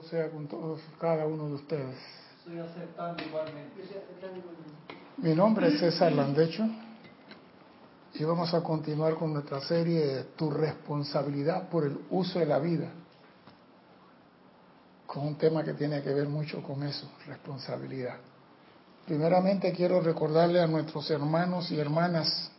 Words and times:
Bendito 0.00 0.02
sea 0.02 0.30
con 0.30 0.46
todos, 0.46 0.80
cada 0.98 1.26
uno 1.26 1.46
de 1.48 1.54
ustedes. 1.54 1.96
Estoy 2.38 2.58
aceptando 2.58 3.22
igualmente. 3.22 3.82
Mi 5.18 5.34
nombre 5.34 5.68
es 5.68 5.80
César 5.80 6.12
Landecho 6.12 6.64
y 8.14 8.24
vamos 8.24 8.52
a 8.54 8.62
continuar 8.62 9.14
con 9.14 9.32
nuestra 9.32 9.60
serie 9.60 10.24
Tu 10.36 10.50
responsabilidad 10.50 11.68
por 11.68 11.84
el 11.84 11.98
uso 12.10 12.38
de 12.38 12.46
la 12.46 12.58
vida, 12.58 12.90
con 15.06 15.26
un 15.26 15.36
tema 15.36 15.62
que 15.64 15.74
tiene 15.74 16.02
que 16.02 16.10
ver 16.10 16.28
mucho 16.28 16.62
con 16.62 16.82
eso, 16.82 17.10
responsabilidad. 17.26 18.16
Primeramente 19.06 19.72
quiero 19.72 20.00
recordarle 20.00 20.60
a 20.60 20.66
nuestros 20.66 21.10
hermanos 21.10 21.70
y 21.70 21.78
hermanas 21.78 22.50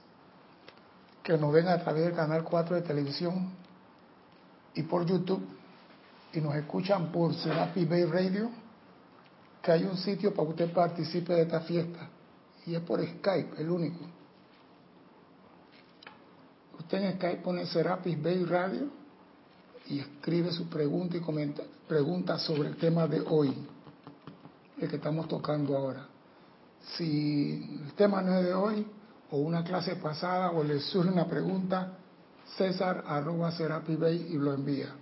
que 1.24 1.38
nos 1.38 1.52
ven 1.52 1.68
a 1.68 1.80
través 1.80 2.06
del 2.06 2.16
canal 2.16 2.44
4 2.44 2.76
de 2.76 2.82
televisión 2.82 3.52
y 4.76 4.84
por 4.84 5.06
YouTube 5.06 5.61
y 6.34 6.42
nos 6.42 6.56
escuchan 6.56 7.12
por 7.12 7.34
Serapi 7.34 7.86
Bay 7.86 8.06
Radio, 8.06 8.50
que 9.62 9.72
hay 9.72 9.84
un 9.84 9.98
sitio 9.98 10.34
para 10.34 10.48
que 10.48 10.52
usted 10.52 10.74
participe 10.74 11.34
de 11.34 11.42
esta 11.44 11.62
fiesta 11.62 12.10
y 12.66 12.76
es 12.76 12.82
por 12.82 13.02
Skype, 13.06 13.62
el 13.62 13.70
único. 13.70 14.06
Usted 16.80 17.04
en 17.04 17.14
Skype 17.16 17.42
pone 17.42 17.66
Serapis 17.66 18.22
Bay 18.22 18.44
Radio 18.46 18.88
y 19.88 20.00
escribe 20.00 20.52
su 20.52 20.68
pregunta 20.68 21.18
y 21.18 21.22
comenta 21.22 21.64
pregunta 21.88 22.38
sobre 22.40 22.70
el 22.70 22.78
tema 22.78 23.08
de 23.08 23.22
hoy, 23.22 23.54
el 24.80 24.90
que 24.90 24.96
estamos 24.96 25.28
tocando 25.28 25.78
ahora. 25.78 26.08
Si 26.96 27.80
el 27.84 27.94
tema 27.94 28.22
no 28.22 28.38
es 28.38 28.46
de 28.46 28.54
hoy, 28.54 28.88
o 29.30 29.38
una 29.38 29.64
clase 29.64 29.96
pasada, 29.98 30.52
o 30.52 30.64
le 30.64 30.80
surge 30.80 31.10
una 31.10 31.28
pregunta, 31.28 31.98
César 32.58 33.04
arroba 33.06 33.52
Serapi 33.52 33.96
Bay 33.96 34.28
y 34.30 34.38
lo 34.38 34.54
envía. 34.54 34.94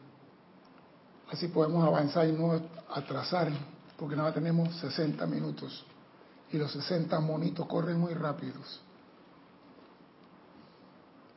Así 1.31 1.47
podemos 1.47 1.85
avanzar 1.85 2.27
y 2.27 2.31
no 2.31 2.59
atrasar, 2.93 3.49
porque 3.97 4.15
nada 4.15 4.33
tenemos 4.33 4.75
60 4.77 5.25
minutos 5.27 5.85
y 6.51 6.57
los 6.57 6.71
60 6.71 7.19
monitos 7.19 7.67
corren 7.67 7.99
muy 7.99 8.13
rápidos. 8.13 8.81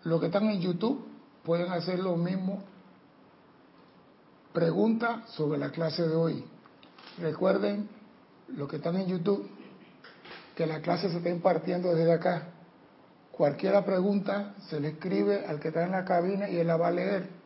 Los 0.05 0.21
que 0.21 0.27
están 0.27 0.49
en 0.49 0.61
YouTube 0.61 1.07
pueden 1.45 1.71
hacer 1.71 1.99
lo 1.99 2.17
mismo. 2.17 2.63
Pregunta 4.53 5.25
sobre 5.29 5.59
la 5.59 5.71
clase 5.71 6.07
de 6.07 6.15
hoy. 6.15 6.45
Recuerden, 7.19 7.89
los 8.49 8.69
que 8.69 8.77
están 8.77 8.97
en 8.97 9.07
YouTube, 9.07 9.49
que 10.57 10.67
la 10.67 10.81
clase 10.81 11.11
se 11.11 11.19
está 11.19 11.29
impartiendo 11.29 11.95
desde 11.95 12.13
acá. 12.13 12.49
Cualquiera 13.31 13.85
pregunta 13.85 14.55
se 14.69 14.81
le 14.81 14.89
escribe 14.89 15.47
al 15.47 15.61
que 15.61 15.69
está 15.69 15.85
en 15.85 15.93
la 15.93 16.05
cabina 16.05 16.49
y 16.49 16.57
él 16.57 16.67
la 16.67 16.77
va 16.77 16.89
a 16.89 16.93
leer. 16.93 17.42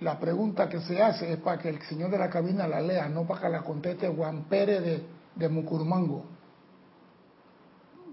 La 0.00 0.18
pregunta 0.18 0.68
que 0.68 0.80
se 0.80 1.02
hace 1.02 1.32
es 1.32 1.38
para 1.40 1.58
que 1.58 1.68
el 1.68 1.82
señor 1.82 2.10
de 2.10 2.18
la 2.18 2.30
cabina 2.30 2.66
la 2.66 2.80
lea, 2.80 3.08
no 3.08 3.26
para 3.26 3.42
que 3.42 3.48
la 3.50 3.62
conteste 3.62 4.08
Juan 4.08 4.44
Pérez 4.44 4.82
de, 4.82 5.02
de. 5.36 6.22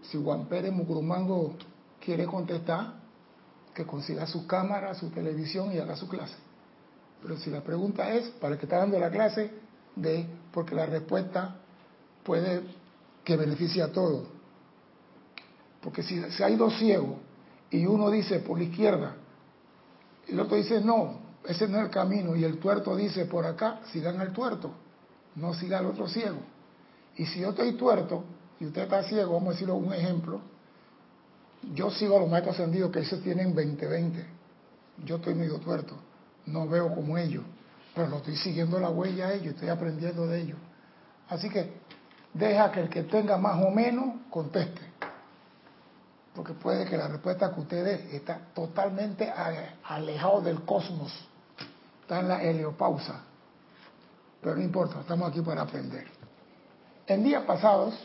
Si 0.03 0.21
Juan 0.21 0.45
Pérez 0.45 0.73
Mucurmango 0.73 1.55
quiere 1.99 2.25
contestar, 2.25 2.95
que 3.73 3.85
consiga 3.85 4.25
su 4.27 4.45
cámara, 4.47 4.93
su 4.95 5.09
televisión 5.11 5.71
y 5.71 5.77
haga 5.77 5.95
su 5.95 6.07
clase. 6.09 6.35
Pero 7.21 7.37
si 7.37 7.49
la 7.49 7.61
pregunta 7.61 8.11
es 8.11 8.29
para 8.31 8.53
el 8.53 8.59
que 8.59 8.65
está 8.65 8.79
dando 8.79 8.99
la 8.99 9.09
clase, 9.09 9.51
de 9.95 10.25
porque 10.51 10.75
la 10.75 10.85
respuesta 10.85 11.55
puede 12.23 12.63
que 13.23 13.37
beneficie 13.37 13.81
a 13.81 13.91
todos. 13.91 14.27
Porque 15.81 16.03
si, 16.03 16.21
si 16.31 16.43
hay 16.43 16.55
dos 16.55 16.77
ciegos 16.77 17.17
y 17.69 17.85
uno 17.85 18.09
dice 18.09 18.39
por 18.39 18.57
la 18.57 18.65
izquierda, 18.65 19.15
y 20.27 20.33
el 20.33 20.39
otro 20.39 20.57
dice 20.57 20.81
no, 20.81 21.26
ese 21.47 21.67
no 21.67 21.77
es 21.77 21.85
el 21.85 21.89
camino, 21.89 22.35
y 22.35 22.43
el 22.43 22.59
tuerto 22.59 22.95
dice 22.95 23.25
por 23.25 23.45
acá, 23.45 23.79
sigan 23.91 24.19
al 24.19 24.33
tuerto, 24.33 24.71
no 25.35 25.53
siga 25.53 25.79
al 25.79 25.85
otro 25.85 26.07
ciego. 26.07 26.39
Y 27.15 27.25
si 27.25 27.39
yo 27.39 27.49
estoy 27.49 27.73
tuerto 27.73 28.23
y 28.59 28.65
usted 28.65 28.83
está 28.83 29.03
ciego, 29.03 29.33
vamos 29.33 29.49
a 29.49 29.51
decirlo 29.53 29.75
un 29.75 29.93
ejemplo, 29.93 30.41
yo 31.73 31.89
sigo 31.89 32.17
a 32.17 32.19
los 32.19 32.29
maestros 32.29 32.55
ascendidos 32.55 32.91
que 32.91 32.99
ellos 32.99 33.21
tienen 33.21 33.55
20-20. 33.55 34.25
Yo 35.05 35.15
estoy 35.15 35.35
medio 35.35 35.57
tuerto, 35.59 35.95
no 36.45 36.67
veo 36.67 36.93
como 36.93 37.17
ellos, 37.17 37.43
pero 37.95 38.07
lo 38.07 38.17
estoy 38.17 38.35
siguiendo 38.35 38.79
la 38.79 38.89
huella 38.89 39.27
a 39.27 39.33
ellos, 39.33 39.53
estoy 39.53 39.69
aprendiendo 39.69 40.27
de 40.27 40.41
ellos. 40.41 40.57
Así 41.29 41.49
que 41.49 41.73
deja 42.33 42.71
que 42.71 42.81
el 42.81 42.89
que 42.89 43.03
tenga 43.03 43.37
más 43.37 43.63
o 43.63 43.71
menos 43.71 44.15
conteste. 44.29 44.81
Porque 46.35 46.53
puede 46.53 46.85
que 46.85 46.97
la 46.97 47.07
respuesta 47.07 47.53
que 47.53 47.59
usted 47.61 47.83
dé 47.83 48.15
está 48.15 48.37
totalmente 48.53 49.31
alejado 49.83 50.41
del 50.41 50.61
cosmos. 50.65 51.11
Está 52.07 52.21
en 52.21 52.29
la 52.29 52.41
heliopausa. 52.41 53.19
Pero 54.41 54.55
no 54.55 54.61
importa, 54.61 55.01
estamos 55.01 55.29
aquí 55.29 55.41
para 55.41 55.63
aprender. 55.63 56.07
En 57.05 57.21
días 57.21 57.43
pasados 57.43 57.95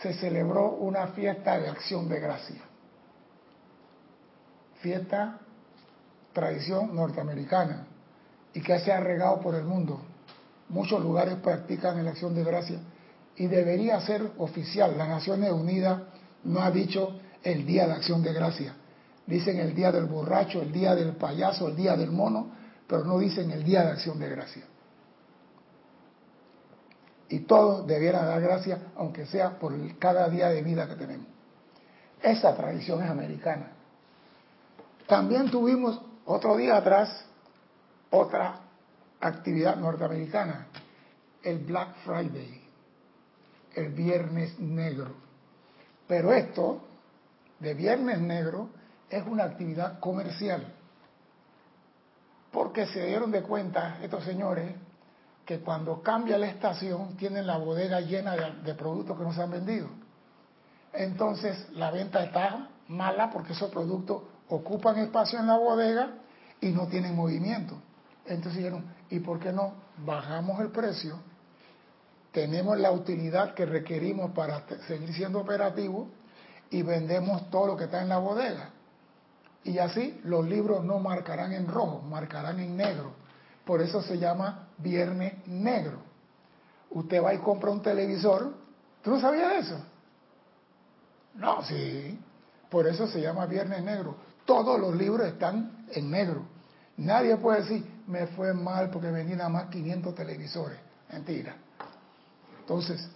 se 0.00 0.14
celebró 0.14 0.74
una 0.74 1.08
fiesta 1.08 1.58
de 1.58 1.68
acción 1.68 2.08
de 2.08 2.20
gracia. 2.20 2.60
Fiesta, 4.80 5.40
tradición 6.32 6.94
norteamericana, 6.94 7.88
y 8.54 8.60
que 8.60 8.78
se 8.78 8.92
ha 8.92 9.00
regado 9.00 9.40
por 9.40 9.56
el 9.56 9.64
mundo. 9.64 10.00
Muchos 10.68 11.02
lugares 11.02 11.38
practican 11.42 12.04
la 12.04 12.12
acción 12.12 12.36
de 12.36 12.44
gracia 12.44 12.78
y 13.34 13.48
debería 13.48 14.00
ser 14.02 14.30
oficial. 14.38 14.96
Las 14.96 15.08
Naciones 15.08 15.50
Unidas 15.50 16.02
no 16.44 16.60
ha 16.60 16.70
dicho 16.70 17.18
el 17.42 17.66
día 17.66 17.88
de 17.88 17.94
acción 17.94 18.22
de 18.22 18.32
gracia. 18.32 18.76
Dicen 19.26 19.58
el 19.58 19.74
día 19.74 19.90
del 19.90 20.04
borracho, 20.04 20.62
el 20.62 20.70
día 20.70 20.94
del 20.94 21.16
payaso, 21.16 21.66
el 21.66 21.74
día 21.74 21.96
del 21.96 22.12
mono, 22.12 22.59
pero 22.90 23.04
no 23.04 23.20
dicen 23.20 23.52
el 23.52 23.62
día 23.62 23.84
de 23.84 23.92
acción 23.92 24.18
de 24.18 24.28
gracia 24.28 24.64
y 27.28 27.38
todos 27.40 27.86
debieran 27.86 28.26
dar 28.26 28.40
gracias, 28.40 28.80
aunque 28.96 29.24
sea 29.26 29.56
por 29.60 29.72
cada 29.98 30.28
día 30.28 30.48
de 30.48 30.62
vida 30.62 30.88
que 30.88 30.96
tenemos. 30.96 31.28
Esa 32.20 32.56
tradición 32.56 33.04
es 33.04 33.08
americana. 33.08 33.68
También 35.06 35.48
tuvimos 35.48 36.00
otro 36.24 36.56
día 36.56 36.76
atrás 36.76 37.24
otra 38.10 38.58
actividad 39.20 39.76
norteamericana, 39.76 40.66
el 41.44 41.60
Black 41.60 41.94
Friday, 42.04 42.60
el 43.76 43.90
Viernes 43.90 44.58
Negro. 44.58 45.14
Pero 46.08 46.32
esto 46.32 46.82
de 47.60 47.74
Viernes 47.74 48.18
Negro 48.18 48.70
es 49.08 49.24
una 49.24 49.44
actividad 49.44 50.00
comercial, 50.00 50.79
porque 52.52 52.86
se 52.86 53.06
dieron 53.06 53.30
de 53.30 53.42
cuenta 53.42 53.98
estos 54.02 54.24
señores 54.24 54.74
que 55.44 55.60
cuando 55.60 56.02
cambia 56.02 56.38
la 56.38 56.46
estación 56.46 57.16
tienen 57.16 57.46
la 57.46 57.56
bodega 57.56 58.00
llena 58.00 58.36
de, 58.36 58.74
productos 58.74 59.16
que 59.16 59.24
no 59.24 59.32
se 59.32 59.42
han 59.42 59.50
vendido. 59.50 59.88
Entonces 60.92 61.68
la 61.72 61.90
venta 61.90 62.24
está 62.24 62.68
mala 62.88 63.30
porque 63.30 63.52
esos 63.52 63.70
productos 63.70 64.22
ocupan 64.48 64.98
espacio 64.98 65.38
en 65.38 65.46
la 65.46 65.56
bodega 65.56 66.10
y 66.60 66.70
no 66.70 66.86
tienen 66.88 67.16
movimiento. 67.16 67.76
Entonces 68.26 68.58
dijeron, 68.58 68.84
¿y 69.08 69.20
por 69.20 69.40
qué 69.40 69.52
no 69.52 69.74
bajamos 70.04 70.60
el 70.60 70.70
precio? 70.70 71.18
Tenemos 72.32 72.78
la 72.78 72.92
utilidad 72.92 73.54
que 73.54 73.66
requerimos 73.66 74.30
para 74.32 74.64
seguir 74.86 75.12
siendo 75.14 75.40
operativos 75.40 76.08
y 76.70 76.82
vendemos 76.82 77.50
todo 77.50 77.68
lo 77.68 77.76
que 77.76 77.84
está 77.84 78.02
en 78.02 78.08
la 78.08 78.18
bodega. 78.18 78.70
Y 79.64 79.78
así 79.78 80.20
los 80.24 80.46
libros 80.46 80.84
no 80.84 80.98
marcarán 80.98 81.52
en 81.52 81.66
rojo, 81.68 82.00
marcarán 82.02 82.60
en 82.60 82.76
negro. 82.76 83.12
Por 83.64 83.82
eso 83.82 84.02
se 84.02 84.18
llama 84.18 84.68
Viernes 84.78 85.46
Negro. 85.46 85.98
Usted 86.90 87.22
va 87.22 87.34
y 87.34 87.38
compra 87.38 87.70
un 87.70 87.82
televisor. 87.82 88.52
¿Tú 89.02 89.10
no 89.10 89.20
sabías 89.20 89.66
eso? 89.66 89.80
No, 91.34 91.62
sí. 91.62 92.18
Por 92.68 92.86
eso 92.86 93.06
se 93.06 93.20
llama 93.20 93.46
Viernes 93.46 93.82
Negro. 93.84 94.16
Todos 94.44 94.80
los 94.80 94.94
libros 94.96 95.26
están 95.26 95.86
en 95.92 96.10
negro. 96.10 96.42
Nadie 96.96 97.36
puede 97.36 97.62
decir, 97.62 97.84
me 98.06 98.26
fue 98.28 98.52
mal 98.52 98.90
porque 98.90 99.10
venía 99.10 99.36
nada 99.36 99.48
más 99.48 99.66
500 99.66 100.14
televisores. 100.14 100.78
Mentira. 101.12 101.54
Entonces, 102.60 103.08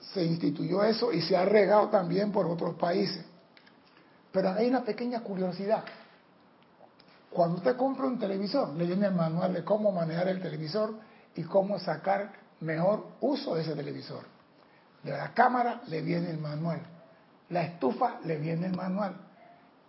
se 0.00 0.24
instituyó 0.24 0.82
eso 0.82 1.12
y 1.12 1.22
se 1.22 1.36
ha 1.36 1.44
regado 1.44 1.88
también 1.88 2.32
por 2.32 2.46
otros 2.46 2.74
países. 2.76 3.24
Pero 4.32 4.50
hay 4.50 4.68
una 4.68 4.84
pequeña 4.84 5.20
curiosidad. 5.20 5.84
Cuando 7.30 7.58
usted 7.58 7.76
compra 7.76 8.06
un 8.06 8.18
televisor, 8.18 8.74
le 8.74 8.86
viene 8.86 9.06
el 9.06 9.14
manual 9.14 9.54
de 9.54 9.64
cómo 9.64 9.92
manejar 9.92 10.28
el 10.28 10.40
televisor 10.40 10.94
y 11.34 11.42
cómo 11.44 11.78
sacar 11.78 12.32
mejor 12.60 13.06
uso 13.20 13.54
de 13.54 13.62
ese 13.62 13.74
televisor. 13.74 14.24
De 15.02 15.12
la 15.12 15.32
cámara 15.32 15.82
le 15.86 16.02
viene 16.02 16.30
el 16.30 16.38
manual. 16.38 16.80
La 17.48 17.62
estufa 17.62 18.20
le 18.24 18.36
viene 18.36 18.66
el 18.66 18.76
manual. 18.76 19.16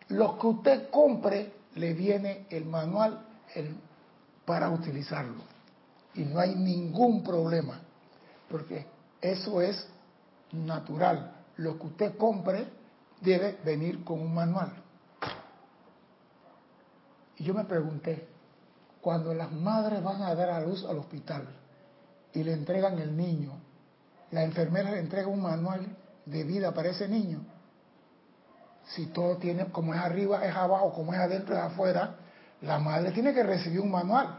Lo 0.09 0.37
que 0.37 0.47
usted 0.47 0.89
compre 0.89 1.53
le 1.75 1.93
viene 1.93 2.45
el 2.49 2.65
manual 2.65 3.25
para 4.45 4.69
utilizarlo. 4.69 5.43
Y 6.13 6.23
no 6.23 6.39
hay 6.39 6.55
ningún 6.55 7.23
problema, 7.23 7.79
porque 8.49 8.85
eso 9.21 9.61
es 9.61 9.87
natural. 10.51 11.31
Lo 11.57 11.77
que 11.79 11.87
usted 11.87 12.17
compre 12.17 12.67
debe 13.21 13.59
venir 13.63 14.03
con 14.03 14.19
un 14.19 14.33
manual. 14.33 14.73
Y 17.37 17.43
yo 17.43 17.53
me 17.53 17.63
pregunté, 17.63 18.27
Cuando 19.01 19.33
las 19.33 19.51
madres 19.51 20.03
van 20.03 20.21
a 20.21 20.35
dar 20.35 20.51
a 20.51 20.61
luz 20.61 20.85
al 20.85 20.99
hospital 20.99 21.47
y 22.33 22.43
le 22.43 22.53
entregan 22.53 22.99
el 22.99 23.17
niño, 23.17 23.53
la 24.29 24.43
enfermera 24.43 24.91
le 24.91 24.99
entrega 24.99 25.27
un 25.27 25.41
manual 25.41 25.97
de 26.25 26.43
vida 26.43 26.71
para 26.71 26.89
ese 26.89 27.07
niño. 27.07 27.39
Si 28.85 29.07
todo 29.07 29.37
tiene, 29.37 29.71
como 29.71 29.95
es 29.95 29.99
arriba, 29.99 30.45
es 30.45 30.55
abajo, 30.55 30.93
como 30.93 31.13
es 31.13 31.19
adentro, 31.19 31.55
es 31.55 31.61
afuera, 31.61 32.15
la 32.61 32.77
madre 32.77 33.11
tiene 33.11 33.33
que 33.33 33.41
recibir 33.41 33.79
un 33.79 33.89
manual 33.89 34.37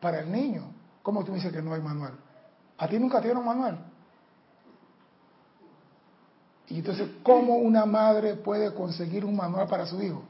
para 0.00 0.20
el 0.20 0.32
niño. 0.32 0.72
¿Cómo 1.02 1.22
tú 1.22 1.34
dices 1.34 1.52
que 1.52 1.60
no 1.60 1.74
hay 1.74 1.82
manual? 1.82 2.14
¿A 2.78 2.88
ti 2.88 2.98
nunca 2.98 3.18
te 3.20 3.24
dieron 3.24 3.44
manual? 3.44 3.87
Y 6.70 6.78
entonces, 6.78 7.08
¿cómo 7.22 7.56
una 7.56 7.86
madre 7.86 8.34
puede 8.34 8.74
conseguir 8.74 9.24
un 9.24 9.36
manual 9.36 9.66
para 9.68 9.86
su 9.86 10.00
hijo? 10.02 10.22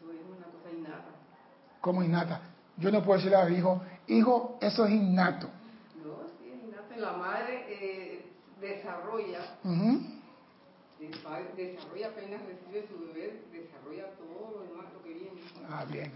Eso 0.00 0.12
es 0.12 0.20
una 0.36 0.46
cosa 0.46 0.70
innata. 0.72 1.10
¿Cómo 1.80 2.02
innata? 2.02 2.40
Yo 2.76 2.90
no 2.90 3.02
puedo 3.02 3.18
decirle 3.18 3.36
a 3.36 3.44
mi 3.46 3.56
hijo, 3.56 3.82
hijo, 4.06 4.58
eso 4.60 4.86
es 4.86 4.92
innato. 4.92 5.48
No, 6.04 6.14
sí, 6.38 6.50
es 6.52 6.62
innata. 6.68 6.96
La 6.96 7.12
madre 7.14 7.66
eh, 7.68 8.26
desarrolla, 8.60 9.40
Ujú. 9.64 10.00
desa- 11.00 11.54
desarrolla 11.56 12.06
apenas 12.08 12.40
recibe 12.46 12.86
su 12.88 12.98
bebé, 13.06 13.42
desarrolla 13.52 14.06
todo 14.16 14.58
lo 14.60 14.70
demás, 14.70 14.86
lo 14.94 15.02
que 15.02 15.14
viene. 15.14 15.40
Ah, 15.68 15.84
bien. 15.84 16.12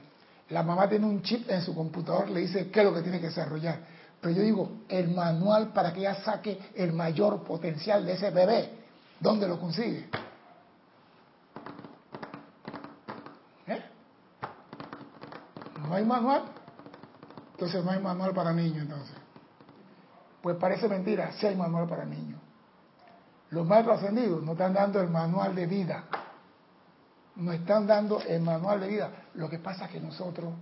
La 0.50 0.62
mamá 0.62 0.88
tiene 0.88 1.06
un 1.06 1.22
chip 1.22 1.50
en 1.50 1.60
su 1.60 1.74
computador, 1.74 2.30
le 2.30 2.40
dice 2.40 2.70
qué 2.70 2.80
es 2.80 2.86
lo 2.86 2.94
que 2.94 3.02
tiene 3.02 3.18
que 3.18 3.26
desarrollar. 3.26 3.80
Pero 4.20 4.34
yo 4.34 4.42
digo, 4.42 4.70
el 4.88 5.08
manual 5.14 5.68
para 5.72 5.92
que 5.92 6.00
ella 6.00 6.16
saque 6.16 6.58
el 6.74 6.92
mayor 6.92 7.42
potencial 7.44 8.04
de 8.04 8.14
ese 8.14 8.30
bebé, 8.30 8.70
¿dónde 9.20 9.46
lo 9.46 9.60
consigue? 9.60 10.08
¿Eh? 13.66 13.82
¿No 15.80 15.94
hay 15.94 16.04
manual? 16.04 16.42
Entonces 17.52 17.84
no 17.84 17.90
hay 17.90 18.00
manual 18.00 18.32
para 18.32 18.52
niños, 18.52 18.82
entonces. 18.82 19.16
Pues 20.42 20.56
parece 20.56 20.88
mentira, 20.88 21.32
sí 21.32 21.46
hay 21.46 21.56
manual 21.56 21.88
para 21.88 22.04
niños. 22.04 22.40
Los 23.50 23.66
maestros 23.66 23.98
ascendidos 23.98 24.42
nos 24.42 24.52
están 24.52 24.74
dando 24.74 25.00
el 25.00 25.08
manual 25.08 25.54
de 25.54 25.66
vida 25.66 26.04
nos 27.36 27.54
están 27.54 27.86
dando 27.86 28.20
el 28.20 28.40
manual 28.40 28.80
de 28.80 28.88
vida. 28.88 29.10
Lo 29.34 29.48
que 29.48 29.58
pasa 29.58 29.84
es 29.84 29.92
que 29.92 30.00
nosotros 30.00 30.54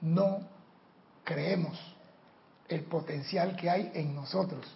no 0.00 0.40
creemos 1.24 1.78
el 2.72 2.84
potencial 2.84 3.56
que 3.56 3.70
hay 3.70 3.90
en 3.94 4.14
nosotros. 4.14 4.66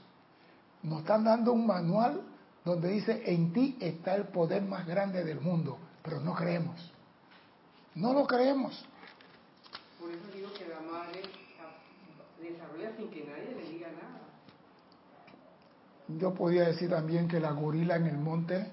Nos 0.83 1.01
están 1.01 1.25
dando 1.25 1.53
un 1.53 1.67
manual 1.67 2.23
donde 2.65 2.91
dice, 2.91 3.23
en 3.27 3.53
ti 3.53 3.77
está 3.81 4.15
el 4.15 4.25
poder 4.25 4.63
más 4.63 4.87
grande 4.87 5.25
del 5.25 5.41
mundo, 5.41 5.79
pero 6.03 6.21
no 6.21 6.35
creemos. 6.35 6.93
No 7.95 8.13
lo 8.13 8.27
creemos. 8.27 8.85
Por 10.01 10.11
eso 10.11 10.25
digo 10.35 10.53
que 10.53 10.69
la 10.69 10.81
madre 10.81 11.23
desarrolla 12.41 12.97
sin 12.97 13.09
que 13.09 13.25
nadie 13.25 13.55
le 13.57 13.71
diga 13.71 13.89
nada. 13.89 14.21
Yo 16.09 16.35
podía 16.35 16.65
decir 16.69 16.91
también 16.91 17.27
que 17.27 17.41
la 17.41 17.53
gorila 17.53 17.97
en 17.97 18.07
el 18.07 18.19
monte, 18.19 18.71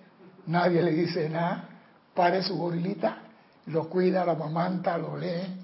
nadie 0.48 0.82
le 0.82 0.92
dice 0.92 1.30
nada, 1.30 1.70
pare 2.14 2.44
su 2.44 2.58
gorilita, 2.58 3.22
lo 3.68 3.90
cuida, 3.90 4.26
lo 4.26 4.32
amamanta, 4.32 4.98
lo 4.98 5.18
lee, 5.18 5.64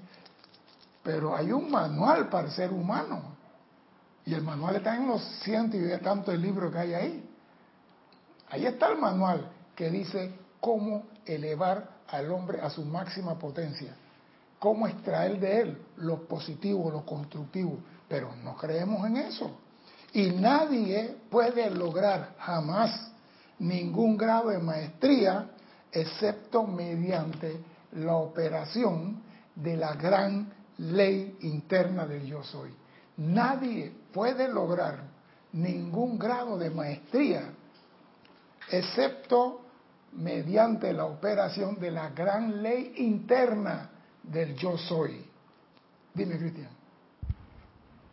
pero 1.02 1.36
hay 1.36 1.52
un 1.52 1.70
manual 1.70 2.28
para 2.28 2.48
el 2.48 2.52
ser 2.52 2.72
humano. 2.72 3.39
Y 4.30 4.34
el 4.34 4.42
manual 4.42 4.76
está 4.76 4.94
en 4.94 5.08
los 5.08 5.20
cientos 5.42 5.74
y 5.74 5.82
de 5.82 5.98
tantos 5.98 6.38
libros 6.38 6.70
que 6.70 6.78
hay 6.78 6.94
ahí. 6.94 7.30
Ahí 8.48 8.64
está 8.64 8.90
el 8.90 8.98
manual 8.98 9.50
que 9.74 9.90
dice 9.90 10.32
cómo 10.60 11.02
elevar 11.26 11.96
al 12.06 12.30
hombre 12.30 12.60
a 12.60 12.70
su 12.70 12.84
máxima 12.84 13.36
potencia, 13.36 13.92
cómo 14.60 14.86
extraer 14.86 15.40
de 15.40 15.60
él 15.60 15.82
lo 15.96 16.28
positivo, 16.28 16.92
lo 16.92 17.04
constructivo, 17.04 17.78
pero 18.08 18.30
no 18.44 18.56
creemos 18.56 19.04
en 19.04 19.16
eso. 19.16 19.50
Y 20.12 20.30
nadie 20.30 21.16
puede 21.28 21.68
lograr 21.68 22.36
jamás 22.38 23.10
ningún 23.58 24.16
grado 24.16 24.50
de 24.50 24.60
maestría 24.60 25.50
excepto 25.90 26.68
mediante 26.68 27.60
la 27.96 28.14
operación 28.14 29.24
de 29.56 29.76
la 29.76 29.94
gran 29.94 30.52
ley 30.78 31.36
interna 31.40 32.06
del 32.06 32.26
yo 32.26 32.44
soy. 32.44 32.72
Nadie 33.16 33.99
puede 34.12 34.48
lograr 34.52 35.00
ningún 35.52 36.18
grado 36.18 36.58
de 36.58 36.70
maestría 36.70 37.50
excepto 38.70 39.62
mediante 40.12 40.92
la 40.92 41.04
operación 41.06 41.78
de 41.80 41.90
la 41.90 42.10
gran 42.10 42.62
ley 42.62 42.94
interna 42.98 43.90
del 44.22 44.54
yo 44.56 44.76
soy. 44.78 45.24
Dime, 46.14 46.36
Cristian. 46.38 46.68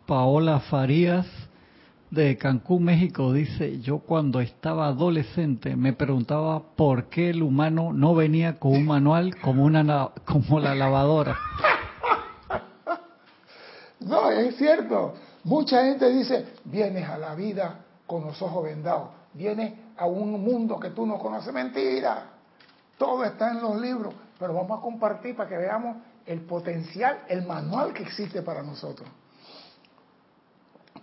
Paola 0.05 0.59
Farías 0.61 1.25
de 2.09 2.37
Cancún, 2.37 2.85
México, 2.85 3.33
dice, 3.33 3.81
yo 3.81 3.99
cuando 3.99 4.39
estaba 4.39 4.87
adolescente 4.87 5.75
me 5.75 5.91
preguntaba 5.93 6.61
por 6.75 7.05
qué 7.09 7.31
el 7.31 7.43
humano 7.43 7.91
no 7.91 8.15
venía 8.15 8.57
con 8.59 8.71
un 8.71 8.85
manual 8.85 9.35
como, 9.41 9.65
una, 9.65 9.83
na- 9.83 10.11
como 10.25 10.59
la 10.59 10.73
lavadora. 10.75 11.37
No, 13.99 14.29
es 14.29 14.55
cierto. 14.57 15.15
Mucha 15.47 15.81
gente 15.81 16.09
dice, 16.09 16.55
vienes 16.65 17.07
a 17.07 17.17
la 17.17 17.33
vida 17.33 17.79
con 18.05 18.25
los 18.25 18.41
ojos 18.41 18.65
vendados, 18.65 19.11
vienes 19.31 19.79
a 19.95 20.05
un 20.05 20.43
mundo 20.43 20.77
que 20.77 20.89
tú 20.89 21.05
no 21.05 21.17
conoces. 21.17 21.53
Mentira. 21.53 22.31
Todo 22.97 23.23
está 23.23 23.51
en 23.51 23.61
los 23.61 23.79
libros, 23.79 24.13
pero 24.37 24.53
vamos 24.53 24.77
a 24.77 24.81
compartir 24.81 25.37
para 25.37 25.47
que 25.47 25.55
veamos 25.55 26.03
el 26.25 26.41
potencial, 26.41 27.23
el 27.29 27.45
manual 27.45 27.93
que 27.93 28.03
existe 28.03 28.41
para 28.41 28.61
nosotros. 28.61 29.07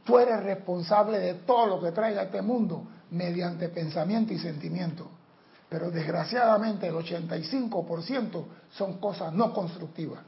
Tú 0.05 0.19
eres 0.19 0.43
responsable 0.43 1.21
de 1.21 1.35
todo 1.37 1.67
lo 1.67 1.81
que 1.81 1.93
traiga 1.93 2.25
este 2.25 2.43
mundo 2.43 2.87
mediante 3.13 3.71
pensamiento 3.71 4.35
y 4.35 4.39
sentimiento. 4.39 5.09
Pero 5.71 5.91
desgraciadamente 5.91 6.87
el 6.87 6.95
85% 6.95 8.45
son 8.73 8.99
cosas 8.99 9.33
no 9.33 9.55
constructivas. 9.55 10.21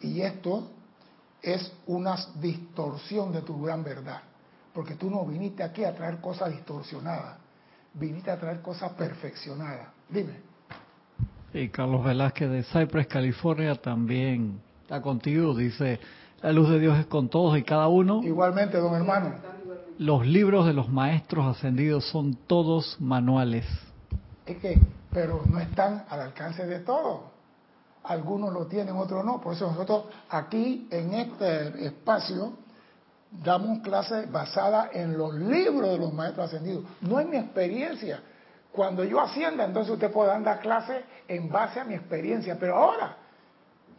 Y 0.00 0.20
esto 0.20 0.68
es 1.42 1.72
una 1.86 2.16
distorsión 2.40 3.32
de 3.32 3.42
tu 3.42 3.60
gran 3.62 3.82
verdad. 3.84 4.20
Porque 4.72 4.94
tú 4.94 5.10
no 5.10 5.24
viniste 5.24 5.62
aquí 5.62 5.84
a 5.84 5.94
traer 5.94 6.20
cosas 6.20 6.50
distorsionadas, 6.50 7.38
viniste 7.94 8.30
a 8.30 8.38
traer 8.38 8.60
cosas 8.60 8.92
perfeccionadas. 8.92 9.88
Dime. 10.08 10.48
Y 11.52 11.68
Carlos 11.70 12.04
Velázquez 12.04 12.50
de 12.50 12.62
Cypress, 12.62 13.06
California, 13.06 13.74
también 13.74 14.60
está 14.82 15.00
contigo. 15.00 15.54
Dice, 15.54 15.98
la 16.42 16.52
luz 16.52 16.68
de 16.68 16.78
Dios 16.78 16.98
es 16.98 17.06
con 17.06 17.28
todos 17.28 17.58
y 17.58 17.62
cada 17.62 17.88
uno. 17.88 18.22
Igualmente, 18.22 18.78
don 18.78 18.94
hermano. 18.94 19.34
Los 19.98 20.26
libros 20.26 20.66
de 20.66 20.74
los 20.74 20.88
maestros 20.88 21.56
ascendidos 21.56 22.04
son 22.08 22.34
todos 22.34 22.96
manuales. 23.00 23.66
Es 24.46 24.58
que, 24.58 24.78
pero 25.10 25.42
no 25.50 25.58
están 25.58 26.04
al 26.08 26.20
alcance 26.20 26.64
de 26.66 26.78
todos. 26.80 27.22
Algunos 28.08 28.52
lo 28.52 28.66
tienen, 28.66 28.96
otros 28.96 29.24
no. 29.24 29.40
Por 29.40 29.54
eso 29.54 29.70
nosotros 29.70 30.04
aquí 30.30 30.88
en 30.90 31.12
este 31.12 31.86
espacio 31.86 32.54
damos 33.30 33.80
clases 33.80 34.30
basadas 34.32 34.90
en 34.94 35.16
los 35.16 35.34
libros 35.34 35.90
de 35.90 35.98
los 35.98 36.12
maestros 36.12 36.46
ascendidos, 36.46 36.84
no 37.02 37.20
en 37.20 37.30
mi 37.30 37.36
experiencia. 37.36 38.22
Cuando 38.72 39.04
yo 39.04 39.20
ascienda, 39.20 39.64
entonces 39.64 39.92
usted 39.92 40.10
puede 40.10 40.40
dar 40.40 40.60
clases 40.60 41.04
en 41.26 41.50
base 41.50 41.80
a 41.80 41.84
mi 41.84 41.94
experiencia. 41.94 42.56
Pero 42.58 42.76
ahora, 42.76 43.16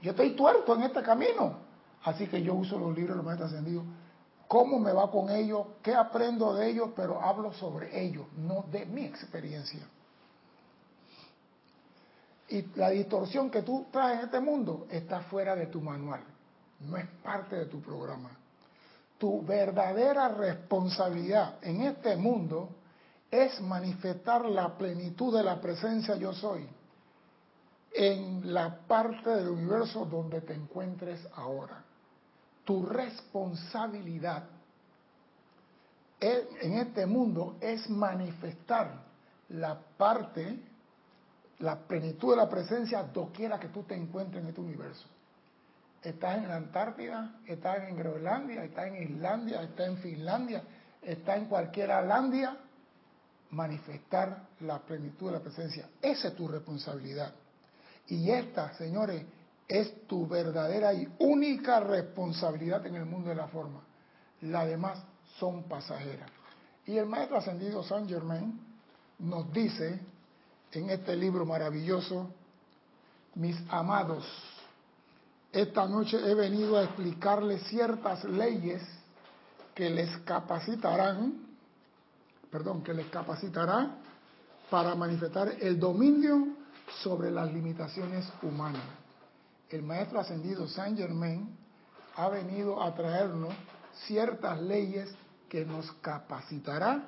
yo 0.01 0.11
estoy 0.11 0.31
tuerto 0.31 0.75
en 0.75 0.83
este 0.83 1.03
camino. 1.03 1.57
Así 2.03 2.27
que 2.27 2.41
yo 2.41 2.55
uso 2.55 2.79
los 2.79 2.95
libros 2.95 3.11
de 3.11 3.17
los 3.17 3.25
maestros 3.25 3.51
ascendidos. 3.51 3.83
¿Cómo 4.47 4.79
me 4.79 4.91
va 4.91 5.11
con 5.11 5.29
ellos? 5.29 5.67
¿Qué 5.83 5.93
aprendo 5.93 6.55
de 6.55 6.67
ellos? 6.67 6.89
Pero 6.95 7.21
hablo 7.21 7.53
sobre 7.53 8.03
ellos, 8.03 8.25
no 8.37 8.65
de 8.71 8.87
mi 8.87 9.05
experiencia. 9.05 9.81
Y 12.49 12.63
la 12.75 12.89
distorsión 12.89 13.49
que 13.49 13.61
tú 13.61 13.87
traes 13.91 14.19
en 14.19 14.25
este 14.25 14.39
mundo 14.39 14.87
está 14.89 15.21
fuera 15.21 15.55
de 15.55 15.67
tu 15.67 15.81
manual, 15.81 16.21
no 16.79 16.97
es 16.97 17.07
parte 17.23 17.55
de 17.55 17.65
tu 17.65 17.81
programa. 17.81 18.31
Tu 19.17 19.45
verdadera 19.45 20.29
responsabilidad 20.29 21.55
en 21.61 21.81
este 21.81 22.15
mundo 22.15 22.69
es 23.29 23.61
manifestar 23.61 24.45
la 24.45 24.75
plenitud 24.77 25.35
de 25.35 25.43
la 25.43 25.61
presencia 25.61 26.15
yo 26.15 26.33
soy 26.33 26.67
en 27.93 28.53
la 28.53 28.79
parte 28.87 29.29
del 29.29 29.49
universo 29.49 30.05
donde 30.05 30.41
te 30.41 30.53
encuentres 30.53 31.27
ahora. 31.35 31.83
Tu 32.65 32.85
responsabilidad 32.85 34.43
en 36.19 36.73
este 36.73 37.05
mundo 37.05 37.57
es 37.61 37.89
manifestar 37.89 39.03
la 39.49 39.79
parte 39.97 40.59
la 41.59 41.77
plenitud 41.77 42.31
de 42.31 42.37
la 42.37 42.49
presencia 42.49 43.03
doquiera 43.03 43.59
que 43.59 43.67
tú 43.67 43.83
te 43.83 43.95
encuentres 43.95 44.41
en 44.41 44.49
este 44.49 44.61
universo. 44.61 45.05
Estás 46.01 46.37
en 46.37 46.47
la 46.47 46.55
Antártida, 46.55 47.39
estás 47.45 47.89
en 47.89 47.97
Groenlandia, 47.97 48.63
estás 48.63 48.87
en 48.87 49.03
Islandia, 49.03 49.61
estás 49.61 49.87
en 49.87 49.97
Finlandia, 49.97 50.63
estás 51.01 51.37
en 51.37 51.45
cualquier 51.45 51.91
Alandia, 51.91 52.57
manifestar 53.51 54.47
la 54.61 54.79
plenitud 54.79 55.27
de 55.27 55.33
la 55.33 55.43
presencia. 55.43 55.89
Esa 56.01 56.29
es 56.29 56.35
tu 56.35 56.47
responsabilidad. 56.47 57.33
Y 58.07 58.31
esta, 58.31 58.73
señores, 58.75 59.25
es 59.67 60.07
tu 60.07 60.27
verdadera 60.27 60.93
y 60.93 61.07
única 61.19 61.81
responsabilidad 61.81 62.85
en 62.85 62.95
el 62.95 63.05
mundo 63.05 63.29
de 63.29 63.35
la 63.35 63.47
forma. 63.47 63.81
Las 64.41 64.67
demás 64.67 65.03
son 65.37 65.63
pasajeras. 65.63 66.29
Y 66.85 66.97
el 66.97 67.05
maestro 67.05 67.37
ascendido 67.37 67.83
Saint 67.83 68.09
Germain 68.09 68.59
nos 69.19 69.51
dice 69.51 69.99
en 70.71 70.89
este 70.89 71.15
libro 71.15 71.45
maravilloso, 71.45 72.29
mis 73.35 73.57
amados, 73.69 74.25
esta 75.51 75.87
noche 75.87 76.17
he 76.17 76.35
venido 76.35 76.77
a 76.77 76.83
explicarles 76.83 77.63
ciertas 77.63 78.23
leyes 78.25 78.83
que 79.73 79.89
les 79.89 80.15
capacitarán, 80.19 81.47
perdón, 82.51 82.83
que 82.83 82.93
les 82.93 83.07
capacitará 83.07 83.97
para 84.69 84.93
manifestar 84.93 85.55
el 85.59 85.79
dominio 85.79 86.49
sobre 87.01 87.31
las 87.31 87.51
limitaciones 87.51 88.31
humanas. 88.43 88.83
El 89.69 89.83
maestro 89.83 90.19
ascendido 90.19 90.67
Saint 90.67 90.97
Germain 90.97 91.55
ha 92.15 92.29
venido 92.29 92.81
a 92.81 92.93
traernos 92.93 93.53
ciertas 94.05 94.61
leyes 94.61 95.09
que 95.47 95.65
nos 95.65 95.91
capacitará 95.93 97.03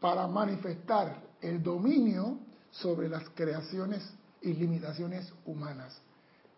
para 0.00 0.26
manifestar 0.26 1.16
el 1.44 1.62
dominio 1.62 2.38
sobre 2.70 3.08
las 3.08 3.28
creaciones 3.30 4.02
y 4.40 4.52
limitaciones 4.54 5.32
humanas. 5.44 6.00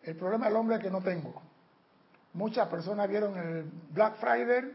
El 0.03 0.17
problema 0.17 0.47
del 0.47 0.57
hombre 0.57 0.77
es 0.77 0.83
que 0.83 0.91
no 0.91 1.03
tengo. 1.03 1.43
Muchas 2.33 2.69
personas 2.69 3.09
vieron 3.09 3.37
el 3.37 3.71
Black 3.93 4.19
Friday 4.19 4.73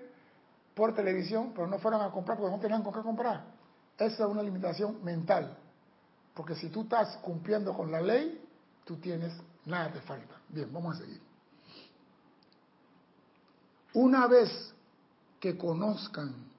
por 0.75 0.93
televisión, 0.93 1.51
pero 1.55 1.67
no 1.67 1.79
fueron 1.79 2.01
a 2.01 2.11
comprar 2.11 2.37
porque 2.37 2.55
no 2.55 2.61
tenían 2.61 2.83
con 2.83 2.93
qué 2.93 3.01
comprar. 3.01 3.43
Esa 3.97 4.23
es 4.23 4.29
una 4.29 4.43
limitación 4.43 5.03
mental. 5.03 5.57
Porque 6.33 6.55
si 6.55 6.69
tú 6.69 6.81
estás 6.81 7.17
cumpliendo 7.17 7.73
con 7.73 7.91
la 7.91 8.01
ley, 8.01 8.43
tú 8.83 8.97
tienes 8.97 9.33
nada 9.65 9.89
de 9.89 10.01
falta. 10.01 10.35
Bien, 10.49 10.71
vamos 10.73 10.95
a 10.95 10.99
seguir. 10.99 11.21
Una 13.93 14.27
vez 14.27 14.73
que 15.39 15.57
conozcan 15.57 16.50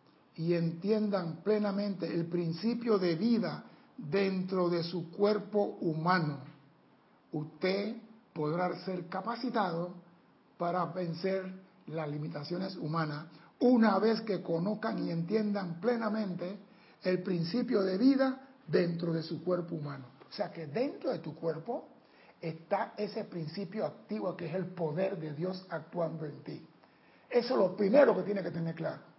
y 0.42 0.54
entiendan 0.54 1.36
plenamente 1.44 2.12
el 2.12 2.26
principio 2.26 2.98
de 2.98 3.14
vida 3.14 3.62
dentro 3.96 4.68
de 4.68 4.82
su 4.82 5.08
cuerpo 5.12 5.78
humano, 5.80 6.38
usted 7.30 7.94
podrá 8.32 8.76
ser 8.84 9.06
capacitado 9.06 9.94
para 10.58 10.86
vencer 10.86 11.44
las 11.86 12.08
limitaciones 12.08 12.74
humanas 12.74 13.26
una 13.60 14.00
vez 14.00 14.20
que 14.22 14.42
conozcan 14.42 15.06
y 15.06 15.12
entiendan 15.12 15.80
plenamente 15.80 16.58
el 17.04 17.22
principio 17.22 17.82
de 17.82 17.96
vida 17.96 18.48
dentro 18.66 19.12
de 19.12 19.22
su 19.22 19.44
cuerpo 19.44 19.76
humano. 19.76 20.06
O 20.28 20.32
sea 20.32 20.50
que 20.50 20.66
dentro 20.66 21.12
de 21.12 21.20
tu 21.20 21.36
cuerpo 21.36 21.86
está 22.40 22.94
ese 22.96 23.24
principio 23.24 23.86
activo 23.86 24.36
que 24.36 24.46
es 24.46 24.54
el 24.56 24.66
poder 24.66 25.20
de 25.20 25.34
Dios 25.34 25.64
actuando 25.70 26.24
en 26.24 26.42
ti. 26.42 26.66
Eso 27.30 27.54
es 27.54 27.60
lo 27.60 27.76
primero 27.76 28.16
que 28.16 28.22
tiene 28.22 28.42
que 28.42 28.50
tener 28.50 28.74
claro. 28.74 29.11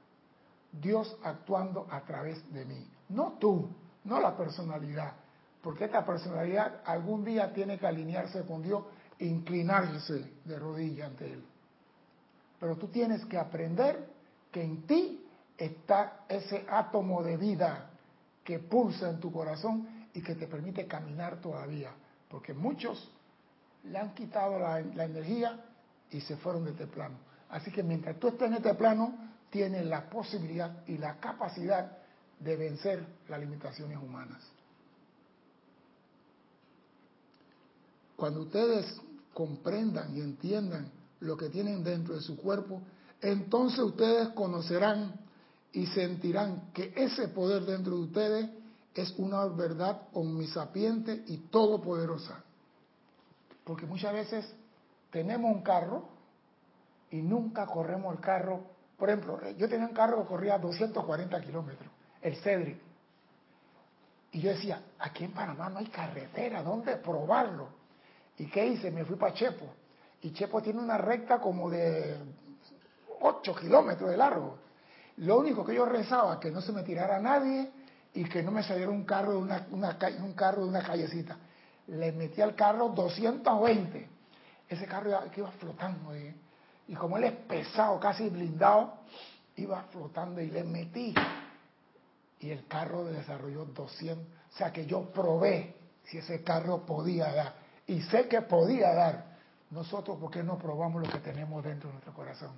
Dios 0.82 1.18
actuando 1.24 1.88
a 1.90 2.02
través 2.02 2.52
de 2.52 2.66
mí. 2.66 2.88
No 3.10 3.34
tú, 3.40 3.70
no 4.04 4.20
la 4.20 4.36
personalidad. 4.36 5.14
Porque 5.62 5.86
esta 5.86 6.06
personalidad 6.06 6.82
algún 6.86 7.24
día 7.24 7.54
tiene 7.54 7.78
que 7.78 7.88
alinearse 7.88 8.46
con 8.46 8.62
Dios 8.62 8.84
e 9.18 9.26
inclinarse 9.26 10.34
de 10.44 10.60
rodilla 10.60 11.06
ante 11.06 11.32
Él. 11.32 11.44
Pero 12.60 12.76
tú 12.76 12.88
tienes 12.88 13.26
que 13.26 13.38
aprender 13.38 14.10
que 14.52 14.64
en 14.64 14.86
ti 14.88 15.26
está 15.58 16.26
ese 16.28 16.66
átomo 16.70 17.24
de 17.24 17.38
vida 17.38 17.90
que 18.44 18.60
pulsa 18.60 19.10
en 19.10 19.20
tu 19.20 19.32
corazón 19.32 19.88
y 20.14 20.22
que 20.22 20.36
te 20.36 20.48
permite 20.48 20.86
caminar 20.86 21.38
todavía. 21.38 21.92
Porque 22.30 22.54
muchos 22.54 23.12
le 23.84 23.98
han 23.98 24.14
quitado 24.14 24.60
la, 24.60 24.80
energía 24.80 25.60
y 26.12 26.22
se 26.22 26.38
fueron 26.38 26.66
de 26.66 26.72
este 26.72 26.88
plano. 26.88 27.16
Así 27.50 27.72
que 27.72 27.84
mientras 27.84 28.18
tú 28.20 28.30
estés 28.30 28.48
en 28.48 28.56
este 28.56 28.74
plano, 28.74 29.14
tienes 29.54 29.86
la 29.86 30.10
posibilidad 30.10 30.84
y 30.88 30.98
la 30.98 31.20
capacidad 31.20 32.00
de 32.40 32.58
vencer 32.58 33.06
las 33.30 33.40
limitaciones 33.40 34.00
humanas. 34.02 34.42
Cuando 38.16 38.42
ustedes 38.42 39.00
comprendan 39.32 40.18
y 40.18 40.22
entiendan 40.22 40.92
lo 41.20 41.38
que 41.38 41.50
tienen 41.50 41.84
dentro 41.84 42.16
de 42.16 42.22
su 42.22 42.36
cuerpo, 42.36 42.82
entonces 43.22 43.78
ustedes 43.78 44.30
conocerán 44.30 45.20
y 45.72 45.86
sentirán 45.86 46.72
que 46.74 46.92
ese 46.96 47.28
poder 47.28 47.64
dentro 47.64 47.96
de 47.96 48.02
ustedes 48.02 48.50
es 48.96 49.14
una 49.20 49.46
verdad 49.46 50.08
omnisapiente 50.14 51.26
y 51.28 51.38
todopoderosa. 51.38 52.44
Porque 53.64 53.86
muchas 53.86 54.14
veces 54.14 54.52
tenemos 55.12 55.56
un 55.56 55.62
carro 55.62 56.10
y 57.12 57.22
nunca 57.22 57.68
corremos 57.68 58.16
el 58.16 58.20
carro. 58.20 58.73
Por 59.04 59.10
ejemplo, 59.10 59.38
yo 59.58 59.68
tenía 59.68 59.86
un 59.86 59.94
carro 59.94 60.22
que 60.22 60.30
corría 60.30 60.58
240 60.58 61.42
kilómetros, 61.42 61.92
el 62.22 62.38
Cedric. 62.38 62.78
Y 64.32 64.40
yo 64.40 64.52
decía, 64.52 64.82
aquí 64.98 65.26
en 65.26 65.34
Panamá 65.34 65.70
no 65.70 65.80
hay 65.80 65.88
carretera, 65.88 66.64
¿dónde 66.64 66.96
probarlo? 66.96 67.68
¿Y 68.38 68.46
qué 68.46 68.66
hice? 68.66 68.92
Me 68.92 69.04
fui 69.04 69.18
para 69.18 69.34
Chepo. 69.34 69.66
Y 70.22 70.32
Chepo 70.32 70.62
tiene 70.62 70.80
una 70.80 70.98
recta 70.98 71.42
como 71.42 71.70
de 71.70 72.16
8 73.20 73.54
kilómetros 73.56 74.10
de 74.10 74.16
largo. 74.16 74.58
Lo 75.18 75.38
único 75.38 75.66
que 75.66 75.76
yo 75.76 75.84
rezaba, 75.86 76.40
que 76.40 76.50
no 76.50 76.62
se 76.62 76.72
me 76.72 76.84
tirara 76.84 77.20
nadie 77.20 77.70
y 78.14 78.24
que 78.24 78.42
no 78.42 78.52
me 78.52 78.64
saliera 78.64 78.90
un 78.90 79.04
carro 79.04 79.32
de 79.32 79.38
una, 79.40 79.68
un 79.70 80.34
carro 80.34 80.66
una 80.66 80.82
callecita. 80.82 81.36
Le 81.88 82.14
metí 82.14 82.42
al 82.42 82.56
carro 82.56 82.88
220. 82.88 84.08
Ese 84.70 84.86
carro 84.86 85.10
iba, 85.10 85.26
iba 85.36 85.52
flotando. 85.52 86.16
¿eh? 86.16 86.34
Y 86.88 86.96
como 86.96 87.18
él 87.18 87.26
es 87.26 87.34
pesado, 87.34 88.00
casi 88.00 88.30
blindado, 88.30 88.94
iba 89.56 89.84
flotando 89.92 90.42
y 90.42 90.50
le 90.50 90.64
metí. 90.64 91.14
Y 92.40 92.50
el 92.50 92.68
carro 92.68 93.06
desarrolló 93.06 93.66
200. 93.66 94.26
O 94.54 94.58
sea 94.58 94.72
que 94.72 94.86
yo 94.86 95.12
probé 95.12 95.76
si 96.06 96.18
ese 96.18 96.44
carro 96.44 96.86
podía 96.86 97.34
dar. 97.34 97.54
Y 97.88 98.02
sé 98.02 98.28
que 98.28 98.42
podía 98.42 98.94
dar. 98.94 99.34
Nosotros, 99.72 100.18
¿por 100.18 100.30
qué 100.30 100.44
no 100.44 100.58
probamos 100.58 101.02
lo 101.02 101.10
que 101.10 101.20
tenemos 101.20 101.64
dentro 101.64 101.90
de 101.90 101.94
nuestro 101.94 102.14
corazón? 102.14 102.52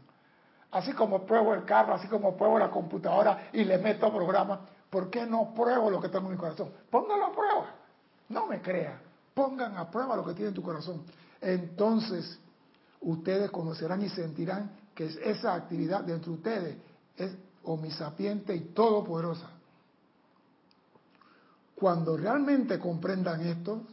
Así 0.72 0.91
como 0.91 1.25
pruebo 1.25 1.53
el 1.53 1.63
carro, 1.63 1.94
así 1.94 2.08
como 2.08 2.36
pruebo 2.36 2.60
la 2.60 2.70
computadora 2.70 3.50
y 3.53 3.63
le 3.63 3.77
meto 3.77 4.13
programa, 4.13 4.60
¿por 4.89 5.10
qué 5.10 5.25
no 5.25 5.53
pruebo 5.53 5.89
lo 5.89 6.01
que 6.01 6.10
tengo 6.10 6.25
en 6.25 6.34
mi 6.34 6.38
corazón? 6.38 6.72
Póngalo 6.89 7.27
a 7.27 7.32
prueba. 7.32 7.65
No 8.27 8.48
me 8.48 8.62
crea. 8.62 9.00
Pongan 9.34 9.77
a 9.77 9.89
prueba 9.89 10.17
lo 10.17 10.25
que 10.25 10.34
tiene 10.34 10.50
en 10.50 10.55
tu 10.55 10.62
corazón. 10.62 11.03
Entonces, 11.39 12.39
ustedes 13.06 13.52
conocerán 13.52 14.02
y 14.02 14.10
sentirán 14.10 14.72
que 14.94 15.06
esa 15.06 15.54
actividad 15.54 16.04
dentro 16.04 16.32
de 16.34 16.38
ustedes 16.38 16.78
es 17.16 17.32
omisapiente 17.64 18.56
y 18.56 18.62
todopoderosa. 18.74 19.50
Cuando 21.76 22.18
realmente 22.18 22.80
comprendan 22.80 23.42
esto, 23.46 23.84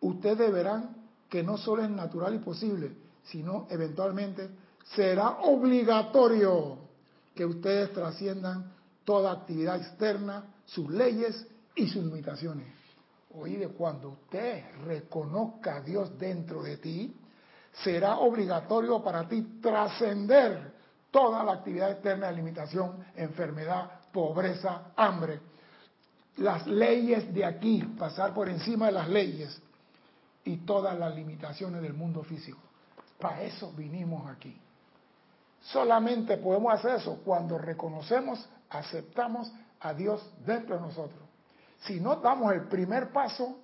ustedes 0.00 0.52
verán 0.52 0.96
que 1.28 1.42
no 1.42 1.56
solo 1.56 1.84
es 1.84 1.90
natural 1.90 2.34
y 2.34 2.38
posible, 2.38 2.92
sino 3.24 3.66
eventualmente 3.70 4.50
será 4.94 5.38
obligatorio 5.42 6.78
que 7.34 7.46
ustedes 7.46 7.92
trasciendan 7.92 8.72
toda 9.04 9.32
actividad 9.32 9.76
externa, 9.76 10.44
sus 10.66 10.90
leyes 10.90 11.46
y 11.74 11.88
sus 11.88 12.04
limitaciones. 12.04 12.66
Oíde, 13.36 13.68
cuando 13.68 14.10
usted 14.10 14.64
reconozca 14.84 15.76
a 15.76 15.80
Dios 15.80 16.18
dentro 16.18 16.62
de 16.62 16.76
ti, 16.76 17.14
será 17.82 18.18
obligatorio 18.18 19.02
para 19.02 19.28
ti 19.28 19.58
trascender 19.60 20.74
toda 21.10 21.42
la 21.42 21.52
actividad 21.54 21.92
externa 21.92 22.28
de 22.28 22.36
limitación, 22.36 23.04
enfermedad, 23.16 23.90
pobreza, 24.12 24.92
hambre. 24.96 25.40
Las 26.36 26.66
leyes 26.66 27.32
de 27.32 27.44
aquí, 27.44 27.82
pasar 27.98 28.34
por 28.34 28.48
encima 28.48 28.86
de 28.86 28.92
las 28.92 29.08
leyes 29.08 29.60
y 30.44 30.58
todas 30.58 30.98
las 30.98 31.14
limitaciones 31.14 31.82
del 31.82 31.94
mundo 31.94 32.22
físico. 32.22 32.58
Para 33.18 33.42
eso 33.42 33.72
vinimos 33.72 34.26
aquí. 34.28 34.56
Solamente 35.62 36.36
podemos 36.36 36.74
hacer 36.74 36.96
eso 36.96 37.20
cuando 37.24 37.58
reconocemos, 37.58 38.46
aceptamos 38.68 39.50
a 39.80 39.94
Dios 39.94 40.28
dentro 40.44 40.76
de 40.76 40.82
nosotros. 40.82 41.20
Si 41.80 42.00
no 42.00 42.16
damos 42.16 42.52
el 42.52 42.62
primer 42.62 43.12
paso, 43.12 43.56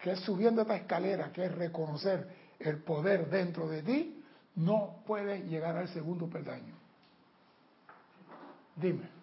que 0.00 0.12
es 0.12 0.20
subiendo 0.20 0.62
esta 0.62 0.76
escalera, 0.76 1.32
que 1.32 1.46
es 1.46 1.54
reconocer 1.54 2.45
el 2.58 2.78
poder 2.78 3.28
dentro 3.30 3.68
de 3.68 3.82
ti, 3.82 4.22
no 4.56 4.96
puedes 5.06 5.44
llegar 5.46 5.76
al 5.76 5.88
segundo 5.88 6.26
peldaño. 6.28 6.74
Dime. 8.76 9.16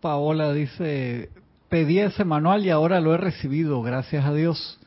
Paola 0.00 0.52
dice, 0.52 1.30
pedí 1.68 1.98
ese 1.98 2.24
manual 2.24 2.64
y 2.64 2.70
ahora 2.70 3.00
lo 3.00 3.14
he 3.14 3.16
recibido, 3.16 3.80
gracias 3.82 4.24
a 4.24 4.34
Dios. 4.34 4.78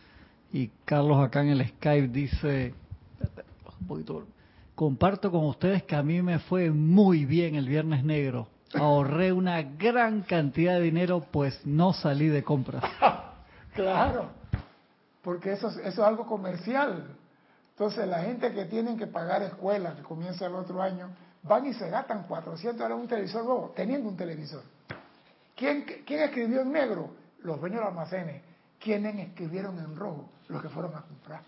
Y 0.54 0.70
Carlos 0.86 1.24
acá 1.24 1.42
en 1.42 1.50
el 1.50 1.68
Skype 1.68 2.08
dice, 2.10 2.74
un 3.82 3.88
poquito, 3.88 4.26
comparto 4.76 5.32
con 5.32 5.46
ustedes 5.46 5.84
que 5.84 5.96
a 5.96 6.04
mí 6.04 6.22
me 6.22 6.40
fue 6.40 6.70
muy 6.70 7.26
bien 7.26 7.56
el 7.56 7.68
Viernes 7.68 8.04
Negro. 8.04 8.48
Ahorré 8.74 9.32
una 9.32 9.62
gran 9.64 10.22
cantidad 10.22 10.76
de 10.76 10.82
dinero, 10.82 11.26
pues 11.32 11.66
no 11.66 11.94
salí 11.94 12.28
de 12.28 12.44
compras. 12.44 12.84
claro, 13.74 14.30
porque 15.28 15.52
eso, 15.52 15.68
es- 15.68 15.76
eso 15.76 15.88
es 15.90 16.00
algo 16.08 16.26
comercial. 16.26 17.06
Entonces 17.72 18.08
la 18.08 18.22
gente 18.22 18.54
que 18.54 18.64
tienen 18.64 18.98
que 18.98 19.08
pagar 19.08 19.44
escuela, 19.44 19.94
que 19.94 20.02
comienza 20.02 20.46
el 20.46 20.56
otro 20.56 20.82
año, 20.82 21.10
van 21.44 21.66
y 21.66 21.74
se 21.74 21.90
gastan 21.90 22.24
400 22.24 22.78
dólares 22.80 22.98
un 23.04 23.10
televisor 23.10 23.44
nuevo, 23.44 23.74
teniendo 23.76 24.08
un 24.08 24.16
televisor. 24.16 24.64
¿Quién, 25.54 25.84
¿Quién 26.06 26.22
escribió 26.22 26.62
en 26.62 26.72
negro? 26.72 27.10
Los 27.40 27.60
dueños 27.60 27.80
de 27.80 27.84
los 27.84 27.90
almacenes. 27.90 28.42
¿Quiénes 28.80 29.18
escribieron 29.20 29.78
en 29.80 29.98
rojo? 29.98 30.30
Los 30.48 30.62
que 30.62 30.70
fueron 30.70 30.96
a 30.96 31.02
comprar. 31.02 31.42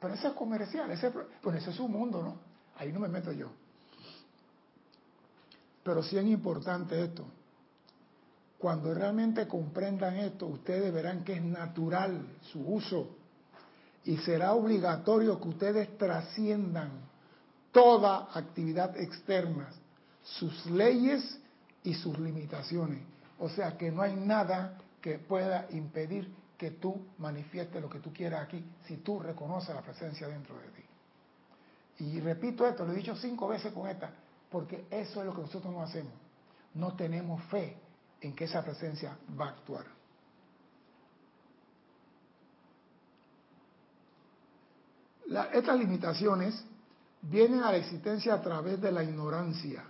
Pero 0.00 0.14
eso 0.14 0.26
es 0.26 0.34
comercial, 0.34 0.90
ese, 0.90 1.10
bueno, 1.44 1.56
ese 1.56 1.70
es 1.70 1.76
su 1.76 1.86
mundo, 1.86 2.20
¿no? 2.20 2.34
Ahí 2.78 2.90
no 2.92 2.98
me 2.98 3.06
meto 3.06 3.30
yo. 3.30 3.46
Pero 5.84 6.02
sí 6.02 6.18
es 6.18 6.24
importante 6.24 7.00
esto. 7.00 7.24
Cuando 8.60 8.92
realmente 8.92 9.48
comprendan 9.48 10.16
esto, 10.16 10.46
ustedes 10.46 10.92
verán 10.92 11.24
que 11.24 11.32
es 11.32 11.42
natural 11.42 12.26
su 12.52 12.60
uso 12.60 13.08
y 14.04 14.18
será 14.18 14.52
obligatorio 14.52 15.40
que 15.40 15.48
ustedes 15.48 15.96
trasciendan 15.96 16.90
toda 17.72 18.28
actividad 18.34 18.94
externa, 18.98 19.70
sus 20.22 20.66
leyes 20.66 21.40
y 21.84 21.94
sus 21.94 22.18
limitaciones. 22.18 23.00
O 23.38 23.48
sea 23.48 23.78
que 23.78 23.90
no 23.90 24.02
hay 24.02 24.14
nada 24.14 24.76
que 25.00 25.18
pueda 25.18 25.66
impedir 25.70 26.30
que 26.58 26.72
tú 26.72 27.00
manifiestes 27.16 27.80
lo 27.80 27.88
que 27.88 28.00
tú 28.00 28.12
quieras 28.12 28.42
aquí 28.42 28.62
si 28.86 28.98
tú 28.98 29.20
reconoces 29.20 29.74
la 29.74 29.80
presencia 29.80 30.28
dentro 30.28 30.54
de 30.58 30.68
ti. 30.68 32.04
Y 32.04 32.20
repito 32.20 32.66
esto, 32.66 32.84
lo 32.84 32.92
he 32.92 32.96
dicho 32.96 33.16
cinco 33.16 33.48
veces 33.48 33.72
con 33.72 33.88
esta, 33.88 34.10
porque 34.50 34.84
eso 34.90 35.20
es 35.20 35.26
lo 35.26 35.34
que 35.34 35.40
nosotros 35.40 35.72
no 35.72 35.82
hacemos. 35.82 36.12
No 36.74 36.92
tenemos 36.92 37.42
fe 37.44 37.88
en 38.20 38.34
que 38.34 38.44
esa 38.44 38.62
presencia 38.62 39.16
va 39.38 39.46
a 39.46 39.50
actuar. 39.50 39.86
La- 45.26 45.44
estas 45.46 45.78
limitaciones 45.78 46.64
vienen 47.22 47.62
a 47.62 47.70
la 47.70 47.78
existencia 47.78 48.34
a 48.34 48.42
través 48.42 48.80
de 48.80 48.90
la 48.90 49.02
ignorancia 49.04 49.84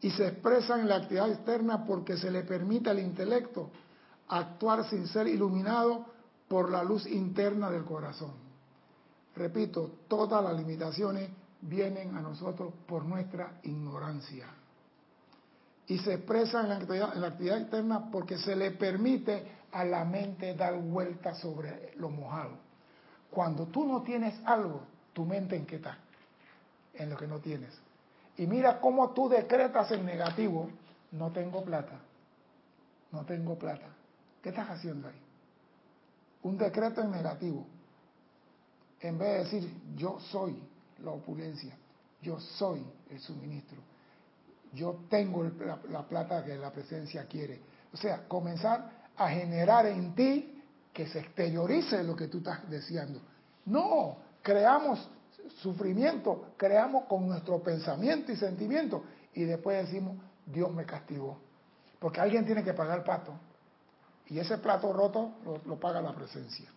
y 0.00 0.10
se 0.10 0.26
expresan 0.28 0.80
en 0.80 0.88
la 0.88 0.96
actividad 0.96 1.30
externa 1.30 1.84
porque 1.84 2.16
se 2.16 2.30
le 2.30 2.42
permite 2.42 2.90
al 2.90 2.98
intelecto 2.98 3.70
actuar 4.28 4.88
sin 4.88 5.06
ser 5.06 5.28
iluminado 5.28 6.06
por 6.48 6.70
la 6.70 6.82
luz 6.82 7.06
interna 7.06 7.70
del 7.70 7.84
corazón. 7.84 8.32
Repito, 9.36 9.90
todas 10.08 10.42
las 10.42 10.54
limitaciones 10.56 11.30
vienen 11.60 12.16
a 12.16 12.20
nosotros 12.20 12.72
por 12.86 13.04
nuestra 13.04 13.60
ignorancia. 13.62 14.46
Y 15.86 15.98
se 15.98 16.14
expresan 16.14 16.64
en 16.64 16.68
la 16.70 16.76
actividad, 16.76 17.14
en 17.14 17.20
la 17.20 17.26
actividad 17.28 17.58
externa 17.58 18.10
porque 18.10 18.38
se 18.38 18.56
le 18.56 18.70
permite 18.70 19.46
a 19.72 19.84
la 19.84 20.04
mente 20.04 20.54
dar 20.54 20.74
vuelta 20.80 21.34
sobre 21.34 21.92
lo 21.96 22.08
mojado. 22.08 22.52
Cuando 23.30 23.66
tú 23.66 23.84
no 23.84 24.02
tienes 24.02 24.34
algo, 24.46 24.82
tu 25.12 25.24
mente 25.24 25.56
en 25.56 25.66
qué 25.66 25.76
está? 25.76 25.98
En 26.94 27.10
lo 27.10 27.16
que 27.16 27.26
no 27.26 27.40
tienes. 27.40 27.76
Y 28.36 28.46
mira 28.46 28.80
cómo 28.80 29.10
tú 29.10 29.28
decretas 29.28 29.90
en 29.92 30.06
negativo, 30.06 30.70
no 31.12 31.30
tengo 31.32 31.64
plata, 31.64 31.98
no 33.12 33.24
tengo 33.24 33.56
plata. 33.56 33.86
¿Qué 34.42 34.50
estás 34.50 34.70
haciendo 34.70 35.08
ahí? 35.08 35.20
Un 36.42 36.58
decreto 36.58 37.00
en 37.00 37.10
negativo. 37.10 37.66
En 39.00 39.18
vez 39.18 39.28
de 39.28 39.38
decir, 39.38 39.82
yo 39.96 40.18
soy 40.20 40.56
la 41.02 41.10
opulencia, 41.10 41.76
yo 42.22 42.38
soy 42.40 42.84
el 43.10 43.20
suministro, 43.20 43.78
yo 44.74 45.04
tengo 45.08 45.44
la 45.88 46.02
plata 46.02 46.44
que 46.44 46.56
la 46.56 46.70
presencia 46.72 47.26
quiere. 47.26 47.60
O 47.92 47.96
sea, 47.96 48.26
comenzar 48.26 48.90
a 49.16 49.28
generar 49.28 49.86
en 49.86 50.14
ti 50.14 50.62
que 50.92 51.06
se 51.06 51.20
exteriorice 51.20 52.02
lo 52.02 52.16
que 52.16 52.28
tú 52.28 52.38
estás 52.38 52.68
deseando. 52.68 53.20
No, 53.66 54.16
creamos 54.42 55.08
sufrimiento, 55.62 56.54
creamos 56.56 57.04
con 57.04 57.28
nuestro 57.28 57.62
pensamiento 57.62 58.32
y 58.32 58.36
sentimiento 58.36 59.04
y 59.32 59.44
después 59.44 59.86
decimos, 59.86 60.16
Dios 60.46 60.72
me 60.72 60.84
castigó. 60.84 61.38
Porque 61.98 62.20
alguien 62.20 62.44
tiene 62.44 62.62
que 62.62 62.74
pagar 62.74 62.98
el 62.98 63.04
pato. 63.04 63.32
Y 64.26 64.38
ese 64.38 64.58
plato 64.58 64.92
roto 64.92 65.34
lo, 65.44 65.58
lo 65.66 65.78
paga 65.78 66.00
la 66.00 66.14
presencia. 66.14 66.70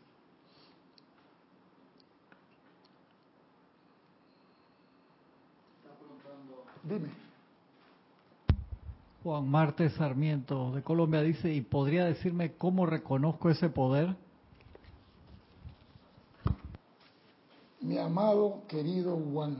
Dime. 6.83 7.26
Juan 9.27 9.49
Marte 9.49 9.89
Sarmiento 9.89 10.71
de 10.71 10.81
Colombia 10.81 11.21
dice, 11.21 11.53
¿y 11.53 11.59
podría 11.59 12.05
decirme 12.05 12.53
cómo 12.53 12.85
reconozco 12.85 13.49
ese 13.49 13.67
poder? 13.67 14.15
Mi 17.81 17.97
amado, 17.97 18.61
querido 18.69 19.17
Juan, 19.17 19.57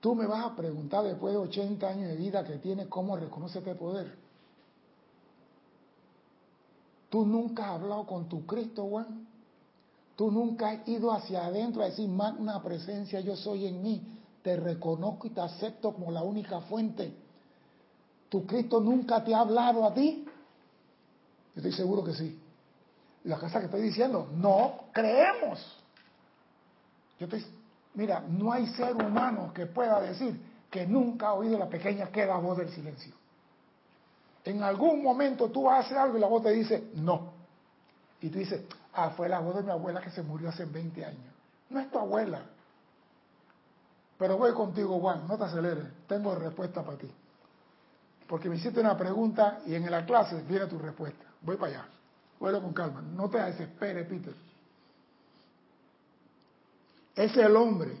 tú 0.00 0.14
me 0.14 0.26
vas 0.26 0.46
a 0.46 0.56
preguntar 0.56 1.04
después 1.04 1.34
de 1.34 1.40
80 1.40 1.86
años 1.86 2.08
de 2.08 2.16
vida 2.16 2.42
que 2.42 2.56
tienes 2.56 2.86
cómo 2.86 3.18
reconoce 3.18 3.58
este 3.58 3.74
poder. 3.74 4.16
Tú 7.10 7.26
nunca 7.26 7.66
has 7.66 7.82
hablado 7.82 8.06
con 8.06 8.30
tu 8.30 8.46
Cristo, 8.46 8.86
Juan. 8.88 9.26
Tú 10.16 10.30
nunca 10.30 10.70
has 10.70 10.88
ido 10.88 11.12
hacia 11.12 11.44
adentro 11.44 11.82
a 11.82 11.90
decir, 11.90 12.08
magna 12.08 12.62
presencia, 12.62 13.20
yo 13.20 13.36
soy 13.36 13.66
en 13.66 13.82
mí. 13.82 14.02
Te 14.42 14.56
reconozco 14.56 15.26
y 15.26 15.30
te 15.30 15.42
acepto 15.42 15.92
como 15.92 16.10
la 16.10 16.22
única 16.22 16.62
fuente. 16.62 17.25
¿Tu 18.28 18.46
Cristo 18.46 18.80
nunca 18.80 19.22
te 19.22 19.34
ha 19.34 19.40
hablado 19.40 19.86
a 19.86 19.94
ti? 19.94 20.24
Yo 21.54 21.60
estoy 21.60 21.72
seguro 21.72 22.02
que 22.04 22.12
sí. 22.12 22.40
La 23.24 23.38
cosa 23.38 23.58
que 23.58 23.66
estoy 23.66 23.82
diciendo, 23.82 24.28
no 24.34 24.86
creemos. 24.92 25.60
Yo 27.18 27.26
estoy, 27.26 27.44
mira, 27.94 28.20
no 28.20 28.52
hay 28.52 28.66
ser 28.68 28.94
humano 28.94 29.52
que 29.54 29.66
pueda 29.66 30.00
decir 30.00 30.40
que 30.70 30.86
nunca 30.86 31.28
ha 31.28 31.34
oído 31.34 31.58
la 31.58 31.68
pequeña 31.68 32.08
queda 32.08 32.36
voz 32.36 32.58
del 32.58 32.70
silencio. 32.70 33.14
En 34.44 34.62
algún 34.62 35.02
momento 35.02 35.50
tú 35.50 35.68
haces 35.70 35.96
algo 35.96 36.18
y 36.18 36.20
la 36.20 36.28
voz 36.28 36.42
te 36.42 36.50
dice 36.50 36.90
no. 36.94 37.32
Y 38.20 38.28
tú 38.28 38.38
dices, 38.38 38.62
ah, 38.92 39.10
fue 39.10 39.28
la 39.28 39.40
voz 39.40 39.56
de 39.56 39.62
mi 39.62 39.70
abuela 39.70 40.00
que 40.00 40.10
se 40.10 40.22
murió 40.22 40.48
hace 40.48 40.64
20 40.64 41.04
años. 41.04 41.34
No 41.70 41.80
es 41.80 41.90
tu 41.90 41.98
abuela. 41.98 42.42
Pero 44.18 44.38
voy 44.38 44.52
contigo, 44.52 44.98
Juan, 45.00 45.26
no 45.26 45.36
te 45.36 45.44
aceleres. 45.44 45.84
Tengo 46.06 46.34
respuesta 46.34 46.82
para 46.82 46.98
ti. 46.98 47.10
Porque 48.26 48.48
me 48.48 48.56
hiciste 48.56 48.80
una 48.80 48.96
pregunta 48.96 49.60
y 49.66 49.74
en 49.74 49.90
la 49.90 50.04
clase 50.04 50.42
viene 50.48 50.66
tu 50.66 50.78
respuesta. 50.78 51.24
Voy 51.42 51.56
para 51.56 51.72
allá. 51.72 51.88
Vuelo 52.40 52.60
con 52.60 52.72
calma. 52.72 53.02
No 53.02 53.28
te 53.30 53.38
desesperes, 53.38 54.06
Peter. 54.08 54.34
Es 57.14 57.36
el 57.36 57.56
hombre 57.56 57.96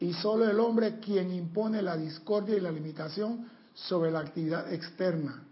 y 0.00 0.12
solo 0.14 0.48
el 0.48 0.58
hombre 0.58 0.98
quien 0.98 1.30
impone 1.30 1.82
la 1.82 1.96
discordia 1.96 2.56
y 2.56 2.60
la 2.60 2.72
limitación 2.72 3.48
sobre 3.74 4.10
la 4.10 4.20
actividad 4.20 4.72
externa, 4.72 5.44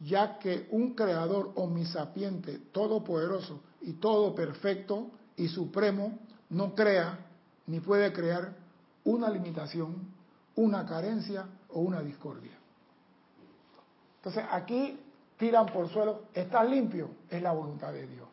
ya 0.00 0.38
que 0.38 0.68
un 0.70 0.94
creador 0.94 1.52
omnisapiente, 1.54 2.58
todopoderoso 2.72 3.62
y 3.80 3.94
todo 3.94 4.34
perfecto 4.34 5.10
y 5.36 5.48
supremo 5.48 6.18
no 6.50 6.74
crea 6.74 7.26
ni 7.66 7.80
puede 7.80 8.12
crear 8.12 8.54
una 9.04 9.30
limitación, 9.30 9.96
una 10.56 10.84
carencia 10.84 11.46
o 11.70 11.80
una 11.80 12.00
discordia. 12.00 12.57
Entonces 14.18 14.44
aquí 14.50 15.00
tiran 15.36 15.66
por 15.66 15.88
suelo, 15.88 16.22
estás 16.34 16.68
limpio, 16.68 17.10
es 17.30 17.40
la 17.40 17.52
voluntad 17.52 17.92
de 17.92 18.06
Dios. 18.06 18.28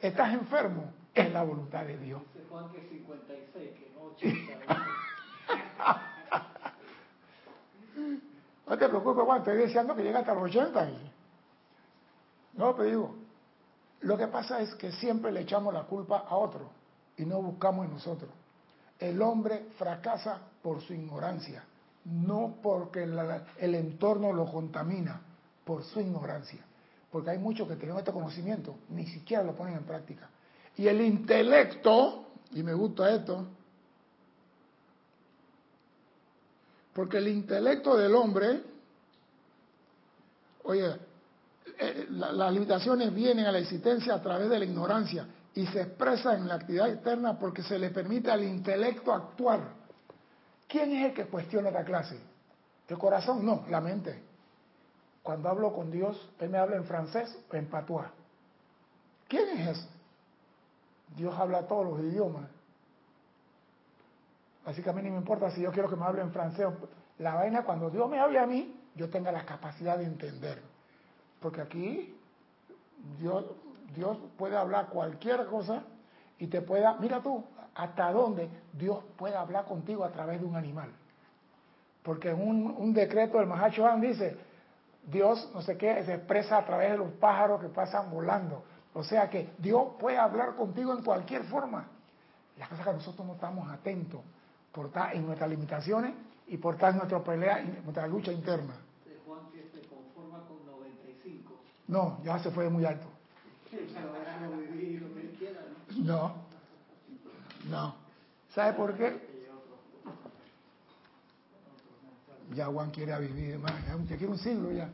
Estás 0.00 0.32
enfermo, 0.34 0.92
es 1.14 1.32
la 1.32 1.42
voluntad 1.42 1.84
de 1.84 1.96
Dios. 1.98 2.22
Juan 2.50 2.70
que 2.70 2.80
56, 2.88 3.70
que 3.72 3.92
no 3.94 4.04
80. 4.04 4.86
No 8.66 8.76
te 8.76 8.88
preocupes, 8.88 9.24
Juan, 9.24 9.38
estoy 9.38 9.58
deseando 9.58 9.94
que 9.94 10.02
llegue 10.02 10.18
hasta 10.18 10.34
los 10.34 10.42
80. 10.42 10.88
No, 12.54 12.74
pero 12.74 12.88
digo, 12.88 13.14
lo 14.00 14.18
que 14.18 14.26
pasa 14.26 14.60
es 14.60 14.74
que 14.74 14.90
siempre 14.92 15.30
le 15.30 15.42
echamos 15.42 15.72
la 15.72 15.84
culpa 15.84 16.24
a 16.28 16.36
otro 16.36 16.70
y 17.16 17.24
no 17.24 17.40
buscamos 17.40 17.86
en 17.86 17.92
nosotros. 17.92 18.30
El 18.98 19.22
hombre 19.22 19.68
fracasa 19.78 20.40
por 20.62 20.80
su 20.80 20.94
ignorancia, 20.94 21.64
no 22.06 22.58
porque 22.62 23.06
la- 23.06 23.44
el 23.58 23.74
entorno 23.74 24.32
lo 24.32 24.46
contamina, 24.46 25.20
por 25.64 25.82
su 25.82 26.00
ignorancia. 26.00 26.64
Porque 27.10 27.30
hay 27.30 27.38
muchos 27.38 27.66
que 27.68 27.76
tienen 27.76 27.96
este 27.98 28.12
conocimiento, 28.12 28.76
ni 28.90 29.06
siquiera 29.06 29.42
lo 29.42 29.54
ponen 29.54 29.74
en 29.74 29.84
práctica. 29.84 30.28
Y 30.76 30.86
el 30.86 31.00
intelecto, 31.00 32.26
y 32.52 32.62
me 32.62 32.74
gusta 32.74 33.10
esto, 33.10 33.46
porque 36.92 37.18
el 37.18 37.28
intelecto 37.28 37.96
del 37.96 38.14
hombre, 38.14 38.62
oye, 40.64 40.96
eh, 41.78 42.06
la- 42.10 42.32
las 42.32 42.52
limitaciones 42.52 43.12
vienen 43.12 43.46
a 43.46 43.52
la 43.52 43.58
existencia 43.58 44.14
a 44.14 44.22
través 44.22 44.48
de 44.48 44.58
la 44.58 44.64
ignorancia 44.64 45.26
y 45.54 45.66
se 45.66 45.80
expresan 45.82 46.42
en 46.42 46.48
la 46.48 46.54
actividad 46.54 46.88
externa 46.88 47.38
porque 47.38 47.62
se 47.62 47.78
le 47.78 47.90
permite 47.90 48.30
al 48.30 48.44
intelecto 48.44 49.12
actuar. 49.12 49.85
¿Quién 50.68 50.92
es 50.92 51.06
el 51.10 51.14
que 51.14 51.26
cuestiona 51.26 51.68
esta 51.68 51.84
clase? 51.84 52.18
¿El 52.88 52.98
corazón? 52.98 53.44
No, 53.44 53.64
la 53.68 53.80
mente. 53.80 54.22
cuando 55.22 55.48
hablo 55.48 55.72
con 55.74 55.90
Dios, 55.90 56.30
Él 56.38 56.50
me 56.50 56.58
habla 56.58 56.76
en 56.76 56.84
francés 56.84 57.36
o 57.50 57.56
en 57.56 57.68
patuá. 57.68 58.12
¿Quién 59.26 59.48
es 59.58 59.76
ese? 59.76 59.88
Dios 61.16 61.34
habla 61.36 61.66
todos 61.66 61.84
los 61.84 62.00
idiomas. 62.00 62.48
Así 64.66 64.82
que 64.82 64.90
a 64.90 64.92
mí 64.92 65.02
no 65.02 65.10
me 65.10 65.16
importa 65.16 65.50
si 65.50 65.62
yo 65.62 65.72
quiero 65.72 65.88
que 65.88 65.96
me 65.96 66.04
hable 66.04 66.22
en 66.22 66.32
francés. 66.32 66.66
La 67.18 67.34
vaina, 67.34 67.64
cuando 67.64 67.90
Dios 67.90 68.08
me 68.08 68.20
hable 68.20 68.38
a 68.38 68.46
mí, 68.46 68.80
yo 68.94 69.08
tenga 69.10 69.32
la 69.32 69.44
capacidad 69.44 69.98
de 69.98 70.04
entender. 70.04 70.62
Porque 71.40 71.60
aquí 71.60 72.16
Dios, 73.18 73.44
Dios 73.94 74.18
puede 74.36 74.56
hablar 74.56 74.88
cualquier 74.88 75.46
cosa 75.46 75.82
y 76.38 76.48
te 76.48 76.60
pueda, 76.62 76.94
mira 76.98 77.22
tú, 77.22 77.44
hasta 77.76 78.10
dónde 78.10 78.48
Dios 78.72 79.04
puede 79.16 79.36
hablar 79.36 79.66
contigo 79.66 80.04
a 80.04 80.10
través 80.10 80.40
de 80.40 80.46
un 80.46 80.56
animal. 80.56 80.90
Porque 82.02 82.30
en 82.30 82.40
un, 82.40 82.94
decreto 82.94 83.38
del 83.38 83.46
Mahachohan 83.46 84.00
dice, 84.00 84.36
Dios, 85.06 85.50
no 85.52 85.60
sé 85.60 85.76
qué, 85.76 86.02
se 86.04 86.14
expresa 86.14 86.58
a 86.58 86.64
través 86.64 86.92
de 86.92 86.98
los 86.98 87.10
pájaros 87.12 87.60
que 87.60 87.68
pasan 87.68 88.10
volando. 88.10 88.64
O 88.94 89.02
sea 89.02 89.28
que 89.28 89.50
Dios 89.58 89.88
puede 89.98 90.16
hablar 90.16 90.54
contigo 90.54 90.92
en 90.92 91.02
cualquier 91.02 91.44
forma. 91.44 91.86
La 92.58 92.68
cosa 92.68 92.80
es 92.80 92.86
que 92.86 92.94
nosotros 92.94 93.26
no 93.26 93.34
estamos 93.34 93.68
atentos 93.70 94.20
por 94.72 94.86
estar 94.86 95.14
en 95.14 95.26
nuestras 95.26 95.50
limitaciones 95.50 96.14
y 96.46 96.56
por 96.56 96.74
estar 96.74 96.92
en 96.92 96.98
nuestra 96.98 97.22
pelea, 97.22 97.60
en 97.60 97.82
nuestra 97.82 98.06
lucha 98.06 98.32
interna. 98.32 98.74
Juan 99.26 99.40
que 99.52 99.62
se 99.64 99.86
conforma 99.88 100.38
con 100.46 100.64
95. 100.64 101.52
No, 101.88 102.18
ya 102.24 102.38
se 102.38 102.50
fue 102.50 102.70
muy 102.70 102.86
alto. 102.86 103.08
No, 105.96 106.45
no. 107.68 107.94
¿Sabe 108.54 108.72
por 108.74 108.96
qué? 108.96 109.36
Ya 112.54 112.66
Juan 112.66 112.90
quiere 112.90 113.18
vivir 113.20 113.58
más, 113.58 113.72
ya 113.86 114.16
quiere 114.16 114.28
un 114.28 114.38
siglo 114.38 114.72
ya. 114.72 114.88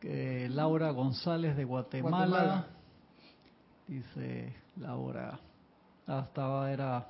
Que 0.00 0.48
Laura 0.48 0.90
González 0.90 1.56
de 1.56 1.64
Guatemala, 1.64 2.66
dice 3.88 4.54
Laura, 4.76 5.40
ah, 6.06 6.22
estaba 6.26 6.70
era 6.70 7.08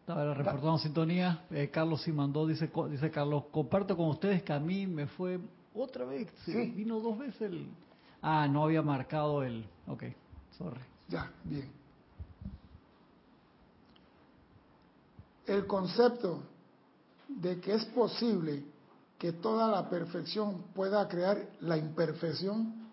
estaba 0.00 0.32
reportando 0.32 0.78
sintonía. 0.78 1.44
Eh, 1.50 1.68
Carlos 1.70 2.02
sí 2.02 2.12
mandó, 2.12 2.46
dice, 2.46 2.70
dice 2.90 3.10
Carlos, 3.10 3.44
comparto 3.50 3.94
con 3.94 4.08
ustedes 4.08 4.42
que 4.42 4.54
a 4.54 4.58
mí 4.58 4.86
me 4.86 5.06
fue 5.06 5.38
otra 5.74 6.06
vez, 6.06 6.28
sí. 6.46 6.72
vino 6.74 6.98
dos 6.98 7.18
veces 7.18 7.42
el... 7.42 7.68
Ah, 8.22 8.48
no 8.48 8.64
había 8.64 8.82
marcado 8.82 9.42
el... 9.42 9.64
Ok, 9.86 10.04
sorry. 10.56 10.80
Ya, 11.08 11.30
bien. 11.44 11.77
El 15.48 15.66
concepto 15.66 16.42
de 17.26 17.60
que 17.60 17.74
es 17.74 17.84
posible 17.86 18.64
que 19.18 19.32
toda 19.32 19.68
la 19.68 19.88
perfección 19.88 20.62
pueda 20.74 21.08
crear 21.08 21.48
la 21.60 21.76
imperfección 21.76 22.88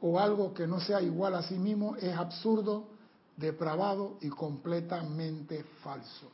o 0.00 0.20
algo 0.20 0.52
que 0.52 0.66
no 0.66 0.80
sea 0.80 1.00
igual 1.00 1.34
a 1.34 1.42
sí 1.42 1.54
mismo 1.54 1.96
es 1.96 2.14
absurdo, 2.14 2.88
depravado 3.36 4.18
y 4.20 4.28
completamente 4.28 5.64
falso. 5.82 6.30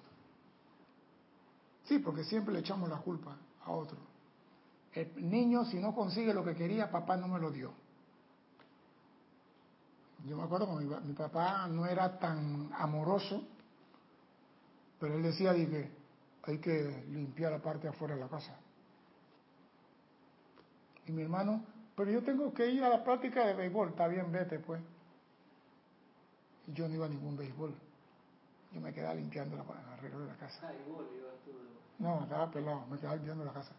Sí, 1.85 2.01
porque 2.01 2.25
siempre 2.25 2.53
le 2.53 2.61
echamos 2.61 2.91
la 2.91 2.99
culpa 2.99 3.37
a 3.65 3.71
otro. 3.71 3.97
El 4.93 5.31
niño, 5.31 5.65
si 5.67 5.79
no 5.79 5.95
consigue 5.95 6.35
lo 6.35 6.45
que 6.45 6.55
quería, 6.55 6.91
papá 6.91 7.17
no 7.17 7.29
me 7.29 7.39
lo 7.39 7.51
dio. 7.51 7.73
Yo 10.27 10.37
me 10.37 10.43
acuerdo 10.43 10.77
que 10.77 10.85
mi, 10.85 11.15
papá 11.15 11.67
no 11.69 11.87
era 11.87 12.19
tan 12.19 12.71
amoroso, 12.77 13.43
pero 15.01 15.15
él 15.15 15.23
decía 15.23 15.55
que 15.55 15.91
hay 16.43 16.59
que 16.59 17.05
limpiar 17.09 17.53
la 17.53 17.59
parte 17.59 17.85
de 17.85 17.89
afuera 17.89 18.15
de 18.15 18.21
la 18.21 18.29
casa. 18.29 18.55
Y 21.07 21.13
mi 21.13 21.23
hermano, 21.23 21.65
pero 21.97 22.11
yo 22.11 22.23
tengo 22.23 22.53
que 22.53 22.69
ir 22.69 22.85
a 22.85 22.91
la 22.91 23.03
práctica 23.03 23.47
de 23.47 23.55
béisbol, 23.55 23.89
está 23.89 24.07
bien, 24.07 24.31
vete 24.31 24.59
pues. 24.59 24.81
Y 26.67 26.73
yo 26.75 26.87
no 26.87 26.95
iba 26.95 27.07
a 27.07 27.09
ningún 27.09 27.37
béisbol. 27.37 27.75
Yo 28.73 28.81
me 28.81 28.93
quedaba 28.93 29.15
limpiando 29.15 29.57
la, 29.57 29.65
alrededor 29.95 30.23
de 30.23 30.29
la 30.29 30.37
casa. 30.37 30.69
Ah, 30.69 30.73
no, 31.99 32.23
estaba 32.23 32.51
pelado, 32.51 32.87
me 32.87 32.99
quedaba 32.99 33.17
limpiando 33.17 33.45
la 33.45 33.53
casa. 33.53 33.73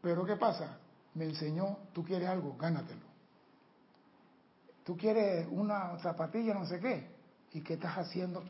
Pero 0.00 0.24
¿qué 0.24 0.36
pasa? 0.36 0.78
Me 1.14 1.26
enseñó, 1.26 1.78
tú 1.92 2.02
quieres 2.04 2.28
algo, 2.28 2.56
gánatelo. 2.56 3.06
Tú 4.84 4.96
quieres 4.96 5.46
una 5.50 5.98
zapatilla, 5.98 6.54
no 6.54 6.64
sé 6.64 6.80
qué. 6.80 7.18
¿Y 7.52 7.60
qué 7.60 7.74
estás 7.74 7.98
haciendo? 7.98 8.42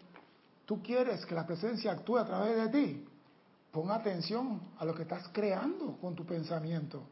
Tú 0.69 0.83
quieres 0.83 1.25
que 1.25 1.35
la 1.35 1.47
presencia 1.47 1.93
actúe 1.93 2.19
a 2.19 2.27
través 2.27 2.55
de 2.55 2.69
ti. 2.69 3.05
Pon 3.73 3.91
atención 3.91 4.61
a 4.77 4.85
lo 4.85 4.95
que 4.95 5.05
estás 5.05 5.27
creando 5.33 5.97
con 5.97 6.15
tu 6.15 6.27
pensamiento. 6.27 7.09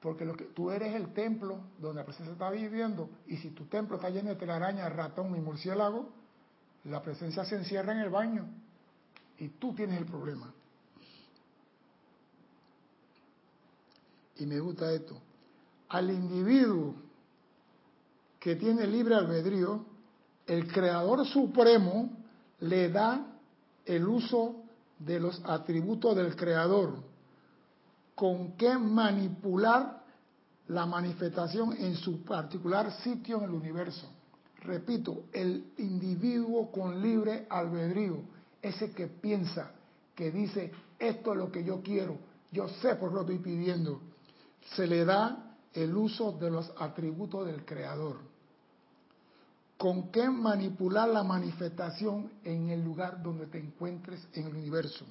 Porque 0.00 0.26
lo 0.26 0.36
que, 0.36 0.44
tú 0.44 0.70
eres 0.70 0.94
el 0.94 1.14
templo 1.14 1.58
donde 1.78 2.02
la 2.02 2.04
presencia 2.04 2.34
está 2.34 2.50
viviendo. 2.50 3.08
Y 3.26 3.38
si 3.38 3.48
tu 3.52 3.64
templo 3.64 3.96
está 3.96 4.10
lleno 4.10 4.28
de 4.28 4.36
telaraña, 4.36 4.86
ratón 4.90 5.34
y 5.36 5.40
murciélago, 5.40 6.10
la 6.84 7.00
presencia 7.02 7.46
se 7.46 7.56
encierra 7.56 7.92
en 7.92 8.00
el 8.00 8.10
baño 8.10 8.46
y 9.38 9.48
tú 9.48 9.74
tienes 9.74 9.96
el 9.98 10.04
problema. 10.04 10.52
Y 14.36 14.44
me 14.44 14.60
gusta 14.60 14.92
esto. 14.92 15.18
Al 15.88 16.10
individuo 16.10 16.94
que 18.38 18.54
tiene 18.54 18.86
libre 18.86 19.14
albedrío, 19.14 19.95
el 20.46 20.70
Creador 20.72 21.26
Supremo 21.26 22.10
le 22.60 22.88
da 22.90 23.26
el 23.84 24.06
uso 24.06 24.62
de 24.98 25.20
los 25.20 25.40
atributos 25.44 26.16
del 26.16 26.34
Creador, 26.36 26.94
con 28.14 28.52
qué 28.52 28.78
manipular 28.78 30.02
la 30.68 30.86
manifestación 30.86 31.74
en 31.76 31.94
su 31.96 32.24
particular 32.24 32.90
sitio 33.02 33.38
en 33.38 33.44
el 33.44 33.50
universo. 33.50 34.08
Repito, 34.62 35.24
el 35.32 35.72
individuo 35.78 36.72
con 36.72 37.00
libre 37.00 37.46
albedrío, 37.48 38.22
ese 38.62 38.90
que 38.92 39.06
piensa, 39.06 39.70
que 40.14 40.30
dice, 40.30 40.72
esto 40.98 41.32
es 41.32 41.38
lo 41.38 41.52
que 41.52 41.62
yo 41.62 41.82
quiero, 41.82 42.16
yo 42.50 42.68
sé 42.80 42.96
por 42.96 43.12
lo 43.12 43.20
estoy 43.20 43.38
pidiendo, 43.38 44.00
se 44.74 44.86
le 44.86 45.04
da 45.04 45.54
el 45.72 45.94
uso 45.94 46.32
de 46.32 46.50
los 46.50 46.72
atributos 46.78 47.46
del 47.46 47.64
Creador. 47.64 48.16
¿Con 49.76 50.10
qué 50.10 50.28
manipular 50.28 51.08
la 51.08 51.22
manifestación 51.22 52.32
en 52.44 52.70
el 52.70 52.82
lugar 52.82 53.22
donde 53.22 53.46
te 53.46 53.58
encuentres 53.58 54.26
en 54.32 54.46
el 54.46 54.56
universo? 54.56 55.04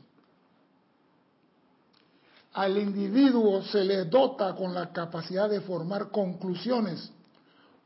Al 2.54 2.78
individuo 2.78 3.62
se 3.64 3.84
le 3.84 4.06
dota 4.06 4.56
con 4.56 4.74
la 4.74 4.92
capacidad 4.92 5.50
de 5.50 5.62
formar 5.62 6.10
conclusiones 6.10 7.12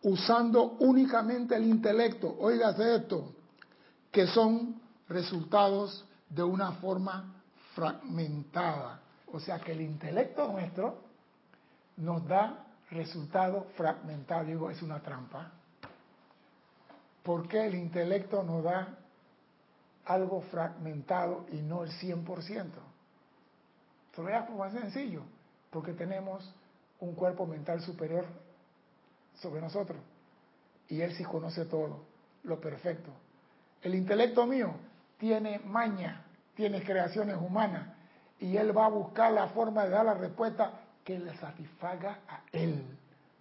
usando 0.03 0.77
únicamente 0.79 1.55
el 1.55 1.65
intelecto, 1.65 2.37
oígase 2.39 2.95
esto, 2.95 3.33
que 4.11 4.27
son 4.27 4.79
resultados 5.09 6.05
de 6.29 6.43
una 6.43 6.73
forma 6.73 7.33
fragmentada. 7.73 9.01
O 9.31 9.39
sea 9.39 9.59
que 9.59 9.73
el 9.73 9.81
intelecto 9.81 10.51
nuestro 10.51 11.01
nos 11.97 12.25
da 12.27 12.65
resultados 12.91 13.65
fragmentados. 13.75 14.47
Digo, 14.47 14.69
es 14.69 14.81
una 14.81 15.01
trampa. 15.01 15.51
¿Por 17.29 17.47
qué 17.47 17.67
el 17.67 17.75
intelecto 17.75 18.41
nos 18.41 18.63
da 18.63 18.97
algo 20.05 20.41
fragmentado 20.49 21.45
y 21.51 21.57
no 21.61 21.83
el 21.83 21.91
100%? 21.91 22.25
Te 24.15 24.21
lo 24.23 24.35
a 24.35 24.49
más 24.49 24.73
sencillo. 24.73 25.21
Porque 25.69 25.93
tenemos 25.93 26.51
un 26.99 27.13
cuerpo 27.13 27.45
mental 27.45 27.81
superior 27.81 28.25
sobre 29.35 29.61
nosotros. 29.61 29.99
Y 30.87 31.01
Él 31.01 31.13
sí 31.13 31.23
conoce 31.23 31.65
todo, 31.65 31.99
lo 32.45 32.59
perfecto. 32.59 33.11
El 33.83 33.93
intelecto 33.93 34.47
mío 34.47 34.73
tiene 35.19 35.59
maña, 35.59 36.25
tiene 36.55 36.81
creaciones 36.81 37.37
humanas. 37.37 37.95
Y 38.39 38.57
Él 38.57 38.75
va 38.75 38.87
a 38.87 38.89
buscar 38.89 39.33
la 39.33 39.49
forma 39.49 39.83
de 39.83 39.91
dar 39.91 40.05
la 40.05 40.15
respuesta 40.15 40.79
que 41.03 41.19
le 41.19 41.37
satisfaga 41.37 42.21
a 42.27 42.41
Él, 42.51 42.83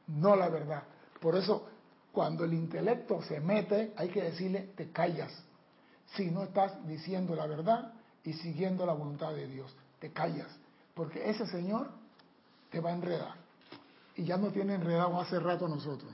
no 0.09 0.37
la 0.37 0.51
verdad. 0.51 0.83
Por 1.23 1.37
eso, 1.37 1.67
cuando 2.13 2.45
el 2.45 2.55
intelecto 2.55 3.23
se 3.23 3.41
mete, 3.41 3.93
hay 3.97 4.09
que 4.09 4.23
decirle, 4.23 4.73
te 4.77 4.91
callas. 4.91 5.33
Si 6.15 6.31
no 6.31 6.43
estás 6.43 6.87
diciendo 6.87 7.35
la 7.35 7.47
verdad 7.47 7.93
y 8.25 8.33
siguiendo 8.33 8.87
la 8.87 8.95
voluntad 8.95 9.35
de 9.35 9.47
Dios, 9.47 9.75
te 9.99 10.13
callas. 10.13 10.49
Porque 10.95 11.29
ese 11.29 11.47
Señor 11.47 11.91
te 12.71 12.81
va 12.81 12.91
a 12.91 12.95
enredar 12.95 13.35
y 14.17 14.25
ya 14.25 14.37
no 14.37 14.51
tiene 14.51 14.75
enredado 14.75 15.21
hace 15.21 15.39
rato 15.39 15.69
nosotros. 15.69 16.11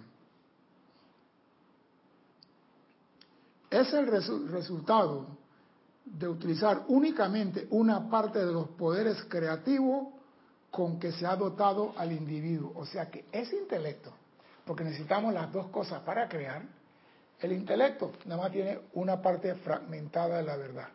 Es 3.70 3.92
el 3.92 4.07
resultado 4.07 5.26
de 6.04 6.28
utilizar 6.28 6.85
únicamente 6.88 7.66
una 7.70 8.09
parte 8.11 8.44
de 8.44 8.52
los 8.52 8.68
poderes 8.68 9.24
creativos 9.24 10.09
con 10.70 10.98
que 10.98 11.12
se 11.12 11.26
ha 11.26 11.35
dotado 11.35 11.94
al 11.96 12.12
individuo. 12.12 12.72
O 12.76 12.85
sea 12.85 13.11
que 13.11 13.24
ese 13.33 13.57
intelecto, 13.57 14.12
porque 14.64 14.85
necesitamos 14.85 15.33
las 15.35 15.53
dos 15.53 15.68
cosas 15.68 16.00
para 16.00 16.29
crear, 16.29 16.62
el 17.40 17.53
intelecto 17.53 18.12
nada 18.24 18.42
más 18.42 18.53
tiene 18.53 18.81
una 18.94 19.20
parte 19.20 19.55
fragmentada 19.57 20.38
de 20.38 20.42
la 20.42 20.57
verdad. 20.57 20.88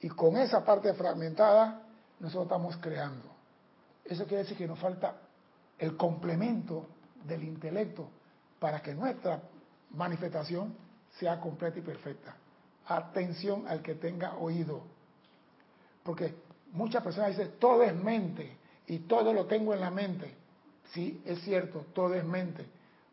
Y 0.00 0.08
con 0.08 0.36
esa 0.36 0.64
parte 0.64 0.92
fragmentada 0.94 1.82
nosotros 2.20 2.44
estamos 2.44 2.76
creando. 2.78 3.28
Eso 4.04 4.24
quiere 4.24 4.42
decir 4.44 4.56
que 4.56 4.66
nos 4.66 4.78
falta 4.78 5.16
el 5.78 5.96
complemento 5.96 6.86
del 7.24 7.44
intelecto 7.44 8.08
para 8.58 8.80
que 8.80 8.94
nuestra 8.94 9.42
manifestación 9.90 10.74
sea 11.18 11.38
completa 11.40 11.78
y 11.78 11.82
perfecta. 11.82 12.34
Atención 12.86 13.66
al 13.68 13.82
que 13.82 13.94
tenga 13.94 14.34
oído. 14.36 14.82
Porque 16.02 16.34
muchas 16.72 17.02
personas 17.02 17.36
dicen, 17.36 17.54
todo 17.58 17.82
es 17.82 17.94
mente 17.94 18.56
y 18.86 19.00
todo 19.00 19.32
lo 19.32 19.46
tengo 19.46 19.74
en 19.74 19.80
la 19.80 19.90
mente. 19.90 20.41
Sí, 20.90 21.22
es 21.24 21.40
cierto, 21.42 21.86
todo 21.94 22.14
es 22.14 22.24
mente, 22.24 22.66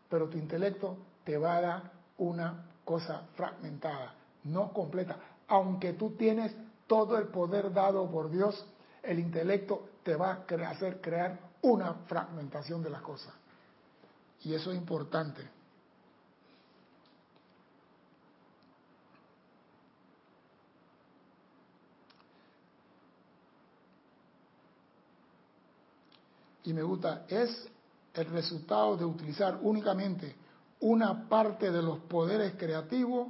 pero 0.10 0.28
tu 0.28 0.38
intelecto 0.38 0.98
te 1.24 1.38
va 1.38 1.58
a 1.58 1.62
dar 1.62 1.92
una 2.18 2.66
cosa 2.84 3.28
fragmentada, 3.36 4.14
no 4.44 4.74
completa. 4.74 5.18
Aunque 5.48 5.94
tú 5.94 6.12
tienes 6.12 6.54
todo 6.88 7.18
el 7.18 7.28
poder 7.28 7.72
dado 7.72 8.10
por 8.10 8.30
Dios, 8.30 8.66
el 9.04 9.20
intelecto 9.20 9.90
te 10.04 10.16
va 10.16 10.44
a 10.48 10.70
hacer 10.70 11.00
crear 11.02 11.40
una 11.62 11.94
fragmentación 12.08 12.82
de 12.84 12.90
las 12.90 13.02
cosas. 13.02 13.34
Y 14.44 14.54
eso 14.54 14.72
es 14.72 14.78
importante. 14.78 15.59
Y 26.64 26.74
me 26.74 26.84
gusta, 26.84 27.26
es 27.28 27.68
el 28.14 28.26
resultado 28.28 28.98
de 28.98 29.06
utilizar 29.06 29.60
únicamente 29.62 30.36
una 30.82 31.28
parte 31.28 31.72
de 31.72 31.82
los 31.82 32.00
poderes 32.00 32.54
creativos 32.58 33.28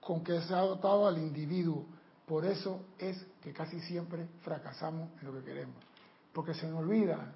con 0.00 0.22
que 0.22 0.40
se 0.42 0.54
ha 0.54 0.60
dotado 0.60 1.06
al 1.06 1.18
individuo. 1.18 1.86
Por 2.26 2.44
eso 2.44 2.86
es 2.98 3.24
que 3.42 3.52
casi 3.52 3.80
siempre 3.80 4.26
fracasamos 4.42 5.10
en 5.20 5.26
lo 5.26 5.32
que 5.34 5.44
queremos. 5.44 5.76
Porque 6.32 6.54
se 6.54 6.68
nos 6.68 6.80
olvida 6.80 7.32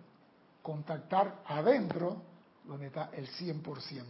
contactar 0.63 1.43
adentro 1.47 2.23
donde 2.65 2.87
está 2.89 3.11
el 3.13 3.29
100%. 3.29 4.05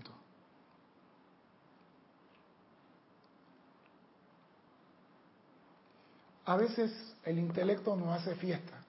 A 6.47 6.57
veces 6.57 7.15
el 7.25 7.39
intelecto 7.39 7.95
nos 7.95 8.09
hace 8.09 8.35
fiesta. 8.37 8.83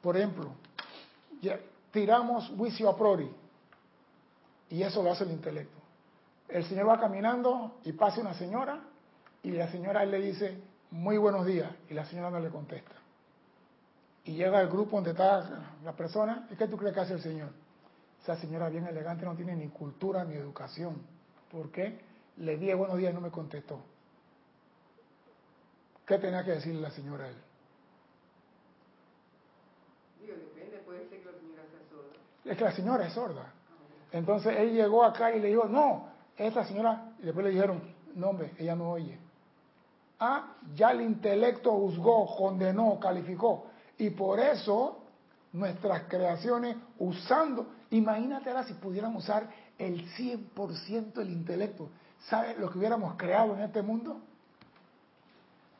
Por 0.00 0.16
ejemplo, 0.16 0.54
tiramos 1.92 2.48
juicio 2.56 2.88
a 2.88 2.96
priori 2.96 3.30
y 4.70 4.82
eso 4.82 5.02
lo 5.02 5.12
hace 5.12 5.24
el 5.24 5.30
intelecto. 5.30 5.76
El 6.48 6.64
señor 6.64 6.88
va 6.88 7.00
caminando 7.00 7.76
y 7.84 7.92
pasa 7.92 8.20
una 8.20 8.34
señora 8.34 8.80
y 9.42 9.52
la 9.52 9.70
señora 9.70 10.04
le 10.04 10.20
dice, 10.20 10.60
muy 10.90 11.18
buenos 11.18 11.46
días, 11.46 11.70
y 11.88 11.94
la 11.94 12.04
señora 12.04 12.30
no 12.30 12.40
le 12.40 12.50
contesta. 12.50 12.94
Y 14.24 14.32
llega 14.32 14.58
al 14.58 14.68
grupo 14.68 14.96
donde 14.96 15.10
está 15.10 15.76
la 15.84 15.92
persona, 15.92 16.48
¿y 16.50 16.56
qué 16.56 16.66
tú 16.66 16.76
crees 16.76 16.94
que 16.94 17.00
hace 17.00 17.12
el 17.14 17.20
señor? 17.20 17.50
Esa 18.22 18.36
señora 18.36 18.68
bien 18.68 18.86
elegante 18.86 19.24
no 19.24 19.36
tiene 19.36 19.54
ni 19.54 19.68
cultura 19.68 20.24
ni 20.24 20.34
educación. 20.34 20.96
¿Por 21.52 21.70
qué? 21.70 22.00
Le 22.38 22.56
dije 22.56 22.74
buenos 22.74 22.98
días 22.98 23.12
y 23.12 23.14
no 23.14 23.20
me 23.20 23.30
contestó. 23.30 23.80
¿Qué 26.04 26.18
tenía 26.18 26.44
que 26.44 26.52
decirle 26.52 26.80
la 26.80 26.90
señora 26.90 27.26
a 27.26 27.28
él? 27.28 27.36
depende, 30.26 30.78
puede 30.78 31.08
ser 31.08 31.20
que 31.20 31.30
la 31.30 31.38
señora 31.38 31.62
sea 31.70 31.88
sorda. 31.88 32.16
Es 32.46 32.56
que 32.56 32.64
la 32.64 32.72
señora 32.72 33.06
es 33.06 33.12
sorda. 33.12 33.52
Entonces 34.12 34.56
él 34.56 34.72
llegó 34.72 35.04
acá 35.04 35.34
y 35.34 35.40
le 35.40 35.48
dijo, 35.48 35.66
no, 35.66 36.08
esta 36.36 36.64
señora, 36.64 37.12
y 37.18 37.24
después 37.24 37.44
le 37.44 37.52
dijeron, 37.52 37.82
no 38.14 38.28
hombre, 38.28 38.52
ella 38.58 38.74
no 38.74 38.90
oye. 38.90 39.18
Ah, 40.18 40.54
ya 40.74 40.92
el 40.92 41.02
intelecto 41.02 41.72
juzgó, 41.72 42.34
condenó, 42.36 42.98
calificó. 42.98 43.66
Y 43.98 44.10
por 44.10 44.38
eso 44.40 45.02
nuestras 45.52 46.04
creaciones 46.04 46.76
usando, 46.98 47.66
imagínate 47.90 48.50
ahora 48.50 48.64
si 48.64 48.74
pudiéramos 48.74 49.24
usar 49.24 49.48
el 49.78 50.06
100% 50.16 51.14
del 51.14 51.30
intelecto. 51.30 51.90
¿Sabes 52.28 52.58
lo 52.58 52.70
que 52.70 52.78
hubiéramos 52.78 53.16
creado 53.16 53.54
en 53.54 53.62
este 53.62 53.82
mundo? 53.82 54.20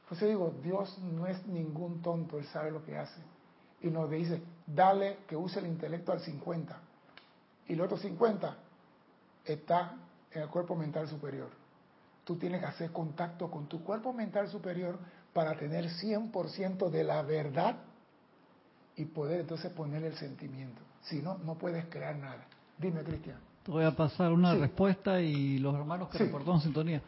Pues 0.08 0.20
yo 0.20 0.26
digo, 0.26 0.54
Dios 0.62 0.98
no 0.98 1.26
es 1.26 1.44
ningún 1.46 2.02
tonto, 2.02 2.38
Él 2.38 2.46
sabe 2.46 2.70
lo 2.70 2.84
que 2.84 2.96
hace. 2.96 3.20
Y 3.82 3.88
nos 3.88 4.10
dice, 4.10 4.42
dale 4.66 5.18
que 5.28 5.36
use 5.36 5.60
el 5.60 5.66
intelecto 5.66 6.12
al 6.12 6.20
50. 6.20 6.76
Y 7.68 7.72
el 7.72 7.80
otro 7.80 7.96
50 7.96 8.56
está 9.44 9.94
en 10.32 10.42
el 10.42 10.48
cuerpo 10.48 10.74
mental 10.74 11.08
superior. 11.08 11.50
Tú 12.24 12.36
tienes 12.36 12.60
que 12.60 12.66
hacer 12.66 12.92
contacto 12.92 13.50
con 13.50 13.66
tu 13.66 13.82
cuerpo 13.84 14.12
mental 14.12 14.48
superior 14.48 14.98
para 15.32 15.56
tener 15.56 15.86
100% 15.86 16.90
de 16.90 17.04
la 17.04 17.22
verdad 17.22 17.76
y 18.96 19.04
poder 19.04 19.40
entonces 19.40 19.70
poner 19.72 20.02
el 20.02 20.16
sentimiento. 20.16 20.80
Si 21.02 21.22
no, 21.22 21.38
no 21.38 21.56
puedes 21.56 21.84
crear 21.86 22.16
nada. 22.16 22.44
Dime, 22.78 23.02
Cristian. 23.02 23.38
Te 23.62 23.70
voy 23.70 23.84
a 23.84 23.94
pasar 23.94 24.32
una 24.32 24.54
respuesta 24.54 25.20
y 25.20 25.58
los 25.58 25.74
hermanos 25.74 26.08
que 26.08 26.18
sí. 26.18 26.24
reportaron 26.24 26.60
sintonía. 26.60 27.02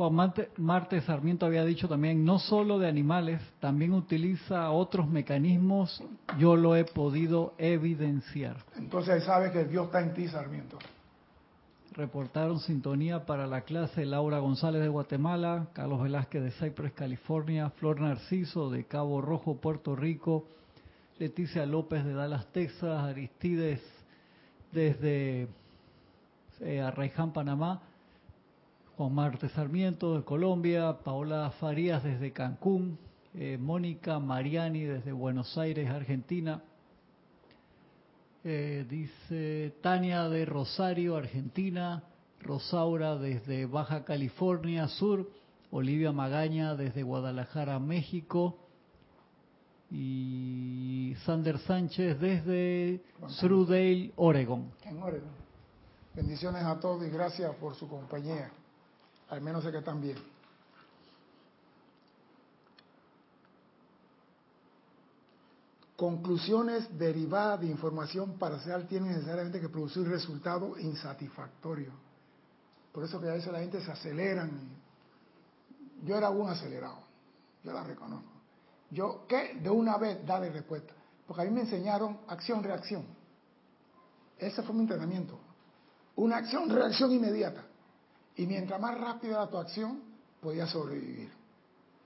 Juan 0.00 0.14
Marte, 0.14 0.48
Marte, 0.56 1.02
Sarmiento 1.02 1.44
había 1.44 1.62
dicho 1.62 1.86
también, 1.86 2.24
no 2.24 2.38
solo 2.38 2.78
de 2.78 2.88
animales, 2.88 3.38
también 3.60 3.92
utiliza 3.92 4.70
otros 4.70 5.06
mecanismos, 5.06 6.02
yo 6.38 6.56
lo 6.56 6.74
he 6.74 6.86
podido 6.86 7.52
evidenciar. 7.58 8.56
Entonces 8.78 9.22
sabe 9.24 9.52
que 9.52 9.66
Dios 9.66 9.88
está 9.88 10.00
en 10.00 10.14
ti, 10.14 10.26
Sarmiento. 10.26 10.78
Reportaron 11.92 12.60
sintonía 12.60 13.26
para 13.26 13.46
la 13.46 13.60
clase 13.60 14.06
Laura 14.06 14.38
González 14.38 14.80
de 14.80 14.88
Guatemala, 14.88 15.66
Carlos 15.74 16.02
Velázquez 16.02 16.44
de 16.44 16.50
Cypress, 16.52 16.94
California, 16.94 17.68
Flor 17.68 18.00
Narciso 18.00 18.70
de 18.70 18.84
Cabo 18.84 19.20
Rojo, 19.20 19.56
Puerto 19.56 19.94
Rico, 19.94 20.46
Leticia 21.18 21.66
López 21.66 22.06
de 22.06 22.14
Dallas, 22.14 22.46
Texas, 22.52 23.04
Aristides 23.04 23.82
desde 24.72 25.46
eh, 26.60 26.80
Arraiján, 26.80 27.34
Panamá, 27.34 27.82
Juan 29.00 29.14
Marte 29.14 29.48
Sarmiento 29.48 30.14
de 30.14 30.24
Colombia, 30.24 30.98
Paola 31.02 31.50
Farías 31.58 32.04
desde 32.04 32.34
Cancún, 32.34 32.98
eh, 33.32 33.56
Mónica 33.58 34.18
Mariani 34.18 34.84
desde 34.84 35.10
Buenos 35.12 35.56
Aires, 35.56 35.88
Argentina, 35.88 36.62
eh, 38.44 38.84
dice 38.90 39.74
Tania 39.80 40.28
de 40.28 40.44
Rosario, 40.44 41.16
Argentina, 41.16 42.02
Rosaura 42.42 43.16
desde 43.16 43.64
Baja 43.64 44.04
California 44.04 44.86
Sur, 44.86 45.30
Olivia 45.70 46.12
Magaña 46.12 46.74
desde 46.74 47.02
Guadalajara, 47.02 47.78
México, 47.78 48.58
y 49.90 51.14
Sander 51.24 51.58
Sánchez 51.60 52.20
desde 52.20 53.00
Shrewdale, 53.28 54.12
Oregon. 54.16 54.70
En 54.84 55.02
Oregon. 55.02 55.30
Bendiciones 56.14 56.64
a 56.64 56.78
todos 56.78 57.02
y 57.06 57.08
gracias 57.08 57.54
por 57.56 57.74
su 57.74 57.88
compañía. 57.88 58.50
Al 59.30 59.40
menos 59.40 59.62
sé 59.62 59.70
que 59.70 59.78
están 59.78 60.00
bien. 60.00 60.18
Conclusiones 65.96 66.98
derivadas 66.98 67.60
de 67.60 67.66
información 67.66 68.38
parcial 68.38 68.88
tienen 68.88 69.12
necesariamente 69.12 69.60
que 69.60 69.68
producir 69.68 70.08
resultados 70.08 70.80
insatisfactorios. 70.80 71.92
Por 72.90 73.04
eso 73.04 73.20
que 73.20 73.28
a 73.28 73.34
veces 73.34 73.52
la 73.52 73.60
gente 73.60 73.80
se 73.82 73.90
aceleran. 73.90 74.50
Yo 76.02 76.16
era 76.16 76.30
un 76.30 76.48
acelerado, 76.48 77.00
yo 77.62 77.72
la 77.72 77.84
reconozco. 77.84 78.30
Yo, 78.90 79.26
¿qué? 79.28 79.60
De 79.62 79.70
una 79.70 79.98
vez 79.98 80.26
dale 80.26 80.50
respuesta. 80.50 80.94
Porque 81.26 81.42
a 81.42 81.44
mí 81.44 81.50
me 81.52 81.60
enseñaron 81.60 82.18
acción-reacción. 82.26 83.04
Ese 84.38 84.62
fue 84.62 84.74
mi 84.74 84.80
entrenamiento. 84.80 85.38
Una 86.16 86.38
acción-reacción 86.38 87.12
inmediata. 87.12 87.69
Y 88.40 88.46
mientras 88.46 88.80
más 88.80 88.98
rápida 88.98 89.32
era 89.32 89.50
tu 89.50 89.58
acción, 89.58 90.00
podías 90.40 90.70
sobrevivir. 90.70 91.30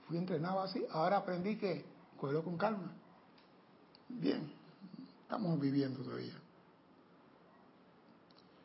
Fui 0.05 0.17
entrenado 0.17 0.59
así. 0.59 0.85
Ahora 0.91 1.15
aprendí 1.15 1.55
que 1.55 1.85
cogerlo 2.19 2.43
con 2.43 2.57
calma. 2.57 2.91
Bien, 4.09 4.51
estamos 5.21 5.57
viviendo 5.61 6.03
todavía. 6.03 6.37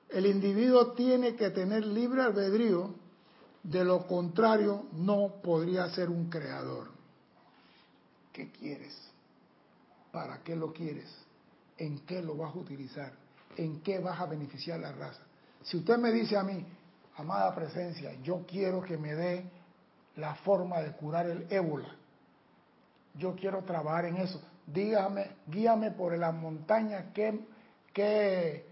El 0.09 0.27
individuo 0.27 0.95
tiene 0.95 1.37
que 1.37 1.51
tener 1.51 1.87
libre 1.87 2.23
albedrío, 2.23 2.93
de 3.63 3.85
lo 3.85 4.05
contrario 4.09 4.87
no 4.95 5.35
podría 5.41 5.89
ser 5.91 6.11
un 6.11 6.29
creador. 6.29 6.89
¿Qué 8.33 8.51
quieres? 8.51 8.99
¿Para 10.11 10.43
qué 10.43 10.57
lo 10.57 10.73
quieres? 10.73 11.09
¿En 11.79 12.01
qué 12.01 12.21
lo 12.21 12.35
vas 12.35 12.53
a 12.53 12.59
utilizar? 12.59 13.13
¿En 13.57 13.81
qué 13.81 14.01
vas 14.01 14.19
a 14.19 14.27
beneficiar 14.27 14.81
a 14.81 14.91
la 14.91 14.93
raza? 14.93 15.23
Si 15.63 15.77
usted 15.77 15.99
me 15.99 16.11
dice 16.11 16.37
a 16.37 16.43
mí, 16.43 16.67
amada 17.21 17.55
presencia, 17.55 18.13
yo 18.23 18.45
quiero 18.47 18.83
que 18.83 18.97
me 18.97 19.15
dé 19.15 19.45
la 20.17 20.35
forma 20.37 20.81
de 20.81 20.93
curar 20.93 21.27
el 21.27 21.47
ébola, 21.51 21.89
yo 23.15 23.35
quiero 23.35 23.63
trabajar 23.63 24.07
en 24.07 24.17
eso, 24.19 24.41
dígame, 24.67 25.31
guíame 25.47 25.91
por 25.91 26.17
la 26.17 26.33
montaña, 26.33 27.13
qué, 27.13 27.41
qué 27.93 28.67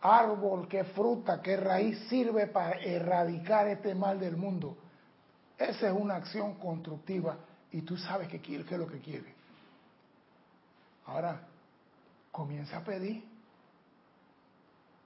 árbol, 0.00 0.68
qué 0.68 0.84
fruta, 0.84 1.40
qué 1.42 1.56
raíz 1.56 1.98
sirve 2.08 2.46
para 2.46 2.80
erradicar 2.80 3.68
este 3.68 3.94
mal 3.94 4.18
del 4.18 4.36
mundo. 4.36 4.76
Esa 5.58 5.88
es 5.88 5.94
una 5.94 6.16
acción 6.16 6.54
constructiva 6.54 7.36
y 7.70 7.82
tú 7.82 7.96
sabes 7.96 8.28
que 8.28 8.40
qué 8.40 8.56
es 8.56 8.70
lo 8.70 8.86
que 8.86 9.00
quiere. 9.00 9.34
Ahora, 11.06 11.42
Comienza 12.30 12.78
a 12.78 12.84
pedir. 12.84 13.24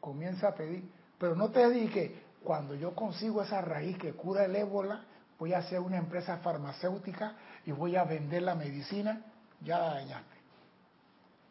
Comienza 0.01 0.49
a 0.49 0.55
pedir. 0.55 0.85
Pero 1.19 1.35
no 1.35 1.51
te 1.51 1.69
digas 1.71 2.11
cuando 2.45 2.75
yo 2.75 2.95
consigo 2.95 3.43
esa 3.43 3.61
raíz 3.61 3.99
que 3.99 4.13
cura 4.13 4.45
el 4.45 4.55
ébola, 4.55 5.05
voy 5.39 5.53
a 5.53 5.59
hacer 5.59 5.81
una 5.81 5.97
empresa 5.97 6.37
farmacéutica 6.39 7.35
y 7.67 7.73
voy 7.73 7.97
a 7.97 8.05
vender 8.05 8.43
la 8.43 8.55
medicina, 8.55 9.21
ya 9.61 9.79
la 9.79 9.95
dañaste. 9.95 10.35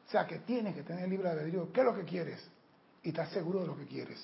O 0.08 0.12
sea 0.12 0.26
que 0.28 0.40
tienes 0.40 0.76
que 0.76 0.84
tener 0.84 1.10
libre 1.10 1.30
albedrío. 1.30 1.72
¿Qué 1.74 1.82
es 1.82 1.86
lo 1.86 1.96
que 1.96 2.04
quieres? 2.04 2.48
Y 3.02 3.10
estás 3.10 3.30
seguro 3.30 3.62
de 3.62 3.68
lo 3.68 3.76
que 3.76 3.86
quieres. 3.86 4.20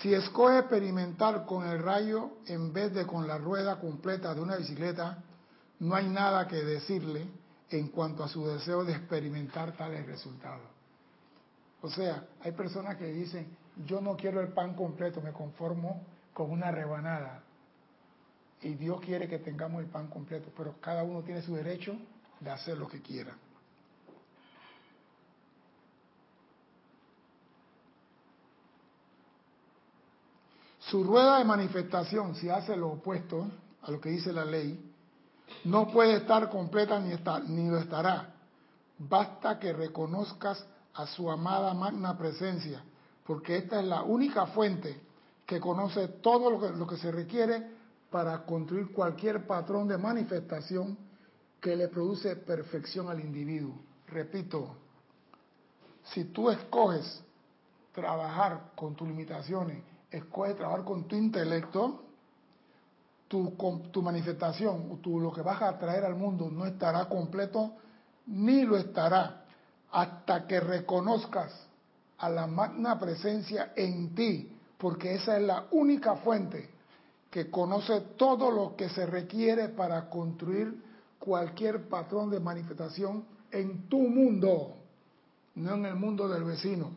Si 0.00 0.14
escoge 0.14 0.58
experimentar 0.58 1.46
con 1.46 1.66
el 1.66 1.82
rayo 1.82 2.30
en 2.46 2.72
vez 2.72 2.94
de 2.94 3.06
con 3.06 3.26
la 3.26 3.38
rueda 3.38 3.80
completa 3.80 4.34
de 4.34 4.40
una 4.40 4.56
bicicleta, 4.56 5.24
no 5.80 5.94
hay 5.94 6.08
nada 6.08 6.46
que 6.46 6.56
decirle 6.56 7.26
en 7.70 7.88
cuanto 7.88 8.24
a 8.24 8.28
su 8.28 8.46
deseo 8.46 8.84
de 8.84 8.92
experimentar 8.92 9.76
tales 9.76 10.06
resultados. 10.06 10.68
O 11.82 11.90
sea, 11.90 12.26
hay 12.40 12.52
personas 12.52 12.96
que 12.96 13.06
dicen, 13.06 13.56
yo 13.84 14.00
no 14.00 14.16
quiero 14.16 14.40
el 14.40 14.48
pan 14.48 14.74
completo, 14.74 15.20
me 15.20 15.32
conformo 15.32 16.02
con 16.32 16.50
una 16.50 16.70
rebanada. 16.70 17.42
Y 18.62 18.74
Dios 18.74 19.00
quiere 19.00 19.28
que 19.28 19.38
tengamos 19.38 19.82
el 19.82 19.88
pan 19.88 20.08
completo, 20.08 20.50
pero 20.56 20.80
cada 20.80 21.02
uno 21.02 21.22
tiene 21.22 21.42
su 21.42 21.54
derecho 21.54 21.96
de 22.40 22.50
hacer 22.50 22.78
lo 22.78 22.88
que 22.88 23.02
quiera. 23.02 23.36
Su 30.78 31.02
rueda 31.02 31.38
de 31.38 31.44
manifestación, 31.44 32.36
si 32.36 32.48
hace 32.48 32.76
lo 32.76 32.92
opuesto 32.92 33.50
a 33.82 33.90
lo 33.90 34.00
que 34.00 34.10
dice 34.10 34.32
la 34.32 34.44
ley, 34.44 34.94
no 35.64 35.88
puede 35.88 36.16
estar 36.16 36.48
completa 36.50 36.98
ni, 37.00 37.14
ni 37.48 37.68
lo 37.68 37.78
estará. 37.78 38.34
Basta 38.98 39.58
que 39.58 39.72
reconozcas 39.72 40.64
a 40.94 41.06
su 41.06 41.30
amada 41.30 41.74
magna 41.74 42.16
presencia, 42.16 42.82
porque 43.24 43.58
esta 43.58 43.80
es 43.80 43.86
la 43.86 44.02
única 44.02 44.46
fuente 44.46 45.00
que 45.44 45.60
conoce 45.60 46.08
todo 46.08 46.50
lo 46.50 46.60
que, 46.60 46.70
lo 46.70 46.86
que 46.86 46.96
se 46.96 47.12
requiere 47.12 47.70
para 48.10 48.44
construir 48.44 48.92
cualquier 48.92 49.46
patrón 49.46 49.88
de 49.88 49.98
manifestación 49.98 50.96
que 51.60 51.76
le 51.76 51.88
produce 51.88 52.36
perfección 52.36 53.08
al 53.08 53.20
individuo. 53.20 53.74
Repito, 54.08 54.76
si 56.04 56.24
tú 56.26 56.50
escoges 56.50 57.22
trabajar 57.92 58.72
con 58.74 58.94
tus 58.94 59.08
limitaciones 59.08 59.82
escoge 60.10 60.54
trabajar 60.54 60.84
con 60.84 61.04
tu 61.04 61.16
intelecto, 61.16 62.04
tu, 63.28 63.56
tu 63.90 64.02
manifestación, 64.02 65.00
tu, 65.00 65.20
lo 65.20 65.32
que 65.32 65.42
vas 65.42 65.60
a 65.62 65.78
traer 65.78 66.04
al 66.04 66.14
mundo 66.14 66.48
no 66.50 66.66
estará 66.66 67.08
completo, 67.08 67.72
ni 68.26 68.62
lo 68.62 68.76
estará, 68.76 69.44
hasta 69.90 70.46
que 70.46 70.60
reconozcas 70.60 71.52
a 72.18 72.28
la 72.28 72.46
magna 72.46 72.98
presencia 72.98 73.72
en 73.76 74.14
ti, 74.14 74.52
porque 74.78 75.14
esa 75.14 75.36
es 75.36 75.42
la 75.42 75.66
única 75.72 76.16
fuente 76.16 76.70
que 77.30 77.50
conoce 77.50 78.00
todo 78.16 78.50
lo 78.50 78.76
que 78.76 78.88
se 78.88 79.06
requiere 79.06 79.68
para 79.68 80.08
construir 80.08 80.82
cualquier 81.18 81.88
patrón 81.88 82.30
de 82.30 82.40
manifestación 82.40 83.24
en 83.50 83.88
tu 83.88 83.98
mundo, 83.98 84.76
no 85.54 85.74
en 85.74 85.86
el 85.86 85.94
mundo 85.96 86.28
del 86.28 86.44
vecino, 86.44 86.90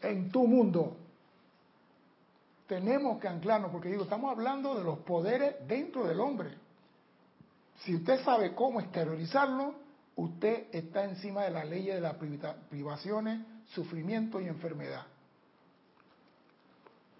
en 0.00 0.30
tu 0.30 0.46
mundo 0.46 0.96
tenemos 2.66 3.20
que 3.20 3.28
anclarnos, 3.28 3.70
porque 3.70 3.90
digo, 3.90 4.04
estamos 4.04 4.30
hablando 4.30 4.74
de 4.74 4.84
los 4.84 4.98
poderes 5.00 5.56
dentro 5.66 6.06
del 6.06 6.20
hombre. 6.20 6.56
Si 7.80 7.94
usted 7.94 8.24
sabe 8.24 8.54
cómo 8.54 8.80
exteriorizarlo, 8.80 9.74
usted 10.16 10.68
está 10.72 11.04
encima 11.04 11.42
de 11.42 11.50
la 11.50 11.64
ley 11.64 11.86
de 11.86 12.00
las 12.00 12.16
privaciones, 12.70 13.40
sufrimiento 13.66 14.40
y 14.40 14.46
enfermedad. 14.46 15.04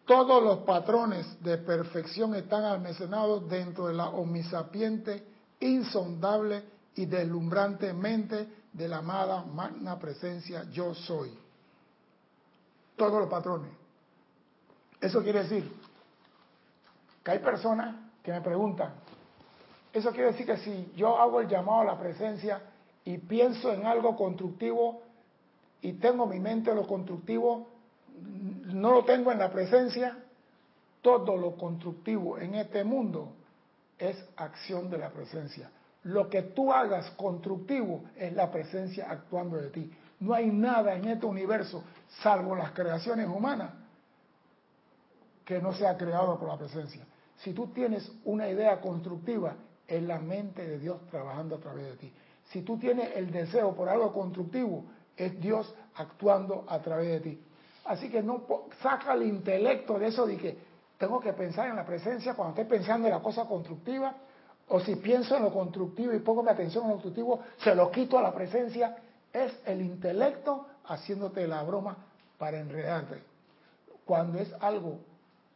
Todos 0.07 0.43
los 0.43 0.59
patrones 0.61 1.43
de 1.43 1.59
perfección 1.59 2.35
están 2.35 2.65
almacenados 2.65 3.49
dentro 3.49 3.87
de 3.89 3.95
la 3.95 4.09
omnisapiente, 4.11 5.27
insondable 5.61 6.63
y 6.95 7.07
deslumbrante 7.07 7.93
mente 7.93 8.49
de 8.73 8.89
la 8.89 8.99
amada 8.99 9.45
magna 9.45 9.99
presencia 9.99 10.65
yo 10.71 10.95
soy. 10.95 11.37
Todos 12.97 13.21
los 13.21 13.29
patrones. 13.29 13.84
Eso 15.05 15.23
quiere 15.23 15.43
decir 15.43 15.71
que 17.23 17.31
hay 17.31 17.39
personas 17.41 17.95
que 18.23 18.33
me 18.33 18.41
preguntan, 18.41 18.95
eso 19.93 20.11
quiere 20.13 20.33
decir 20.33 20.47
que 20.47 20.57
si 20.57 20.95
yo 20.97 21.21
hago 21.21 21.43
el 21.43 21.49
llamado 21.49 21.83
a 21.83 21.85
la 21.85 21.99
presencia 21.99 22.63
y 23.05 23.19
pienso 23.19 23.71
en 23.71 23.85
algo 23.85 24.17
constructivo 24.17 25.03
y 25.83 25.93
tengo 25.93 26.25
mi 26.27 26.41
mente 26.41 26.75
lo 26.75 26.87
constructivo, 26.87 27.69
no 28.73 28.93
lo 28.93 29.05
tengo 29.05 29.31
en 29.31 29.41
la 29.41 29.53
presencia, 29.53 30.17
todo 31.03 31.37
lo 31.37 31.55
constructivo 31.57 32.39
en 32.39 32.55
este 32.55 32.83
mundo 32.83 33.35
es 33.99 34.17
acción 34.37 34.89
de 34.89 34.97
la 34.97 35.11
presencia. 35.11 35.71
Lo 36.05 36.31
que 36.31 36.41
tú 36.41 36.73
hagas 36.73 37.11
constructivo 37.11 38.05
es 38.17 38.33
la 38.33 38.51
presencia 38.51 39.11
actuando 39.11 39.59
de 39.59 39.69
ti. 39.69 39.93
No 40.21 40.33
hay 40.33 40.47
nada 40.47 40.95
en 40.95 41.05
este 41.09 41.27
universo, 41.27 41.85
salvo 42.23 42.57
las 42.57 42.73
creaciones 42.73 43.29
humanas, 43.29 43.84
que 45.45 45.61
no 45.61 45.73
sea 45.75 45.97
creado 45.97 46.39
por 46.39 46.49
la 46.49 46.57
presencia. 46.57 47.05
Si 47.39 47.53
tú 47.53 47.69
tienes 47.69 48.11
una 48.25 48.49
idea 48.49 48.81
constructiva, 48.81 49.57
es 49.87 50.03
la 50.03 50.19
mente 50.19 50.67
de 50.67 50.79
Dios 50.79 50.99
trabajando 51.11 51.57
a 51.57 51.59
través 51.59 51.87
de 51.87 51.97
ti. 51.97 52.13
Si 52.51 52.63
tú 52.63 52.79
tienes 52.79 53.17
el 53.17 53.31
deseo 53.31 53.75
por 53.75 53.89
algo 53.89 54.13
constructivo, 54.13 54.85
es 55.17 55.39
Dios 55.41 55.73
actuando 55.97 56.65
a 56.69 56.79
través 56.81 57.09
de 57.09 57.21
ti. 57.21 57.41
Así 57.85 58.09
que 58.09 58.23
no 58.23 58.43
saca 58.81 59.15
el 59.15 59.25
intelecto 59.25 59.99
de 59.99 60.07
eso 60.09 60.27
de 60.27 60.37
que 60.37 60.59
tengo 60.99 61.21
que 61.21 61.33
pensar 61.33 61.69
en 61.69 61.77
la 61.77 61.85
presencia 61.85 62.35
cuando 62.35 62.61
estoy 62.61 62.79
pensando 62.79 63.09
en 63.09 63.15
la 63.15 63.21
cosa 63.21 63.45
constructiva, 63.45 64.15
o 64.69 64.81
si 64.81 64.97
pienso 64.97 65.37
en 65.37 65.43
lo 65.43 65.53
constructivo 65.53 66.15
y 66.15 66.21
pongo 66.21 66.43
mi 66.43 66.49
atención 66.49 66.85
en 66.85 66.91
lo 66.91 66.95
constructivo, 66.95 67.41
se 67.59 67.75
lo 67.75 67.91
quito 67.91 68.19
a 68.19 68.23
la 68.23 68.33
presencia. 68.33 68.97
Es 69.31 69.53
el 69.67 69.83
intelecto 69.83 70.67
haciéndote 70.87 71.47
la 71.47 71.63
broma 71.63 71.97
para 72.39 72.59
enredarte. 72.61 73.23
Cuando 74.07 74.39
es 74.39 74.51
algo 74.61 75.01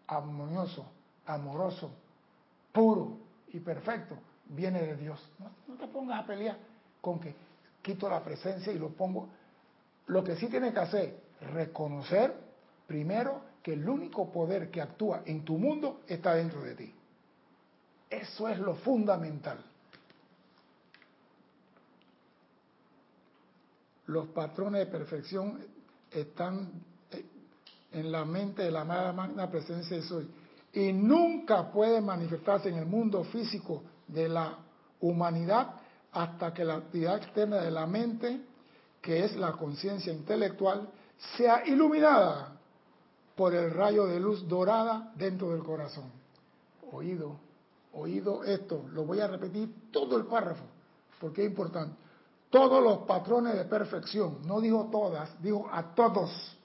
armonioso, 0.09 0.87
amoroso, 1.27 1.90
puro 2.73 3.18
y 3.49 3.61
perfecto, 3.61 4.16
viene 4.47 4.83
de 4.83 4.97
Dios. 4.97 5.21
No, 5.38 5.75
te 5.75 5.87
pongas 5.87 6.25
a 6.25 6.27
pelear 6.27 6.57
con 7.01 7.21
que 7.21 7.35
quito 7.83 8.09
la 8.09 8.23
presencia 8.23 8.73
y 8.73 8.79
lo 8.79 8.90
pongo. 8.90 9.29
Lo 10.07 10.25
que 10.25 10.37
sí 10.37 10.49
tienes 10.49 10.73
que 10.73 10.81
hacer, 10.81 11.21
reconocer 11.53 12.35
primero 12.87 13.42
que 13.62 13.75
el 13.75 13.88
único 13.88 14.33
poder 14.33 14.71
que 14.71 14.81
actúa 14.81 15.23
en 15.27 15.44
tu 15.44 15.59
mundo 15.59 16.01
está 16.07 16.35
dentro 16.35 16.62
de 16.62 16.75
ti. 16.75 16.94
Eso 18.09 18.49
es 18.49 18.59
lo 18.59 18.75
fundamental. 18.77 19.62
Los 24.07 24.29
patrones 24.29 24.87
de 24.87 24.90
perfección 24.90 25.62
están 26.11 26.71
en 27.92 28.12
la 28.12 28.24
mente 28.24 28.62
de 28.62 28.70
la 28.70 28.83
amada 28.83 29.12
magna 29.12 29.51
presencia 29.51 29.96
de 29.96 30.03
soy. 30.03 30.29
Y 30.72 30.92
nunca 30.92 31.70
puede 31.70 32.01
manifestarse 32.01 32.68
en 32.68 32.77
el 32.77 32.87
mundo 32.87 33.24
físico 33.24 33.83
de 34.07 34.29
la 34.29 34.59
humanidad 35.01 35.74
hasta 36.12 36.53
que 36.53 36.64
la 36.64 36.77
actividad 36.77 37.16
externa 37.16 37.59
de 37.59 37.70
la 37.70 37.87
mente, 37.87 38.40
que 39.01 39.24
es 39.24 39.37
la 39.37 39.53
conciencia 39.53 40.12
intelectual, 40.12 40.88
sea 41.37 41.66
iluminada 41.66 42.57
por 43.35 43.55
el 43.55 43.70
rayo 43.70 44.07
de 44.07 44.20
luz 44.20 44.46
dorada 44.48 45.12
dentro 45.15 45.50
del 45.50 45.62
corazón. 45.62 46.10
Oído, 46.92 47.37
oído 47.92 48.44
esto, 48.44 48.85
lo 48.92 49.04
voy 49.04 49.21
a 49.21 49.27
repetir 49.27 49.90
todo 49.90 50.17
el 50.17 50.27
párrafo, 50.27 50.65
porque 51.21 51.44
es 51.44 51.50
importante. 51.50 51.94
Todos 52.50 52.83
los 52.83 52.98
patrones 53.06 53.54
de 53.54 53.65
perfección, 53.65 54.38
no 54.46 54.60
digo 54.60 54.88
todas, 54.90 55.40
digo 55.42 55.69
a 55.71 55.94
todos 55.94 56.58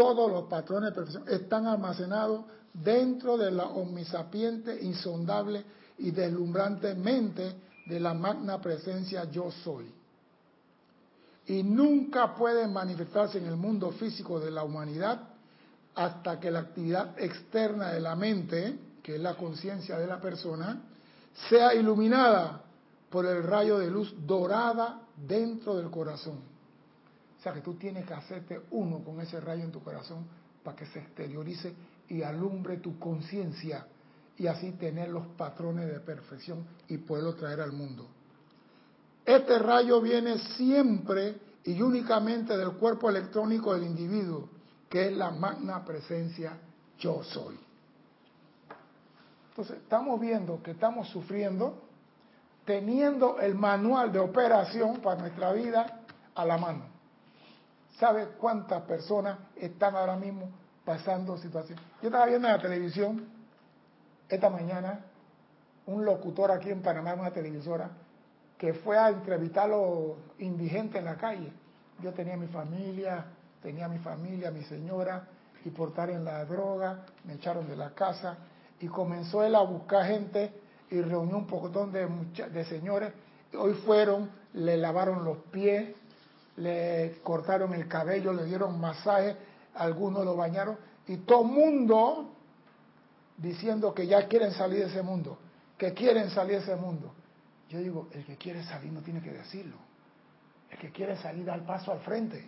todos 0.00 0.32
los 0.32 0.44
patrones 0.44 0.90
de 0.90 0.94
perfección 0.94 1.28
están 1.28 1.66
almacenados 1.66 2.46
dentro 2.72 3.36
de 3.36 3.50
la 3.50 3.64
omnisapiente, 3.64 4.82
insondable 4.82 5.62
y 5.98 6.10
deslumbrante 6.10 6.94
mente 6.94 7.54
de 7.84 8.00
la 8.00 8.14
magna 8.14 8.58
presencia 8.62 9.30
yo 9.30 9.50
soy. 9.62 9.92
Y 11.48 11.62
nunca 11.62 12.34
pueden 12.34 12.72
manifestarse 12.72 13.36
en 13.36 13.46
el 13.48 13.56
mundo 13.56 13.90
físico 13.90 14.40
de 14.40 14.50
la 14.50 14.64
humanidad 14.64 15.20
hasta 15.94 16.40
que 16.40 16.50
la 16.50 16.60
actividad 16.60 17.18
externa 17.18 17.92
de 17.92 18.00
la 18.00 18.16
mente, 18.16 18.78
que 19.02 19.16
es 19.16 19.20
la 19.20 19.34
conciencia 19.34 19.98
de 19.98 20.06
la 20.06 20.18
persona, 20.18 20.80
sea 21.50 21.74
iluminada 21.74 22.62
por 23.10 23.26
el 23.26 23.42
rayo 23.42 23.78
de 23.78 23.90
luz 23.90 24.14
dorada 24.26 25.02
dentro 25.14 25.76
del 25.76 25.90
corazón. 25.90 26.38
O 27.40 27.42
sea 27.42 27.54
que 27.54 27.62
tú 27.62 27.74
tienes 27.74 28.04
que 28.04 28.12
hacerte 28.12 28.60
uno 28.70 29.02
con 29.02 29.18
ese 29.22 29.40
rayo 29.40 29.64
en 29.64 29.72
tu 29.72 29.82
corazón 29.82 30.26
para 30.62 30.76
que 30.76 30.84
se 30.84 30.98
exteriorice 30.98 31.74
y 32.08 32.22
alumbre 32.22 32.76
tu 32.76 32.98
conciencia 32.98 33.86
y 34.36 34.46
así 34.46 34.72
tener 34.72 35.08
los 35.08 35.26
patrones 35.38 35.86
de 35.86 36.00
perfección 36.00 36.66
y 36.88 36.98
poderlo 36.98 37.34
traer 37.34 37.62
al 37.62 37.72
mundo. 37.72 38.06
Este 39.24 39.58
rayo 39.58 40.02
viene 40.02 40.38
siempre 40.56 41.38
y 41.64 41.80
únicamente 41.80 42.58
del 42.58 42.72
cuerpo 42.72 43.08
electrónico 43.08 43.72
del 43.72 43.84
individuo, 43.84 44.50
que 44.90 45.06
es 45.06 45.16
la 45.16 45.30
magna 45.30 45.82
presencia 45.82 46.58
yo 46.98 47.22
soy. 47.22 47.58
Entonces, 49.48 49.78
estamos 49.78 50.20
viendo 50.20 50.62
que 50.62 50.72
estamos 50.72 51.08
sufriendo 51.08 51.84
teniendo 52.66 53.38
el 53.40 53.54
manual 53.54 54.12
de 54.12 54.18
operación 54.18 55.00
para 55.00 55.22
nuestra 55.22 55.52
vida 55.54 56.02
a 56.34 56.44
la 56.44 56.58
mano. 56.58 56.89
¿Sabe 58.00 58.28
cuántas 58.38 58.80
personas 58.84 59.38
están 59.56 59.94
ahora 59.94 60.16
mismo 60.16 60.48
pasando 60.86 61.36
situaciones? 61.36 61.84
Yo 62.00 62.08
estaba 62.08 62.24
viendo 62.24 62.48
en 62.48 62.54
la 62.54 62.62
televisión 62.62 63.28
esta 64.26 64.48
mañana 64.48 65.00
un 65.84 66.06
locutor 66.06 66.50
aquí 66.50 66.70
en 66.70 66.80
Panamá, 66.80 67.12
una 67.12 67.30
televisora, 67.30 67.90
que 68.56 68.72
fue 68.72 68.96
a 68.96 69.10
entrevistar 69.10 69.64
a 69.64 69.68
los 69.68 70.16
indigentes 70.38 70.98
en 70.98 71.04
la 71.04 71.16
calle. 71.16 71.52
Yo 72.00 72.14
tenía 72.14 72.38
mi 72.38 72.46
familia, 72.46 73.26
tenía 73.62 73.86
mi 73.86 73.98
familia, 73.98 74.50
mi 74.50 74.62
señora, 74.62 75.28
y 75.62 75.68
por 75.68 75.90
estar 75.90 76.08
en 76.08 76.24
la 76.24 76.46
droga 76.46 77.04
me 77.24 77.34
echaron 77.34 77.68
de 77.68 77.76
la 77.76 77.90
casa 77.90 78.38
y 78.80 78.86
comenzó 78.86 79.44
él 79.44 79.54
a 79.54 79.60
buscar 79.60 80.06
gente 80.06 80.54
y 80.90 81.02
reunió 81.02 81.36
un 81.36 81.46
pocotón 81.46 81.92
de, 81.92 82.08
de 82.50 82.64
señores. 82.64 83.12
Hoy 83.58 83.74
fueron, 83.74 84.30
le 84.54 84.78
lavaron 84.78 85.22
los 85.22 85.36
pies, 85.50 85.99
le 86.60 87.20
cortaron 87.22 87.74
el 87.74 87.88
cabello, 87.88 88.32
le 88.32 88.44
dieron 88.44 88.80
masaje, 88.80 89.36
algunos 89.74 90.24
lo 90.24 90.36
bañaron 90.36 90.76
y 91.06 91.16
todo 91.18 91.42
mundo 91.42 92.34
diciendo 93.36 93.94
que 93.94 94.06
ya 94.06 94.28
quieren 94.28 94.52
salir 94.52 94.80
de 94.80 94.86
ese 94.86 95.02
mundo, 95.02 95.38
que 95.78 95.94
quieren 95.94 96.30
salir 96.30 96.56
de 96.56 96.62
ese 96.62 96.76
mundo. 96.76 97.14
Yo 97.68 97.78
digo, 97.78 98.08
el 98.12 98.24
que 98.24 98.36
quiere 98.36 98.62
salir 98.64 98.92
no 98.92 99.00
tiene 99.00 99.22
que 99.22 99.32
decirlo. 99.32 99.76
El 100.70 100.78
que 100.78 100.90
quiere 100.90 101.16
salir 101.16 101.44
da 101.44 101.54
el 101.54 101.62
paso 101.62 101.92
al 101.92 102.00
frente. 102.00 102.44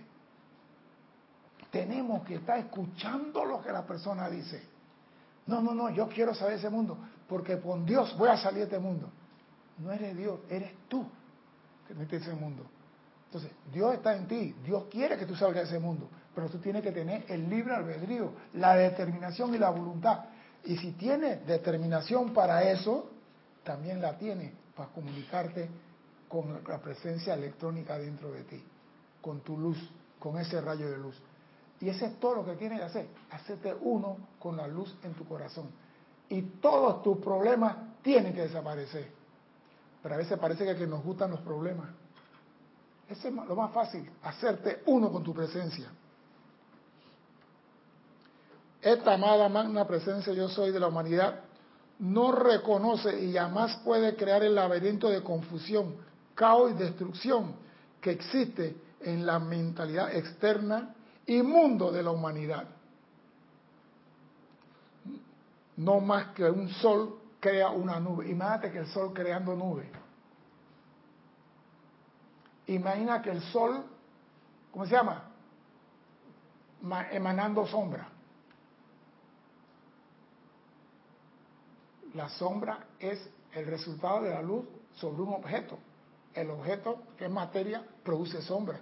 Tenemos 1.71 2.23
que 2.25 2.35
estar 2.35 2.59
escuchando 2.59 3.45
lo 3.45 3.63
que 3.63 3.73
la 3.73 3.87
persona 3.87 4.29
dice. 4.29 4.63
No, 5.47 5.61
no, 5.61 5.75
no, 5.75 5.91
yo 5.91 6.09
quiero 6.09 6.35
salir 6.35 6.55
de 6.55 6.59
ese 6.59 6.71
mundo, 6.71 6.99
porque 7.29 7.59
con 7.59 7.87
Dios 7.87 8.17
voy 8.19 8.29
a 8.29 8.37
salir 8.37 8.59
de 8.59 8.65
este 8.65 8.79
mundo. 8.79 9.11
No 9.79 9.91
eres 9.91 10.17
Dios, 10.17 10.41
eres 10.51 10.73
tú 10.89 11.07
que 11.89 11.95
metes 11.95 12.23
ese 12.23 12.35
mundo. 12.35 12.65
Entonces, 13.33 13.51
Dios 13.73 13.95
está 13.95 14.15
en 14.15 14.29
ti, 14.29 14.55
Dios 14.63 14.85
quiere 14.91 15.17
que 15.17 15.25
tú 15.25 15.35
salgas 15.35 15.63
de 15.63 15.77
ese 15.77 15.79
mundo, 15.79 16.07
pero 16.35 16.51
tú 16.51 16.59
tienes 16.59 16.83
que 16.83 16.93
tener 16.93 17.25
el 17.29 17.49
libre 17.49 17.75
albedrío, 17.75 18.31
la 18.53 18.77
determinación 18.77 19.55
y 19.55 19.59
la 19.59 19.71
voluntad. 19.71 20.27
Y 20.67 20.77
si 20.77 20.93
tienes 20.93 21.47
determinación 21.47 22.35
para 22.35 22.71
eso, 22.71 23.11
también 23.65 24.03
la 24.03 24.19
tienes 24.19 24.53
para 24.77 24.91
comunicarte 24.91 25.67
con 26.29 26.63
la 26.69 26.79
presencia 26.79 27.33
electrónica 27.33 27.97
dentro 27.97 28.31
de 28.33 28.43
ti, 28.43 28.63
con 29.23 29.41
tu 29.41 29.57
luz, 29.57 29.79
con 30.19 30.39
ese 30.39 30.61
rayo 30.61 30.91
de 30.91 30.99
luz. 30.99 31.19
Y 31.81 31.89
ese 31.89 32.05
es 32.05 32.21
todo 32.21 32.35
lo 32.35 32.45
que 32.45 32.57
tienes 32.57 32.81
que 32.81 32.85
hacer, 32.85 33.07
hacerte 33.31 33.75
uno 33.81 34.19
con 34.39 34.59
la 34.59 34.67
luz 34.67 34.95
en 35.05 35.15
tu 35.15 35.25
corazón. 35.25 35.71
Y 36.29 36.43
todos 36.61 37.03
tus 37.03 37.17
problemas 37.17 37.77
tienen 38.03 38.35
que 38.35 38.43
desaparecer. 38.43 39.09
Pero 40.03 40.17
a 40.17 40.19
veces 40.19 40.39
parece 40.39 40.67
que, 40.67 40.77
que 40.77 40.87
nos 40.87 41.03
gustan 41.03 41.31
los 41.31 41.41
problemas. 41.41 42.02
Ese 43.13 43.29
es 43.29 43.35
lo 43.35 43.55
más 43.55 43.73
fácil, 43.73 44.11
hacerte 44.23 44.83
uno 44.87 45.13
con 45.13 45.23
tu 45.23 45.35
presencia. 45.35 45.91
Esta 48.81 49.15
amada 49.15 49.51
magna 49.51 49.87
presencia 49.87 50.33
yo 50.33 50.49
soy 50.49 50.73
de 50.73 50.81
la 50.81 50.89
humanidad 50.89 51.41
no 51.99 52.33
reconoce 52.33 53.23
y 53.23 53.35
jamás 53.35 53.77
puede 53.85 54.17
crear 54.17 54.43
el 54.43 54.55
laberinto 54.55 55.11
de 55.11 55.23
confusión, 55.23 55.95
caos 56.35 56.73
y 56.73 56.75
destrucción 56.75 57.55
que 58.01 58.13
existe 58.13 58.77
en 59.01 59.27
la 59.27 59.39
mentalidad 59.39 60.17
externa 60.17 60.95
y 61.27 61.43
mundo 61.43 61.93
de 61.93 62.03
la 62.03 62.11
humanidad. 62.11 62.65
No 65.77 66.01
más 66.01 66.29
que 66.29 66.45
un 66.45 66.71
sol 66.71 67.19
crea 67.39 67.69
una 67.69 68.01
nube. 68.01 68.29
Imagínate 68.31 68.73
que 68.73 68.79
el 68.79 68.87
sol 68.87 69.13
creando 69.13 69.55
nube. 69.55 70.02
Imagina 72.75 73.21
que 73.21 73.31
el 73.31 73.43
sol, 73.43 73.85
¿cómo 74.71 74.87
se 74.87 74.93
llama? 74.93 75.25
Emanando 77.11 77.67
sombra. 77.67 78.09
La 82.15 82.29
sombra 82.31 82.87
es 82.99 83.29
el 83.53 83.67
resultado 83.67 84.23
de 84.23 84.31
la 84.31 84.43
luz 84.43 84.65
sobre 84.95 85.23
un 85.23 85.35
objeto. 85.35 85.79
El 86.35 86.51
objeto, 86.51 87.03
que 87.19 87.27
es 87.27 87.31
materia, 87.31 87.87
produce 88.03 88.41
sombra. 88.41 88.81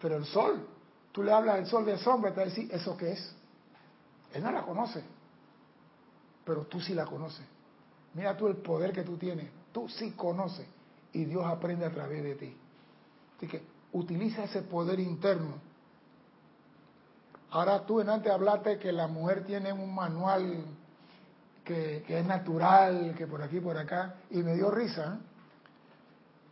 Pero 0.00 0.16
el 0.16 0.26
sol, 0.26 0.66
tú 1.10 1.22
le 1.22 1.32
hablas 1.32 1.56
al 1.56 1.66
sol 1.66 1.86
de 1.86 1.96
sombra, 1.98 2.30
te 2.32 2.36
va 2.36 2.42
a 2.42 2.46
decir, 2.46 2.68
¿eso 2.72 2.94
qué 2.96 3.12
es? 3.12 3.34
Él 4.34 4.42
no 4.42 4.52
la 4.52 4.62
conoce, 4.62 5.02
pero 6.44 6.66
tú 6.66 6.78
sí 6.80 6.94
la 6.94 7.06
conoces. 7.06 7.44
Mira 8.14 8.36
tú 8.36 8.48
el 8.48 8.56
poder 8.56 8.92
que 8.92 9.02
tú 9.02 9.16
tienes, 9.16 9.50
tú 9.72 9.88
sí 9.88 10.12
conoces 10.12 10.66
y 11.12 11.24
Dios 11.24 11.44
aprende 11.46 11.86
a 11.86 11.90
través 11.90 12.22
de 12.22 12.34
ti. 12.34 12.56
Así 13.40 13.48
que 13.48 13.62
utiliza 13.92 14.44
ese 14.44 14.60
poder 14.60 15.00
interno. 15.00 15.54
Ahora 17.52 17.86
tú 17.86 17.98
en 17.98 18.10
antes 18.10 18.30
hablaste 18.30 18.78
que 18.78 18.92
la 18.92 19.06
mujer 19.06 19.46
tiene 19.46 19.72
un 19.72 19.94
manual 19.94 20.62
que, 21.64 22.04
es 22.06 22.26
natural, 22.26 23.14
que 23.16 23.26
por 23.26 23.40
aquí, 23.40 23.58
por 23.60 23.78
acá, 23.78 24.16
y 24.30 24.42
me 24.42 24.56
dio 24.56 24.70
risa. 24.70 25.20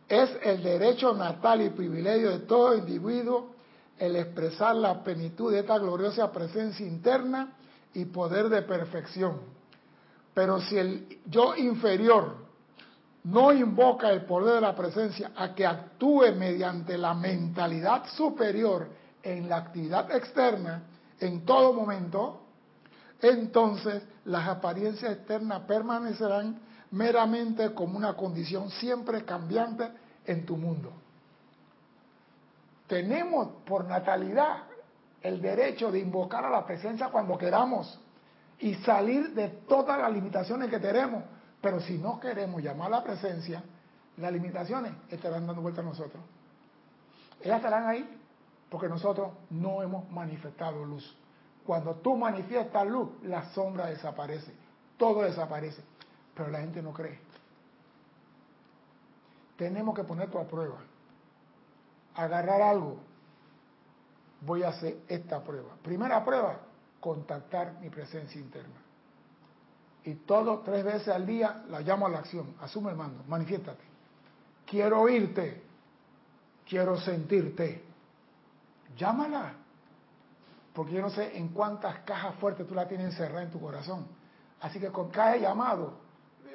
¿eh? 0.07 0.23
Es 0.23 0.31
el 0.41 0.63
derecho 0.63 1.13
natal 1.13 1.61
y 1.61 1.69
privilegio 1.69 2.31
de 2.31 2.39
todo 2.39 2.75
individuo 2.75 3.51
el 3.99 4.15
expresar 4.15 4.75
la 4.75 5.03
plenitud 5.03 5.51
de 5.51 5.59
esta 5.59 5.77
gloriosa 5.77 6.31
presencia 6.31 6.87
interna 6.87 7.53
y 7.93 8.05
poder 8.05 8.49
de 8.49 8.63
perfección. 8.63 9.41
Pero 10.33 10.59
si 10.61 10.75
el 10.75 11.19
yo 11.27 11.55
inferior 11.55 12.48
no 13.23 13.51
invoca 13.51 14.09
el 14.09 14.23
poder 14.25 14.55
de 14.55 14.61
la 14.61 14.75
presencia 14.75 15.31
a 15.35 15.53
que 15.53 15.65
actúe 15.65 16.33
mediante 16.35 16.97
la 16.97 17.13
mentalidad 17.13 18.05
superior 18.15 18.89
en 19.21 19.49
la 19.49 19.57
actividad 19.57 20.09
externa 20.15 20.83
en 21.19 21.45
todo 21.45 21.73
momento, 21.73 22.41
entonces 23.21 24.03
las 24.25 24.47
apariencias 24.47 25.11
externas 25.11 25.61
permanecerán 25.61 26.59
meramente 26.91 27.73
como 27.73 27.97
una 27.97 28.13
condición 28.15 28.69
siempre 28.71 29.25
cambiante 29.25 29.89
en 30.25 30.45
tu 30.45 30.55
mundo. 30.55 30.91
Tenemos 32.87 33.49
por 33.65 33.85
natalidad 33.85 34.63
el 35.21 35.41
derecho 35.41 35.91
de 35.91 35.99
invocar 35.99 36.45
a 36.45 36.49
la 36.49 36.65
presencia 36.65 37.09
cuando 37.09 37.37
queramos 37.37 37.99
y 38.59 38.73
salir 38.75 39.33
de 39.33 39.49
todas 39.67 39.99
las 39.99 40.11
limitaciones 40.11 40.69
que 40.69 40.79
tenemos. 40.79 41.23
Pero 41.61 41.79
si 41.81 41.97
no 41.97 42.19
queremos 42.19 42.61
llamar 42.61 42.87
a 42.87 42.97
la 42.97 43.03
presencia, 43.03 43.63
las 44.17 44.31
limitaciones 44.31 44.93
estarán 45.09 45.45
dando 45.45 45.61
vuelta 45.61 45.81
a 45.81 45.83
nosotros. 45.83 46.23
Ellas 47.41 47.57
estarán 47.57 47.87
ahí 47.87 48.19
porque 48.69 48.87
nosotros 48.87 49.31
no 49.49 49.81
hemos 49.81 50.09
manifestado 50.11 50.85
luz. 50.85 51.17
Cuando 51.65 51.95
tú 51.95 52.15
manifiestas 52.15 52.87
luz, 52.87 53.09
la 53.23 53.51
sombra 53.51 53.87
desaparece, 53.87 54.53
todo 54.97 55.21
desaparece, 55.21 55.83
pero 56.33 56.49
la 56.49 56.59
gente 56.59 56.81
no 56.81 56.93
cree. 56.93 57.19
Tenemos 59.57 59.93
que 59.93 60.03
poner 60.03 60.29
a 60.35 60.43
prueba. 60.47 60.79
Agarrar 62.15 62.61
algo. 62.61 62.97
Voy 64.41 64.63
a 64.63 64.69
hacer 64.69 64.99
esta 65.07 65.43
prueba. 65.43 65.75
Primera 65.83 66.23
prueba, 66.23 66.59
contactar 67.01 67.73
mi 67.81 67.89
presencia 67.89 68.39
interna. 68.39 68.88
Y 70.05 70.15
todo 70.15 70.59
tres 70.59 70.83
veces 70.83 71.09
al 71.09 71.25
día 71.25 71.63
la 71.69 71.81
llamo 71.81 72.07
a 72.07 72.09
la 72.09 72.19
acción. 72.19 72.55
Asume 72.61 72.91
el 72.91 72.97
mando, 72.97 73.23
manifiéstate. 73.27 73.83
Quiero 74.65 75.01
oírte. 75.01 75.63
Quiero 76.67 76.97
sentirte. 76.99 77.83
Llámala. 78.95 79.53
Porque 80.73 80.93
yo 80.93 81.01
no 81.01 81.09
sé 81.09 81.37
en 81.37 81.49
cuántas 81.49 81.99
cajas 81.99 82.35
fuertes 82.35 82.67
tú 82.67 82.75
la 82.75 82.87
tienes 82.87 83.07
encerrada 83.07 83.43
en 83.43 83.51
tu 83.51 83.59
corazón. 83.59 84.05
Así 84.61 84.79
que 84.79 84.89
con 84.89 85.09
cada 85.09 85.35
llamado 85.37 85.93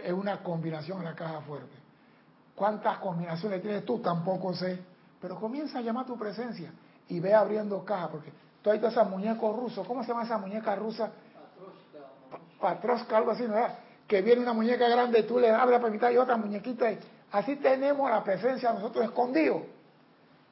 es 0.02 0.12
una 0.12 0.42
combinación 0.42 0.98
en 0.98 1.04
la 1.04 1.14
caja 1.14 1.40
fuerte. 1.40 1.76
¿Cuántas 2.54 2.98
combinaciones 2.98 3.60
tienes 3.60 3.84
tú? 3.84 3.98
Tampoco 3.98 4.54
sé. 4.54 4.80
Pero 5.20 5.38
comienza 5.40 5.78
a 5.78 5.82
llamar 5.82 6.06
tu 6.06 6.16
presencia 6.16 6.72
y 7.08 7.18
ve 7.18 7.34
abriendo 7.34 7.84
cajas. 7.84 8.10
Porque 8.10 8.32
tú 8.62 8.70
hay 8.70 8.78
todos 8.78 8.92
esos 8.92 9.10
muñecos 9.10 9.56
rusos. 9.56 9.86
¿Cómo 9.86 10.02
se 10.02 10.08
llama 10.08 10.24
esa 10.24 10.38
muñeca 10.38 10.76
rusa? 10.76 11.10
patrosca, 12.64 13.18
algo 13.18 13.32
así, 13.32 13.42
¿verdad? 13.42 13.78
Que 14.08 14.22
viene 14.22 14.40
una 14.40 14.54
muñeca 14.54 14.88
grande 14.88 15.20
y 15.20 15.22
tú 15.24 15.38
le 15.38 15.50
abres 15.50 15.82
la 15.82 15.90
mitad 15.90 16.10
y 16.10 16.16
otra 16.16 16.38
muñequita. 16.38 16.90
Y 16.90 16.98
así 17.30 17.56
tenemos 17.56 18.10
la 18.10 18.24
presencia 18.24 18.70
de 18.70 18.76
nosotros 18.76 19.04
escondido. 19.04 19.66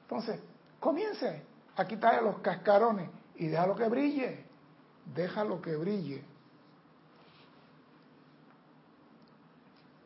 Entonces, 0.03 0.39
comience 0.79 1.43
a 1.75 1.87
quitarle 1.87 2.21
los 2.21 2.41
cascarones 2.41 3.09
y 3.37 3.47
déjalo 3.47 3.75
que 3.75 3.89
brille. 3.89 4.45
Déjalo 5.15 5.63
que 5.63 5.75
brille. 5.75 6.23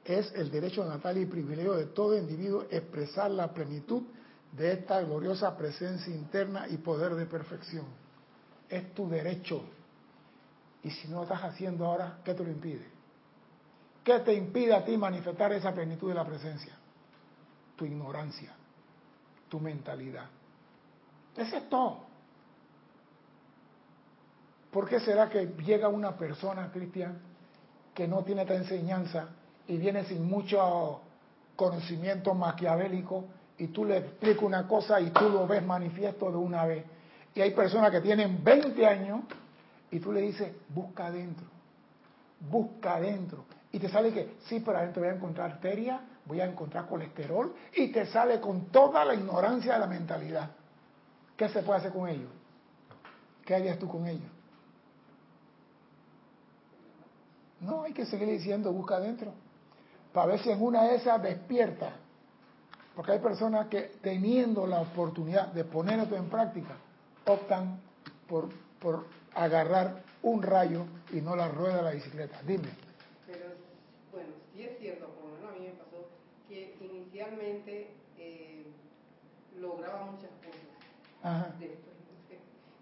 Es 0.04 0.32
el 0.36 0.48
derecho 0.52 0.84
natal 0.84 1.18
y 1.18 1.26
privilegio 1.26 1.74
de 1.74 1.86
todo 1.86 2.16
individuo 2.16 2.66
expresar 2.70 3.32
la 3.32 3.52
plenitud 3.52 4.04
de 4.52 4.74
esta 4.74 5.00
gloriosa 5.02 5.56
presencia 5.56 6.14
interna 6.14 6.68
y 6.68 6.76
poder 6.76 7.16
de 7.16 7.26
perfección. 7.26 7.86
Es 8.68 8.94
tu 8.94 9.08
derecho. 9.08 9.64
Y 10.86 10.90
si 10.92 11.08
no 11.08 11.16
lo 11.16 11.22
estás 11.24 11.42
haciendo 11.42 11.84
ahora, 11.84 12.18
¿qué 12.24 12.32
te 12.32 12.44
lo 12.44 12.48
impide? 12.48 12.86
¿Qué 14.04 14.20
te 14.20 14.32
impide 14.32 14.72
a 14.72 14.84
ti 14.84 14.96
manifestar 14.96 15.52
esa 15.52 15.74
plenitud 15.74 16.08
de 16.08 16.14
la 16.14 16.24
presencia? 16.24 16.74
Tu 17.74 17.86
ignorancia, 17.86 18.52
tu 19.48 19.58
mentalidad. 19.58 20.26
Ese 21.36 21.56
es 21.56 21.68
todo. 21.68 22.04
¿Por 24.70 24.88
qué 24.88 25.00
será 25.00 25.28
que 25.28 25.46
llega 25.64 25.88
una 25.88 26.16
persona, 26.16 26.70
Cristian, 26.70 27.18
que 27.92 28.06
no 28.06 28.22
tiene 28.22 28.42
esta 28.42 28.54
enseñanza 28.54 29.30
y 29.66 29.78
viene 29.78 30.04
sin 30.04 30.24
mucho 30.24 31.00
conocimiento 31.56 32.32
maquiavélico 32.32 33.24
y 33.58 33.66
tú 33.68 33.84
le 33.84 33.96
explicas 33.96 34.44
una 34.44 34.68
cosa 34.68 35.00
y 35.00 35.10
tú 35.10 35.28
lo 35.30 35.48
ves 35.48 35.66
manifiesto 35.66 36.30
de 36.30 36.36
una 36.36 36.64
vez? 36.64 36.84
Y 37.34 37.40
hay 37.40 37.50
personas 37.50 37.90
que 37.90 38.00
tienen 38.00 38.44
20 38.44 38.86
años 38.86 39.22
y 39.96 40.00
tú 40.00 40.12
le 40.12 40.20
dices, 40.20 40.52
busca 40.68 41.06
adentro, 41.06 41.46
busca 42.50 42.96
adentro. 42.96 43.46
Y 43.72 43.78
te 43.78 43.88
sale 43.88 44.12
que, 44.12 44.36
sí, 44.44 44.60
pero 44.60 44.76
adentro 44.76 45.00
voy 45.00 45.10
a 45.10 45.14
encontrar 45.14 45.52
arteria, 45.52 46.02
voy 46.26 46.38
a 46.38 46.44
encontrar 46.44 46.86
colesterol, 46.86 47.54
y 47.74 47.88
te 47.88 48.04
sale 48.04 48.38
con 48.38 48.66
toda 48.66 49.06
la 49.06 49.14
ignorancia 49.14 49.72
de 49.72 49.78
la 49.78 49.86
mentalidad. 49.86 50.50
¿Qué 51.34 51.48
se 51.48 51.62
puede 51.62 51.78
hacer 51.78 51.92
con 51.92 52.10
ellos? 52.10 52.28
¿Qué 53.42 53.54
harías 53.54 53.78
tú 53.78 53.88
con 53.88 54.06
ellos? 54.06 54.30
No, 57.62 57.84
hay 57.84 57.94
que 57.94 58.04
seguir 58.04 58.28
diciendo, 58.28 58.70
busca 58.74 58.96
adentro, 58.96 59.32
para 60.12 60.26
ver 60.26 60.40
si 60.40 60.50
en 60.50 60.60
una 60.60 60.82
de 60.82 60.96
esas 60.96 61.22
despierta. 61.22 61.92
Porque 62.94 63.12
hay 63.12 63.18
personas 63.20 63.68
que 63.68 63.96
teniendo 64.02 64.66
la 64.66 64.80
oportunidad 64.80 65.54
de 65.54 65.64
poner 65.64 66.00
esto 66.00 66.16
en 66.16 66.28
práctica, 66.28 66.76
optan 67.24 67.80
por 68.28 69.06
agarrar 69.36 70.02
un 70.22 70.42
rayo 70.42 70.86
y 71.12 71.20
no 71.20 71.36
la 71.36 71.48
rueda 71.48 71.76
de 71.76 71.82
la 71.82 71.90
bicicleta. 71.92 72.40
Dime. 72.42 72.68
Pero, 73.26 73.46
bueno, 74.12 74.30
sí 74.52 74.62
es 74.62 74.78
cierto, 74.78 75.06
por 75.08 75.30
lo 75.30 75.36
menos 75.36 75.50
a 75.50 75.58
mí 75.58 75.66
me 75.66 75.72
pasó, 75.74 76.08
que 76.48 76.76
inicialmente 76.80 77.94
eh, 78.18 78.66
lograba 79.60 80.06
muchas 80.06 80.30
cosas. 80.30 80.60
Ajá. 81.22 81.54
Después, 81.58 81.96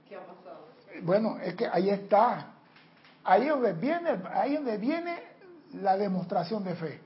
¿qué 0.08 0.16
ha 0.16 0.20
pasado? 0.20 0.68
Bueno, 1.02 1.38
es 1.40 1.54
que 1.54 1.66
ahí 1.66 1.90
está. 1.90 2.52
Ahí 3.24 3.48
donde 3.48 3.72
viene, 3.72 4.20
ahí 4.32 4.54
donde 4.54 4.76
viene 4.76 5.18
la 5.72 5.96
demostración 5.96 6.62
de 6.62 6.74
fe. 6.74 7.00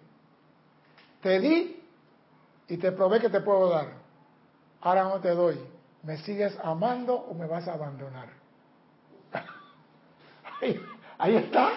Te 1.22 1.40
di 1.40 1.82
y 2.68 2.76
te 2.76 2.92
probé 2.92 3.20
que 3.20 3.30
te 3.30 3.40
puedo 3.40 3.70
dar. 3.70 3.88
Ahora 4.80 5.04
no 5.04 5.20
te 5.20 5.30
doy. 5.30 5.58
¿Me 6.02 6.18
sigues 6.18 6.56
amando 6.62 7.14
o 7.14 7.34
me 7.34 7.46
vas 7.46 7.66
a 7.66 7.74
abandonar? 7.74 8.28
Ahí, 10.60 11.36
está. 11.36 11.70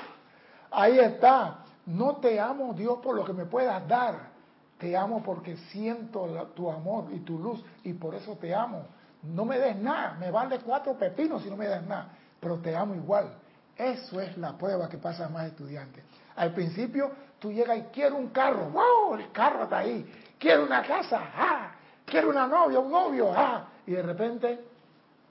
Ahí 0.71 0.99
está. 0.99 1.59
No 1.85 2.17
te 2.17 2.39
amo, 2.39 2.73
Dios, 2.73 2.99
por 3.01 3.15
lo 3.15 3.25
que 3.25 3.33
me 3.33 3.45
puedas 3.45 3.87
dar. 3.87 4.31
Te 4.77 4.97
amo 4.97 5.21
porque 5.21 5.57
siento 5.57 6.25
tu 6.55 6.71
amor 6.71 7.05
y 7.11 7.19
tu 7.19 7.37
luz 7.37 7.63
y 7.83 7.93
por 7.93 8.15
eso 8.15 8.35
te 8.37 8.53
amo. 8.53 8.85
No 9.23 9.45
me 9.45 9.59
des 9.59 9.75
nada, 9.75 10.15
me 10.19 10.31
vale 10.31 10.59
cuatro 10.59 10.93
pepinos 10.93 11.43
si 11.43 11.49
no 11.49 11.55
me 11.55 11.67
das 11.67 11.85
nada, 11.85 12.09
pero 12.39 12.57
te 12.57 12.75
amo 12.75 12.95
igual. 12.95 13.31
Eso 13.75 14.19
es 14.19 14.35
la 14.37 14.57
prueba 14.57 14.89
que 14.89 14.97
pasa 14.97 15.29
más 15.29 15.45
estudiantes. 15.45 16.03
Al 16.35 16.53
principio 16.53 17.11
tú 17.39 17.51
llegas 17.51 17.77
y 17.77 17.81
quiero 17.93 18.15
un 18.15 18.29
carro, 18.29 18.69
wow, 18.69 19.15
el 19.15 19.31
carro 19.31 19.63
está 19.63 19.79
ahí. 19.79 20.11
Quiero 20.39 20.63
una 20.63 20.81
casa, 20.81 21.21
ah. 21.35 21.71
Quiero 22.05 22.29
una 22.29 22.47
novia, 22.47 22.79
un 22.79 22.91
novio, 22.91 23.31
ah. 23.35 23.67
Y 23.85 23.91
de 23.91 24.01
repente, 24.01 24.59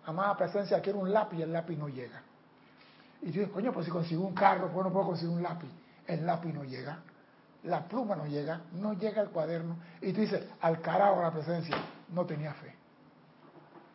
amada 0.07 0.36
presencia, 0.36 0.80
quiero 0.80 1.01
un 1.01 1.12
lápiz 1.12 1.38
y 1.38 1.42
el 1.42 1.53
lápiz 1.53 1.76
no 1.76 1.88
llega. 1.88 2.22
Y 3.22 3.26
tú 3.26 3.38
dices, 3.40 3.50
coño, 3.50 3.72
pues 3.72 3.86
si 3.86 3.92
consigo 3.92 4.26
un 4.26 4.34
carro, 4.34 4.70
pues 4.72 4.86
no 4.86 4.92
puedo 4.92 5.06
conseguir 5.06 5.34
un 5.34 5.42
lápiz. 5.42 5.70
El 6.06 6.26
lápiz 6.26 6.52
no 6.52 6.64
llega, 6.64 6.98
la 7.64 7.86
pluma 7.86 8.16
no 8.16 8.26
llega, 8.26 8.62
no 8.72 8.94
llega 8.94 9.22
el 9.22 9.28
cuaderno. 9.28 9.76
Y 10.00 10.12
tú 10.12 10.22
dices, 10.22 10.42
al 10.60 10.80
carajo 10.80 11.22
la 11.22 11.30
presencia, 11.30 11.76
no 12.08 12.24
tenía 12.24 12.54
fe. 12.54 12.74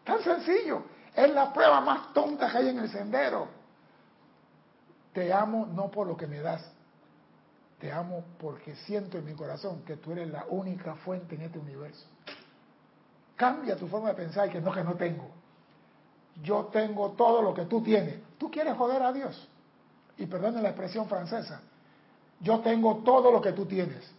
Tan 0.04 0.22
sencillo, 0.22 0.84
es 1.16 1.34
la 1.34 1.52
prueba 1.52 1.82
más 1.82 2.14
tonta 2.14 2.52
que 2.52 2.58
hay 2.58 2.70
en 2.70 2.80
el 2.80 2.90
sendero. 2.90 3.48
Te 5.14 5.34
amo 5.34 5.66
no 5.66 5.90
por 5.90 6.08
lo 6.08 6.16
que 6.16 6.28
me 6.28 6.40
das, 6.40 6.62
te 7.80 7.92
amo 7.92 8.24
porque 8.40 8.76
siento 8.76 9.18
en 9.18 9.26
mi 9.26 9.34
corazón 9.34 9.84
que 9.84 9.98
tú 9.98 10.12
eres 10.12 10.30
la 10.30 10.46
única 10.50 10.96
fuente 10.96 11.36
en 11.36 11.42
este 11.42 11.60
universo. 11.60 12.06
Cambia 13.36 13.76
tu 13.76 13.88
forma 13.88 14.10
de 14.10 14.16
pensar 14.16 14.48
y 14.48 14.52
que 14.52 14.62
no, 14.62 14.72
que 14.72 14.84
no 14.84 14.94
tengo. 14.96 15.30
Yo 16.42 16.66
tengo 16.66 17.12
todo 17.12 17.42
lo 17.42 17.54
que 17.54 17.66
tú 17.66 17.82
tienes. 17.82 18.20
Tú 18.38 18.52
quieres 18.52 18.76
joder 18.76 19.02
a 19.02 19.14
Dios. 19.14 19.48
Y 20.18 20.26
perdone 20.26 20.62
la 20.62 20.70
expresión 20.70 21.08
francesa. 21.08 21.62
Yo 22.40 22.60
tengo 22.60 22.98
todo 22.98 23.32
lo 23.32 23.42
que 23.42 23.54
tú 23.54 23.66
tienes. 23.66 24.10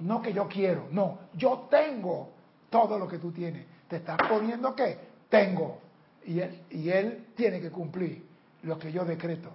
No 0.00 0.22
que 0.22 0.32
yo 0.32 0.48
quiero, 0.48 0.88
no. 0.90 1.18
Yo 1.34 1.66
tengo 1.70 2.30
todo 2.70 2.98
lo 2.98 3.06
que 3.06 3.18
tú 3.18 3.32
tienes. 3.32 3.66
Te 3.88 3.96
estás 3.96 4.16
poniendo 4.28 4.74
que 4.74 4.98
tengo. 5.28 5.78
Y 6.24 6.40
él, 6.40 6.62
y 6.70 6.90
él 6.90 7.28
tiene 7.36 7.60
que 7.60 7.70
cumplir 7.70 8.26
lo 8.62 8.78
que 8.78 8.92
yo 8.92 9.04
decreto. 9.04 9.50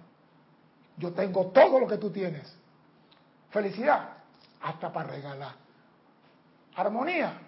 Yo 0.97 1.13
tengo 1.13 1.47
todo 1.47 1.79
lo 1.79 1.87
que 1.87 1.97
tú 1.97 2.09
tienes. 2.09 2.55
Felicidad, 3.49 4.09
hasta 4.61 4.91
para 4.91 5.09
regalar. 5.09 5.55
Armonía, 6.75 7.39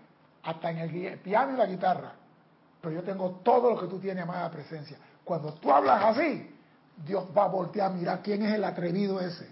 hasta 0.43 0.71
en 0.71 0.77
el 0.77 1.19
piano 1.19 1.53
y 1.53 1.57
la 1.57 1.65
guitarra. 1.65 2.13
Pero 2.81 2.95
yo 2.95 3.03
tengo 3.03 3.41
todo 3.43 3.71
lo 3.71 3.79
que 3.79 3.87
tú 3.87 3.99
tienes, 3.99 4.23
amada 4.23 4.49
presencia. 4.49 4.97
Cuando 5.27 5.53
tú 5.55 5.69
hablas 5.71 6.01
así, 6.05 6.49
Dios 7.05 7.25
va 7.37 7.43
a 7.43 7.47
voltear 7.49 7.91
a 7.91 7.93
mirar 7.93 8.21
quién 8.23 8.43
es 8.43 8.53
el 8.53 8.63
atrevido 8.63 9.19
ese. 9.19 9.51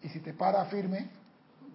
Y 0.00 0.08
si 0.10 0.20
te 0.20 0.32
paras 0.32 0.68
firme, 0.70 1.10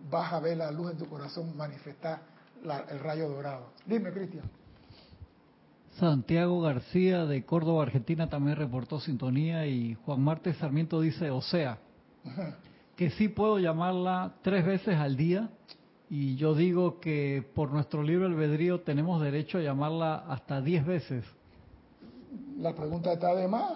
vas 0.10 0.32
a 0.32 0.40
ver 0.40 0.56
la 0.58 0.72
luz 0.72 0.92
en 0.92 0.98
tu 0.98 1.08
corazón 1.10 1.56
manifestar 1.58 2.22
la- 2.64 2.86
el 2.90 3.00
rayo 3.00 3.28
dorado. 3.30 3.68
Dime, 3.86 4.12
Cristian. 4.14 4.46
Santiago 6.00 6.62
García 6.62 7.26
de 7.26 7.44
Córdoba, 7.44 7.84
Argentina 7.84 8.30
también 8.30 8.56
reportó 8.56 9.00
sintonía 9.02 9.66
y 9.68 9.96
Juan 10.06 10.22
Marte 10.22 10.54
Sarmiento 10.54 11.02
dice, 11.02 11.30
o 11.32 11.42
sea, 11.42 11.80
que 12.96 13.10
sí 13.12 13.28
puedo 13.28 13.60
llamarla 13.60 14.36
tres 14.42 14.66
veces 14.66 14.96
al 14.98 15.18
día 15.18 15.50
y 16.10 16.36
yo 16.36 16.56
digo 16.56 17.00
que 17.02 17.46
por 17.56 17.72
nuestro 17.72 18.04
libre 18.04 18.28
albedrío 18.28 18.82
tenemos 18.82 19.22
derecho 19.22 19.58
a 19.58 19.62
llamarla 19.62 20.24
hasta 20.30 20.62
diez 20.62 20.86
veces. 20.86 21.26
La 22.58 22.74
pregunta 22.74 23.14
está 23.14 23.36
de 23.36 23.48
más. 23.48 23.74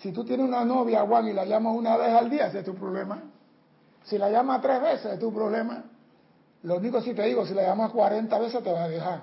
Si 0.00 0.12
tú 0.12 0.24
tienes 0.24 0.46
una 0.46 0.64
novia, 0.64 1.06
Juan, 1.06 1.28
y 1.28 1.32
la 1.32 1.44
llamas 1.44 1.74
una 1.74 1.96
vez 1.96 2.12
al 2.14 2.28
día, 2.28 2.48
ese 2.48 2.58
es 2.58 2.64
tu 2.64 2.74
problema. 2.74 3.22
Si 4.04 4.18
la 4.18 4.30
llamas 4.30 4.60
tres 4.60 4.82
veces, 4.82 5.12
es 5.12 5.18
tu 5.18 5.32
problema. 5.32 5.84
Lo 6.64 6.76
único 6.76 7.00
sí 7.00 7.14
te 7.14 7.22
digo, 7.22 7.46
si 7.46 7.54
la 7.54 7.62
llamas 7.62 7.90
40 7.92 8.38
veces, 8.38 8.62
te 8.62 8.72
va 8.72 8.84
a 8.84 8.88
dejar. 8.88 9.22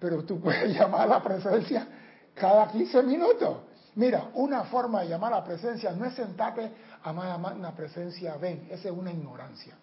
Pero 0.00 0.24
tú 0.24 0.40
puedes 0.40 0.74
llamar 0.78 1.02
a 1.02 1.06
la 1.06 1.22
presencia 1.22 1.86
cada 2.34 2.68
15 2.68 3.02
minutos. 3.04 3.58
Mira, 3.94 4.30
una 4.34 4.64
forma 4.64 5.02
de 5.02 5.08
llamar 5.08 5.32
a 5.32 5.36
la 5.36 5.44
presencia 5.44 5.92
no 5.92 6.04
es 6.04 6.14
sentarte, 6.14 6.72
amada 7.04 7.38
magna 7.38 7.74
presencia, 7.74 8.36
ven. 8.36 8.68
Esa 8.70 8.88
es 8.88 8.94
una 8.94 9.12
ignorancia. 9.12 9.74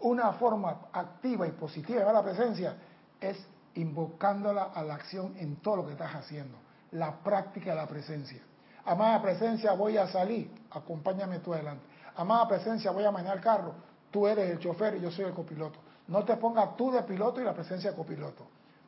Una 0.00 0.32
forma 0.32 0.88
activa 0.92 1.46
y 1.46 1.52
positiva 1.52 2.00
de 2.00 2.04
llamar 2.04 2.16
a 2.16 2.26
la 2.26 2.34
presencia 2.34 2.74
es 3.20 3.36
invocándola 3.74 4.70
a 4.74 4.82
la 4.82 4.94
acción 4.94 5.34
en 5.36 5.56
todo 5.56 5.76
lo 5.76 5.86
que 5.86 5.92
estás 5.92 6.14
haciendo. 6.14 6.65
La 6.96 7.14
práctica 7.14 7.70
de 7.70 7.76
la 7.76 7.86
presencia. 7.86 8.40
Amada 8.86 9.20
presencia, 9.20 9.72
voy 9.72 9.96
a 9.96 10.06
salir, 10.06 10.50
acompáñame 10.70 11.40
tú 11.40 11.52
adelante. 11.52 11.84
Amada 12.16 12.48
presencia, 12.48 12.90
voy 12.90 13.04
a 13.04 13.10
manejar 13.10 13.36
el 13.36 13.42
carro, 13.42 13.74
tú 14.10 14.26
eres 14.26 14.50
el 14.50 14.58
chofer 14.58 14.96
y 14.96 15.00
yo 15.00 15.10
soy 15.10 15.26
el 15.26 15.34
copiloto. 15.34 15.78
No 16.08 16.24
te 16.24 16.36
pongas 16.36 16.76
tú 16.76 16.90
de 16.90 17.02
piloto 17.02 17.40
y 17.40 17.44
la 17.44 17.52
presencia 17.52 17.90
de 17.90 17.96
copiloto. 17.96 18.46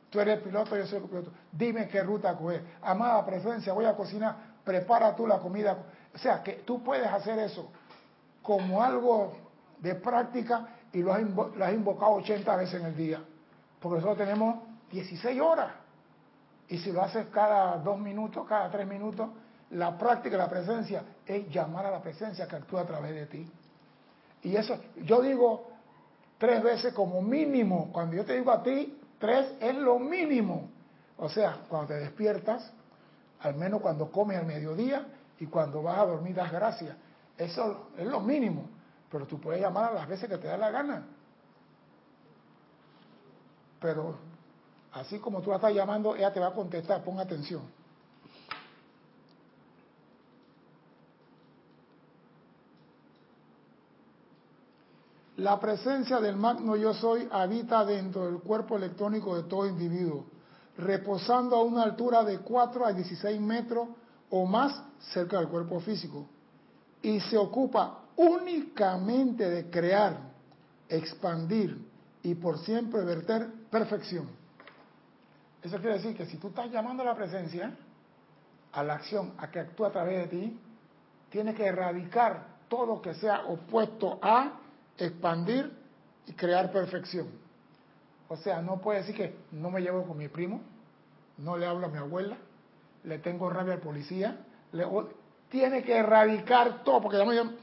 Tú 0.09 0.19
eres 0.19 0.37
el 0.37 0.43
piloto, 0.43 0.75
yo 0.75 0.87
soy 0.87 0.97
el 0.97 1.01
copiloto. 1.03 1.31
Dime 1.51 1.87
qué 1.87 2.01
ruta 2.01 2.35
coger. 2.35 2.63
Amada 2.81 3.23
presencia, 3.25 3.73
voy 3.73 3.85
a 3.85 3.95
cocinar, 3.95 4.35
prepara 4.63 5.15
tú 5.15 5.27
la 5.27 5.37
comida. 5.37 5.77
O 6.15 6.17
sea, 6.17 6.41
que 6.41 6.63
tú 6.65 6.81
puedes 6.81 7.07
hacer 7.07 7.37
eso 7.37 7.69
como 8.41 8.81
algo 8.81 9.33
de 9.79 9.93
práctica 9.95 10.67
y 10.93 11.03
lo 11.03 11.13
has, 11.13 11.21
lo 11.21 11.63
has 11.63 11.73
invocado 11.73 12.13
80 12.13 12.55
veces 12.55 12.81
en 12.81 12.87
el 12.87 12.95
día. 12.95 13.21
Porque 13.79 13.97
nosotros 13.97 14.17
tenemos 14.17 14.55
16 14.91 15.39
horas. 15.41 15.73
Y 16.69 16.77
si 16.77 16.91
lo 16.91 17.01
haces 17.01 17.27
cada 17.27 17.77
dos 17.77 17.99
minutos, 17.99 18.47
cada 18.47 18.69
tres 18.69 18.87
minutos, 18.87 19.29
la 19.71 19.97
práctica 19.97 20.35
de 20.35 20.43
la 20.43 20.49
presencia 20.49 21.03
es 21.25 21.49
llamar 21.49 21.85
a 21.87 21.91
la 21.91 22.01
presencia 22.01 22.47
que 22.47 22.55
actúa 22.55 22.81
a 22.81 22.85
través 22.85 23.13
de 23.13 23.25
ti. 23.25 23.51
Y 24.43 24.55
eso, 24.55 24.79
yo 25.03 25.21
digo 25.21 25.67
tres 26.37 26.63
veces 26.63 26.93
como 26.93 27.21
mínimo. 27.21 27.91
Cuando 27.91 28.15
yo 28.15 28.23
te 28.23 28.33
digo 28.37 28.51
a 28.51 28.61
ti, 28.61 28.99
tres 29.19 29.53
es 29.59 29.75
lo 29.75 29.99
mínimo. 29.99 30.69
O 31.17 31.27
sea, 31.27 31.57
cuando 31.67 31.87
te 31.87 31.95
despiertas, 31.95 32.71
al 33.41 33.55
menos 33.55 33.81
cuando 33.81 34.11
comes 34.11 34.37
al 34.37 34.45
mediodía 34.45 35.05
y 35.39 35.47
cuando 35.47 35.81
vas 35.81 35.99
a 35.99 36.05
dormir 36.05 36.35
das 36.35 36.51
gracias. 36.51 36.95
Eso 37.37 37.89
es 37.97 38.05
lo 38.05 38.21
mínimo. 38.21 38.69
Pero 39.11 39.25
tú 39.25 39.39
puedes 39.39 39.61
llamar 39.61 39.91
a 39.91 39.93
las 39.93 40.07
veces 40.07 40.29
que 40.29 40.37
te 40.37 40.47
da 40.47 40.57
la 40.57 40.69
gana. 40.69 41.07
Pero 43.79 44.28
así 44.93 45.19
como 45.19 45.41
tú 45.41 45.49
la 45.49 45.57
estás 45.57 45.73
llamando, 45.73 46.15
ella 46.15 46.33
te 46.33 46.39
va 46.39 46.47
a 46.47 46.53
contestar, 46.53 47.03
pon 47.03 47.19
atención. 47.19 47.61
La 55.37 55.57
presencia 55.57 56.19
del 56.19 56.35
magno 56.35 56.75
yo 56.75 56.93
soy 56.93 57.25
habita 57.31 57.85
dentro 57.85 58.25
del 58.25 58.39
cuerpo 58.39 58.75
electrónico 58.75 59.37
de 59.37 59.43
todo 59.43 59.67
individuo, 59.67 60.25
reposando 60.77 61.55
a 61.55 61.63
una 61.63 61.83
altura 61.83 62.25
de 62.25 62.39
4 62.39 62.85
a 62.85 62.91
16 62.91 63.39
metros 63.39 63.87
o 64.29 64.45
más 64.45 64.83
cerca 65.13 65.39
del 65.39 65.47
cuerpo 65.47 65.79
físico, 65.79 66.25
y 67.01 67.21
se 67.21 67.37
ocupa 67.37 67.99
únicamente 68.17 69.49
de 69.49 69.69
crear, 69.69 70.17
expandir 70.89 71.87
y 72.21 72.35
por 72.35 72.57
siempre 72.59 73.05
verter 73.05 73.49
perfección. 73.71 74.38
Eso 75.61 75.77
quiere 75.77 75.95
decir 75.95 76.15
que 76.15 76.25
si 76.25 76.37
tú 76.37 76.49
estás 76.49 76.71
llamando 76.71 77.03
a 77.03 77.07
la 77.07 77.15
presencia, 77.15 77.75
a 78.71 78.83
la 78.83 78.93
acción, 78.95 79.33
a 79.37 79.49
que 79.49 79.59
actúe 79.59 79.85
a 79.85 79.91
través 79.91 80.29
de 80.29 80.37
ti, 80.37 80.59
tienes 81.29 81.55
que 81.55 81.65
erradicar 81.65 82.59
todo 82.69 83.01
que 83.01 83.13
sea 83.15 83.45
opuesto 83.45 84.19
a 84.21 84.53
expandir 84.97 85.71
y 86.27 86.33
crear 86.33 86.71
perfección. 86.71 87.27
O 88.27 88.37
sea, 88.37 88.61
no 88.61 88.79
puede 88.79 88.99
decir 88.99 89.15
que 89.15 89.35
no 89.51 89.71
me 89.71 89.81
llevo 89.81 90.03
con 90.03 90.17
mi 90.17 90.27
primo, 90.27 90.61
no 91.37 91.57
le 91.57 91.65
hablo 91.65 91.87
a 91.87 91.89
mi 91.89 91.97
abuela, 91.97 92.37
le 93.03 93.17
tengo 93.19 93.49
rabia 93.49 93.73
al 93.73 93.79
policía, 93.79 94.37
tiene 95.49 95.83
que 95.83 95.97
erradicar 95.97 96.83
todo, 96.83 97.01
porque 97.01 97.17
llamamos 97.17 97.53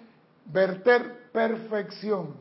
verter 0.46 1.30
perfección. 1.30 2.34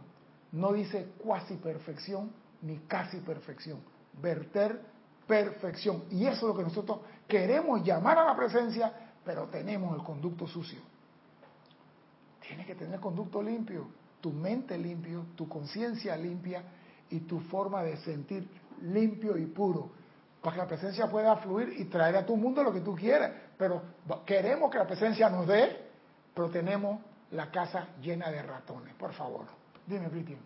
No 0.51 0.73
dice 0.73 1.11
cuasi 1.19 1.55
perfección 1.57 2.31
ni 2.61 2.77
casi 2.79 3.17
perfección, 3.17 3.79
verter 4.21 4.79
perfección. 5.27 6.03
Y 6.11 6.25
eso 6.25 6.35
es 6.35 6.43
lo 6.43 6.55
que 6.55 6.63
nosotros 6.63 6.99
queremos 7.27 7.83
llamar 7.83 8.17
a 8.19 8.25
la 8.25 8.35
presencia, 8.35 8.91
pero 9.23 9.47
tenemos 9.47 9.95
el 9.97 10.03
conducto 10.03 10.47
sucio. 10.47 10.79
Tiene 12.47 12.65
que 12.65 12.75
tener 12.75 12.99
conducto 12.99 13.41
limpio 13.41 13.87
tu 14.25 14.31
mente 14.31 14.75
limpio, 14.75 15.27
tu 15.35 15.47
conciencia 15.47 16.17
limpia 16.17 16.63
y 17.11 17.19
tu 17.19 17.41
forma 17.41 17.83
de 17.83 17.95
sentir 17.97 18.49
limpio 18.81 19.37
y 19.37 19.45
puro, 19.45 19.91
para 20.41 20.55
que 20.55 20.61
la 20.63 20.67
presencia 20.67 21.07
pueda 21.11 21.35
fluir 21.35 21.75
y 21.77 21.85
traer 21.85 22.15
a 22.15 22.25
tu 22.25 22.35
mundo 22.35 22.63
lo 22.63 22.73
que 22.73 22.81
tú 22.81 22.95
quieras. 22.95 23.31
Pero 23.55 23.83
queremos 24.25 24.71
que 24.71 24.79
la 24.79 24.87
presencia 24.87 25.29
nos 25.29 25.45
dé, 25.45 25.77
pero 26.33 26.49
tenemos 26.49 27.01
la 27.33 27.51
casa 27.51 27.89
llena 28.01 28.31
de 28.31 28.41
ratones. 28.41 28.95
Por 28.95 29.13
favor, 29.13 29.45
dime, 29.85 30.07
Britian. 30.07 30.39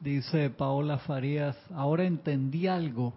Dice 0.00 0.48
Paola 0.48 0.96
Farías, 0.96 1.54
ahora 1.74 2.04
entendí 2.04 2.66
algo. 2.66 3.12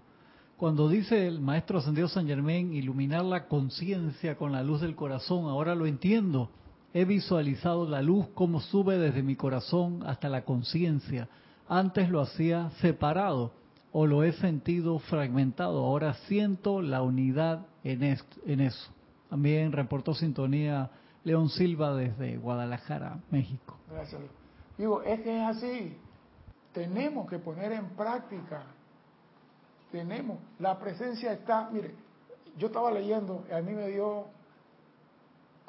Cuando 0.62 0.88
dice 0.88 1.26
el 1.26 1.42
maestro 1.42 1.80
ascendido 1.80 2.08
San 2.08 2.28
Germán, 2.28 2.72
iluminar 2.72 3.26
la 3.26 3.48
conciencia 3.48 4.38
con 4.38 4.52
la 4.52 4.62
luz 4.62 4.80
del 4.82 4.96
corazón, 4.96 5.46
ahora 5.46 5.74
lo 5.74 5.88
entiendo. 5.88 6.52
He 6.94 7.04
visualizado 7.04 7.90
la 7.90 8.04
luz 8.04 8.28
como 8.36 8.60
sube 8.60 9.00
desde 9.00 9.24
mi 9.24 9.36
corazón 9.36 10.04
hasta 10.06 10.30
la 10.30 10.46
conciencia. 10.46 11.28
Antes 11.68 12.12
lo 12.12 12.22
hacía 12.22 12.70
separado 12.80 13.54
o 13.92 14.06
lo 14.06 14.24
he 14.24 14.34
sentido 14.34 15.00
fragmentado. 15.00 15.84
Ahora 15.84 16.14
siento 16.28 16.84
la 16.84 17.02
unidad 17.02 17.66
en, 17.84 18.04
eso. 18.62 18.92
También 19.32 19.72
reportó 19.72 20.14
sintonía 20.14 20.92
León 21.24 21.50
Silva 21.50 21.96
desde 21.96 22.38
Guadalajara, 22.38 23.18
México. 23.32 23.80
Gracias. 23.90 24.22
Digo, 24.78 25.02
es 25.02 25.22
que 25.22 25.42
es 25.42 25.58
así. 25.58 25.98
Tenemos 26.72 27.28
que 27.28 27.40
poner 27.40 27.72
en 27.72 27.90
práctica. 27.96 28.64
Tenemos. 29.92 30.40
La 30.60 30.80
presencia 30.80 31.34
está. 31.34 31.70
Mire, 31.72 31.94
yo 32.58 32.68
estaba 32.68 32.92
leyendo 32.92 33.46
y 33.50 33.54
a 33.54 33.62
mí 33.62 33.74
me 33.74 33.88
dio 33.88 34.28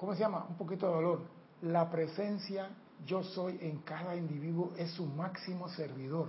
¿cómo 0.03 0.14
se 0.14 0.20
llama? 0.20 0.45
Un 0.49 0.57
poquito 0.57 0.89
de 0.89 0.95
dolor. 0.95 1.20
La 1.61 1.89
presencia 1.89 2.70
yo 3.07 3.23
soy 3.23 3.57
en 3.62 3.79
cada 3.83 4.16
individuo 4.16 4.73
es 4.77 4.91
su 4.91 5.07
máximo 5.07 5.68
servidor. 5.68 6.27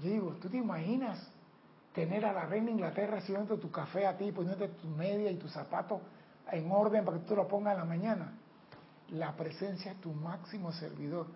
Yo 0.00 0.10
digo, 0.10 0.32
¿tú 0.40 0.48
te 0.48 0.56
imaginas 0.56 1.30
tener 1.94 2.24
a 2.24 2.32
la 2.32 2.46
reina 2.46 2.72
Inglaterra 2.72 3.20
sirviendo 3.20 3.56
tu 3.56 3.70
café 3.70 4.04
a 4.04 4.16
ti, 4.16 4.32
poniéndote 4.32 4.74
tu 4.74 4.88
media 4.88 5.30
y 5.30 5.36
tu 5.36 5.48
zapato 5.48 6.00
en 6.50 6.72
orden 6.72 7.04
para 7.04 7.18
que 7.18 7.24
tú 7.24 7.36
lo 7.36 7.46
pongas 7.46 7.74
en 7.74 7.78
la 7.78 7.84
mañana? 7.84 8.32
La 9.10 9.36
presencia 9.36 9.92
es 9.92 10.00
tu 10.00 10.12
máximo 10.12 10.72
servidor, 10.72 11.28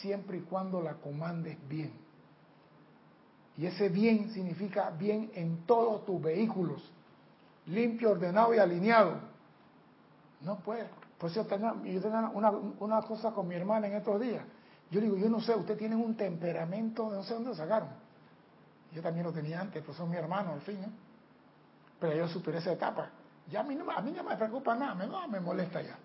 siempre 0.00 0.38
y 0.38 0.40
cuando 0.40 0.80
la 0.80 0.94
comandes 0.94 1.58
bien. 1.68 1.92
Y 3.60 3.66
ese 3.66 3.90
bien 3.90 4.30
significa 4.30 4.88
bien 4.88 5.30
en 5.34 5.66
todos 5.66 6.06
tus 6.06 6.18
vehículos, 6.22 6.82
limpio, 7.66 8.12
ordenado 8.12 8.54
y 8.54 8.58
alineado. 8.58 9.20
No 10.40 10.60
puede. 10.60 10.88
Pues 11.18 11.34
yo 11.34 11.44
tenía, 11.44 11.74
yo 11.74 12.00
tenía 12.00 12.30
una, 12.30 13.02
cosa 13.02 13.32
con 13.32 13.46
mi 13.46 13.54
hermana 13.54 13.88
en 13.88 13.96
estos 13.96 14.18
días. 14.18 14.42
Yo 14.90 14.98
digo, 15.02 15.14
yo 15.18 15.28
no 15.28 15.42
sé, 15.42 15.54
usted 15.54 15.76
tiene 15.76 15.94
un 15.94 16.16
temperamento, 16.16 17.10
no 17.10 17.22
sé 17.22 17.34
dónde 17.34 17.50
lo 17.50 17.54
sacaron. 17.54 17.90
Yo 18.92 19.02
también 19.02 19.26
lo 19.26 19.32
tenía 19.34 19.60
antes, 19.60 19.84
pues 19.84 19.94
son 19.94 20.08
mi 20.08 20.16
hermano 20.16 20.54
al 20.54 20.62
fin. 20.62 20.78
Pero 22.00 22.16
yo 22.16 22.28
superé 22.28 22.60
esa 22.60 22.72
etapa. 22.72 23.10
Ya 23.50 23.60
a 23.60 23.62
mí, 23.62 23.74
no, 23.74 23.90
a 23.90 24.00
mí 24.00 24.10
no 24.12 24.24
me 24.24 24.38
preocupa 24.38 24.74
nada, 24.74 24.94
me, 24.94 25.06
me 25.28 25.38
molesta 25.38 25.82
ya. 25.82 25.98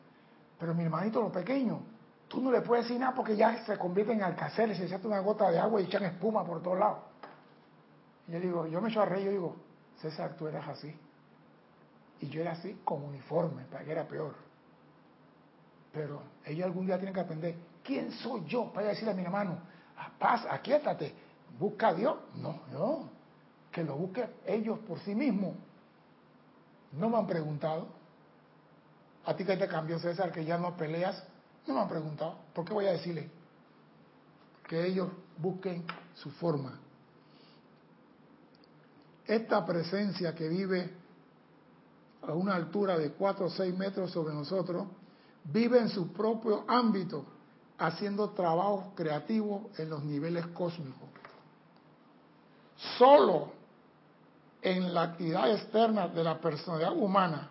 Pero 0.60 0.74
mi 0.74 0.84
hermanito, 0.84 1.22
lo 1.22 1.32
pequeño, 1.32 1.80
tú 2.28 2.42
no 2.42 2.52
le 2.52 2.60
puedes 2.60 2.84
decir 2.84 3.00
nada 3.00 3.16
porque 3.16 3.38
ya 3.38 3.64
se 3.64 3.78
convierte 3.78 4.12
en 4.12 4.24
alcaceres, 4.24 4.78
se 4.78 4.88
echa 4.88 5.00
una 5.06 5.20
gota 5.20 5.50
de 5.50 5.58
agua 5.58 5.80
y 5.80 5.86
echan 5.86 6.04
espuma 6.04 6.44
por 6.44 6.62
todos 6.62 6.80
lados. 6.80 7.15
Yo 8.28 8.40
digo, 8.40 8.68
yo 8.68 8.82
me 8.82 8.90
echo 8.90 9.02
a 9.02 9.06
reír, 9.06 9.26
yo 9.26 9.32
digo, 9.32 9.56
César, 10.02 10.36
tú 10.36 10.48
eras 10.48 10.68
así. 10.68 10.94
Y 12.22 12.30
yo 12.30 12.42
era 12.42 12.54
así 12.54 12.80
con 12.84 13.04
uniforme, 13.04 13.64
para 13.66 13.84
que 13.84 13.92
era 13.92 14.08
peor. 14.08 14.36
Pero 15.92 16.22
ellos 16.46 16.66
algún 16.66 16.86
día 16.86 16.98
tienen 16.98 17.14
que 17.14 17.22
aprender, 17.22 17.56
¿quién 17.84 18.12
soy 18.12 18.44
yo 18.46 18.72
para 18.74 18.88
decirle 18.88 19.12
a 19.12 19.16
mi 19.16 19.24
hermano, 19.24 19.60
ah, 19.98 20.12
paz, 20.18 20.46
aquíétate, 20.50 21.14
busca 21.60 21.90
a 21.90 21.94
Dios? 21.94 22.18
No, 22.36 22.62
no, 22.72 23.10
que 23.72 23.84
lo 23.84 23.96
busquen 23.96 24.30
ellos 24.46 24.80
por 24.80 25.00
sí 25.00 25.14
mismos. 25.14 25.56
No 26.94 27.10
me 27.10 27.18
han 27.18 27.28
preguntado. 27.28 27.88
A 29.26 29.36
ti 29.36 29.44
que 29.44 29.58
te 29.58 29.68
cambió 29.68 30.00
César, 30.00 30.32
que 30.32 30.46
ya 30.46 30.58
no 30.58 30.76
peleas, 30.78 31.24
no 31.68 31.74
me 31.74 31.82
han 31.82 31.90
preguntado. 31.90 32.38
¿Por 32.54 32.66
qué 32.66 32.74
voy 32.74 32.86
a 32.86 32.92
decirle? 32.92 33.30
Que 34.68 34.86
ellos 34.86 35.10
busquen 35.38 35.84
su 36.14 36.30
forma. 36.32 36.80
Esta 39.28 39.66
presencia 39.66 40.36
que 40.36 40.48
vive 40.48 40.90
a 42.22 42.34
una 42.34 42.56
altura 42.56 42.98
de 42.98 43.12
4 43.12 43.46
o 43.46 43.50
6 43.50 43.78
metros 43.78 44.12
sobre 44.12 44.34
nosotros, 44.34 44.88
vive 45.46 45.80
en 45.80 45.90
su 45.90 46.12
propio 46.12 46.64
ámbito, 46.68 47.26
haciendo 47.78 48.30
trabajo 48.32 48.94
creativo 48.96 49.70
en 49.78 49.90
los 49.90 50.04
niveles 50.04 50.46
cósmicos. 50.48 51.10
Solo 52.98 53.52
en 54.62 54.94
la 54.94 55.04
actividad 55.04 55.52
externa 55.52 56.08
de 56.08 56.24
la 56.24 56.40
personalidad 56.40 56.96
humana, 56.96 57.50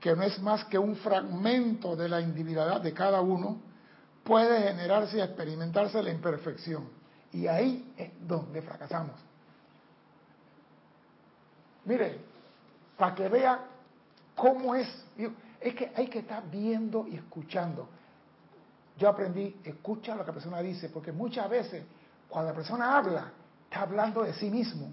que 0.00 0.14
no 0.14 0.22
es 0.22 0.40
más 0.40 0.64
que 0.66 0.78
un 0.78 0.94
fragmento 0.96 1.96
de 1.96 2.08
la 2.08 2.20
individualidad 2.20 2.80
de 2.80 2.92
cada 2.92 3.20
uno, 3.20 3.60
puede 4.22 4.68
generarse 4.68 5.18
y 5.18 5.20
experimentarse 5.20 6.02
la 6.02 6.10
imperfección. 6.10 6.88
Y 7.32 7.46
ahí 7.46 7.92
es 7.96 8.12
donde 8.26 8.62
fracasamos. 8.62 9.16
Mire, 11.86 12.18
para 12.96 13.14
que 13.14 13.28
vea 13.28 13.60
cómo 14.34 14.74
es, 14.74 14.88
es 15.60 15.74
que 15.74 15.92
hay 15.96 16.08
que 16.08 16.18
estar 16.20 16.48
viendo 16.50 17.06
y 17.08 17.16
escuchando. 17.16 17.88
Yo 18.98 19.08
aprendí, 19.08 19.56
escucha 19.64 20.14
lo 20.14 20.22
que 20.22 20.28
la 20.28 20.34
persona 20.34 20.60
dice, 20.60 20.88
porque 20.88 21.12
muchas 21.12 21.48
veces 21.48 21.84
cuando 22.28 22.50
la 22.50 22.56
persona 22.56 22.96
habla, 22.96 23.32
está 23.64 23.82
hablando 23.82 24.22
de 24.22 24.34
sí 24.34 24.50
mismo, 24.50 24.88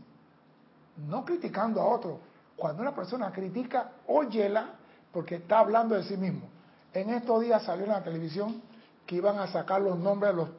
no 1.08 1.26
criticando 1.26 1.82
a 1.82 1.86
otro. 1.86 2.20
Cuando 2.56 2.82
una 2.82 2.94
persona 2.94 3.32
critica, 3.32 3.92
óyela 4.08 4.76
porque 5.12 5.36
está 5.36 5.60
hablando 5.60 5.96
de 5.96 6.04
sí 6.04 6.18
mismo. 6.18 6.48
En 6.94 7.10
estos 7.10 7.42
días 7.42 7.64
salió 7.64 7.86
en 7.86 7.92
la 7.92 8.04
televisión 8.04 8.62
que 9.06 9.16
iban 9.16 9.40
a 9.40 9.48
sacar 9.48 9.82
los 9.82 9.98
nombres 9.98 10.32
de 10.32 10.38
los 10.38 10.50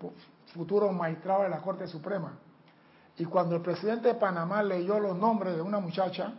futuros 0.52 0.92
magistrados 0.92 1.44
de 1.44 1.50
la 1.50 1.58
Corte 1.58 1.86
Suprema. 1.86 2.38
Y 3.16 3.24
cuando 3.24 3.56
el 3.56 3.62
presidente 3.62 4.08
de 4.08 4.14
Panamá 4.14 4.62
leyó 4.62 4.98
los 4.98 5.16
nombres 5.16 5.54
de 5.54 5.62
una 5.62 5.78
muchacha, 5.78 6.32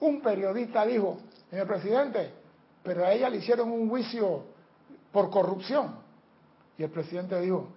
un 0.00 0.20
periodista 0.20 0.86
dijo, 0.86 1.18
señor 1.50 1.66
presidente, 1.66 2.32
pero 2.82 3.04
a 3.04 3.12
ella 3.12 3.28
le 3.28 3.38
hicieron 3.38 3.70
un 3.70 3.88
juicio 3.88 4.44
por 5.12 5.30
corrupción. 5.30 5.96
Y 6.76 6.84
el 6.84 6.90
presidente 6.90 7.40
dijo, 7.40 7.68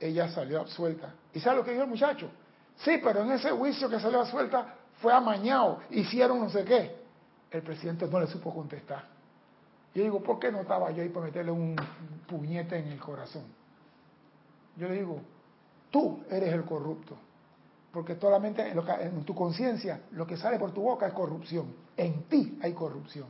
ella 0.00 0.28
salió 0.28 0.60
absuelta. 0.60 1.14
¿Y 1.32 1.40
sabe 1.40 1.58
lo 1.58 1.64
que 1.64 1.70
dijo 1.70 1.84
el 1.84 1.90
muchacho? 1.90 2.28
Sí, 2.78 2.98
pero 3.02 3.22
en 3.22 3.30
ese 3.32 3.50
juicio 3.50 3.88
que 3.88 4.00
salió 4.00 4.20
absuelta 4.20 4.74
fue 5.00 5.12
amañado, 5.12 5.80
hicieron 5.90 6.40
no 6.40 6.50
sé 6.50 6.64
qué. 6.64 6.96
El 7.50 7.62
presidente 7.62 8.06
no 8.08 8.18
le 8.18 8.26
supo 8.26 8.52
contestar. 8.52 9.04
Yo 9.94 10.02
digo, 10.02 10.22
¿por 10.22 10.38
qué 10.38 10.50
no 10.50 10.60
estaba 10.60 10.90
yo 10.90 11.02
ahí 11.02 11.10
para 11.10 11.26
meterle 11.26 11.52
un 11.52 11.76
puñete 12.26 12.78
en 12.78 12.88
el 12.88 12.98
corazón? 12.98 13.44
Yo 14.76 14.88
le 14.88 14.94
digo, 14.94 15.20
tú 15.90 16.24
eres 16.30 16.52
el 16.52 16.64
corrupto. 16.64 17.16
Porque 17.92 18.16
solamente 18.16 18.66
en, 18.66 18.78
en 18.78 19.24
tu 19.24 19.34
conciencia 19.34 20.00
lo 20.12 20.26
que 20.26 20.36
sale 20.36 20.58
por 20.58 20.72
tu 20.72 20.82
boca 20.82 21.06
es 21.06 21.12
corrupción. 21.12 21.74
En 21.96 22.24
ti 22.24 22.58
hay 22.62 22.72
corrupción. 22.72 23.26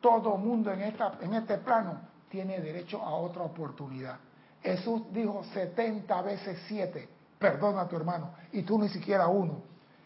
Todo 0.00 0.36
mundo 0.36 0.70
en, 0.70 0.82
esta, 0.82 1.18
en 1.20 1.34
este 1.34 1.58
plano 1.58 2.00
tiene 2.28 2.60
derecho 2.60 3.02
a 3.02 3.14
otra 3.14 3.42
oportunidad. 3.42 4.18
Jesús 4.62 5.02
dijo 5.12 5.42
70 5.54 6.22
veces 6.22 6.58
7, 6.68 7.08
perdona 7.38 7.82
a 7.82 7.88
tu 7.88 7.96
hermano, 7.96 8.34
y 8.52 8.62
tú 8.62 8.78
ni 8.78 8.88
siquiera 8.88 9.26
uno. 9.28 9.62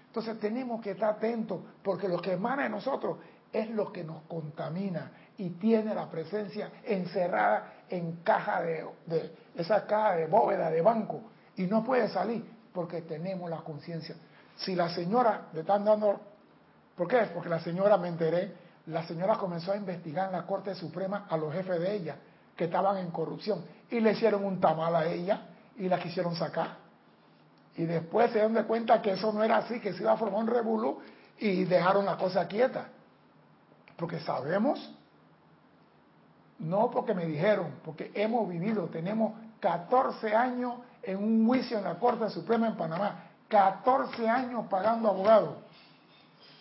Entonces 0.07 0.39
tenemos 0.39 0.80
que 0.80 0.93
estar 0.93 1.14
atentos 1.14 1.61
porque 1.83 2.07
lo 2.07 2.20
que 2.20 2.33
emana 2.33 2.64
de 2.64 2.68
nosotros 2.68 3.18
es 3.53 3.70
lo 3.70 3.91
que 3.91 4.05
nos 4.05 4.22
contamina 4.22 5.11
y 5.39 5.51
tiene 5.51 5.95
la 5.95 6.09
presencia 6.11 6.70
encerrada 6.85 7.85
en 7.89 8.16
caja 8.22 8.62
de, 8.62 8.87
de 9.07 9.35
esa 9.57 9.87
caja 9.87 10.16
de 10.16 10.26
bóveda 10.26 10.70
de 10.70 10.80
banco 10.83 11.22
y 11.57 11.62
no 11.62 11.83
puede 11.83 12.09
salir 12.09 12.45
porque 12.73 13.03
tenemos 13.03 13.51
la 13.51 13.59
conciencia. 13.59 14.16
Si 14.57 14.75
la 14.75 14.89
señora 14.89 15.49
le 15.53 15.61
están 15.61 15.85
dando, 15.85 16.20
¿por 16.97 17.09
qué? 17.09 17.31
Porque 17.35 17.49
la 17.49 17.61
señora 17.61 17.97
me 17.97 18.09
enteré, 18.09 18.53
la 18.87 19.07
señora 19.07 19.37
comenzó 19.37 19.73
a 19.73 19.77
investigar 19.77 20.27
en 20.27 20.33
la 20.33 20.47
Corte 20.47 20.75
Suprema 20.75 21.27
a 21.29 21.37
los 21.37 21.53
jefes 21.53 21.81
de 21.81 21.95
ella 21.95 22.16
que 22.57 22.64
estaban 22.64 22.99
en 22.99 23.11
corrupción 23.11 23.64
y 23.91 24.01
le 24.01 24.12
hicieron 24.12 24.45
un 24.45 24.61
tamal 24.61 24.95
a 24.95 25.07
ella 25.07 25.49
y 25.77 25.89
la 25.89 25.99
quisieron 25.99 26.35
sacar. 26.35 26.77
Y 27.77 27.85
después 27.85 28.29
se 28.29 28.35
dieron 28.35 28.55
de 28.55 28.64
cuenta 28.64 29.01
que 29.01 29.12
eso 29.12 29.33
no 29.33 29.43
era 29.43 29.59
así, 29.59 29.81
que 29.81 29.93
se 29.93 30.03
iba 30.03 30.12
a 30.12 30.16
formar 30.16 30.41
un 30.41 30.47
revolú 30.49 30.99
y 31.39 31.64
dejaron 31.64 32.05
la 32.05 32.16
cosa 32.16 32.47
quieta. 32.47 32.89
Porque 33.97 34.20
sabemos, 34.20 34.95
no 36.59 36.91
porque 36.91 37.14
me 37.14 37.25
dijeron, 37.27 37.77
porque 37.85 38.11
hemos 38.14 38.49
vivido, 38.49 38.87
tenemos 38.89 39.33
14 39.61 40.35
años 40.35 40.75
en 41.03 41.23
un 41.23 41.47
juicio 41.47 41.79
en 41.79 41.85
la 41.85 41.99
Corte 41.99 42.29
Suprema 42.31 42.69
en 42.69 42.77
Panamá, 42.77 43.25
14 43.49 44.29
años 44.29 44.67
pagando 44.69 45.09
abogados, 45.09 45.57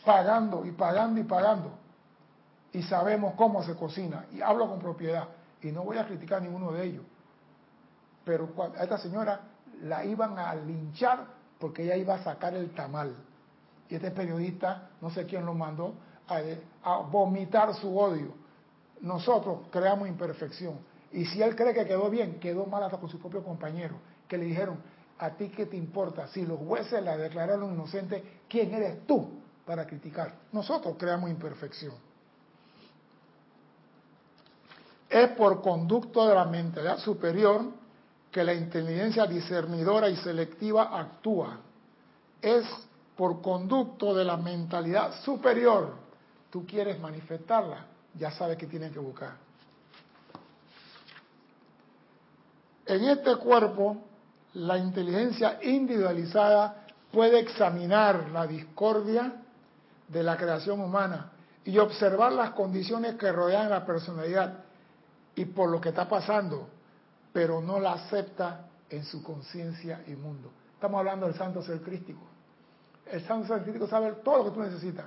pagando 0.04 0.66
y 0.66 0.72
pagando 0.72 1.20
y 1.20 1.24
pagando. 1.24 1.72
Y 2.74 2.84
sabemos 2.84 3.34
cómo 3.36 3.64
se 3.64 3.76
cocina. 3.76 4.26
Y 4.32 4.42
hablo 4.42 4.68
con 4.68 4.80
propiedad. 4.80 5.28
Y 5.62 5.72
no 5.72 5.84
voy 5.84 5.98
a 5.98 6.06
criticar 6.06 6.40
a 6.40 6.42
ninguno 6.42 6.72
de 6.72 6.86
ellos. 6.86 7.04
Pero 8.24 8.50
a 8.78 8.84
esta 8.84 8.98
señora 8.98 9.42
la 9.82 10.06
iban 10.06 10.38
a 10.40 10.54
linchar 10.56 11.26
porque 11.60 11.84
ella 11.84 11.96
iba 11.96 12.16
a 12.16 12.24
sacar 12.24 12.54
el 12.54 12.72
tamal. 12.72 13.16
Y 13.90 13.96
este 13.96 14.12
periodista, 14.12 14.90
no 15.02 15.10
sé 15.10 15.26
quién 15.26 15.46
lo 15.46 15.54
mandó, 15.54 15.96
a, 16.28 16.98
vomitar 17.10 17.74
su 17.76 17.98
odio. 17.98 18.34
Nosotros 19.02 19.60
creamos 19.72 20.08
imperfección. 20.08 20.76
Y 21.14 21.26
si 21.26 21.42
él 21.42 21.56
cree 21.56 21.74
que 21.74 21.86
quedó 21.86 22.10
bien, 22.10 22.40
quedó 22.40 22.66
mal 22.66 22.84
hasta 22.84 22.98
con 22.98 23.10
su 23.10 23.20
propio 23.20 23.44
compañero, 23.44 23.96
que 24.28 24.38
le 24.38 24.46
dijeron, 24.46 24.78
¿a 25.20 25.32
ti 25.32 25.50
qué 25.50 25.66
te 25.66 25.76
importa? 25.76 26.28
Si 26.28 26.46
los 26.46 26.60
jueces 26.60 27.04
la 27.04 27.18
declararon 27.18 27.74
inocente, 27.74 28.42
¿quién 28.48 28.74
eres 28.74 29.06
tú 29.06 29.30
para 29.66 29.86
criticar? 29.86 30.34
Nosotros 30.52 30.96
creamos 30.98 31.30
imperfección. 31.30 31.94
Es 35.10 35.30
por 35.32 35.62
conducto 35.62 36.26
de 36.28 36.36
la 36.36 36.46
mentalidad 36.46 36.98
superior 37.00 37.66
que 38.32 38.44
la 38.44 38.54
inteligencia 38.54 39.26
discernidora 39.26 40.10
y 40.10 40.16
selectiva 40.16 40.98
actúa. 40.98 41.60
Es 42.42 42.66
por 43.18 43.42
conducto 43.42 44.16
de 44.16 44.24
la 44.24 44.38
mentalidad 44.38 45.22
superior 45.22 46.02
tú 46.52 46.66
quieres 46.68 47.00
manifestarla, 47.00 47.86
ya 48.14 48.30
sabes 48.32 48.58
que 48.58 48.68
tienes 48.68 48.92
que 48.92 49.00
buscar. 49.00 49.38
En 52.92 53.06
este 53.06 53.36
cuerpo, 53.38 53.98
la 54.54 54.78
inteligencia 54.78 55.60
individualizada 55.64 56.84
puede 57.12 57.40
examinar 57.40 58.30
la 58.30 58.46
discordia 58.46 59.34
de 60.08 60.24
la 60.24 60.36
creación 60.36 60.82
humana 60.82 61.32
y 61.64 61.78
observar 61.78 62.34
las 62.34 62.52
condiciones 62.52 63.16
que 63.16 63.32
rodean 63.32 63.70
la 63.70 63.86
personalidad 63.86 64.66
y 65.36 65.46
por 65.46 65.70
lo 65.70 65.80
que 65.80 65.90
está 65.90 66.10
pasando, 66.10 66.68
pero 67.32 67.62
no 67.62 67.80
la 67.80 67.94
acepta 67.94 68.68
en 68.90 69.06
su 69.06 69.24
conciencia 69.24 70.04
y 70.08 70.12
mundo. 70.12 70.52
Estamos 70.74 71.00
hablando 71.00 71.28
del 71.28 71.36
santo 71.36 71.62
ser 71.62 71.82
crístico. 71.82 72.28
El 73.06 73.26
santo 73.26 73.48
ser 73.48 73.64
crístico 73.64 73.88
sabe 73.88 74.12
todo 74.24 74.40
lo 74.40 74.44
que 74.46 74.52
tú 74.52 74.62
necesitas 74.62 75.06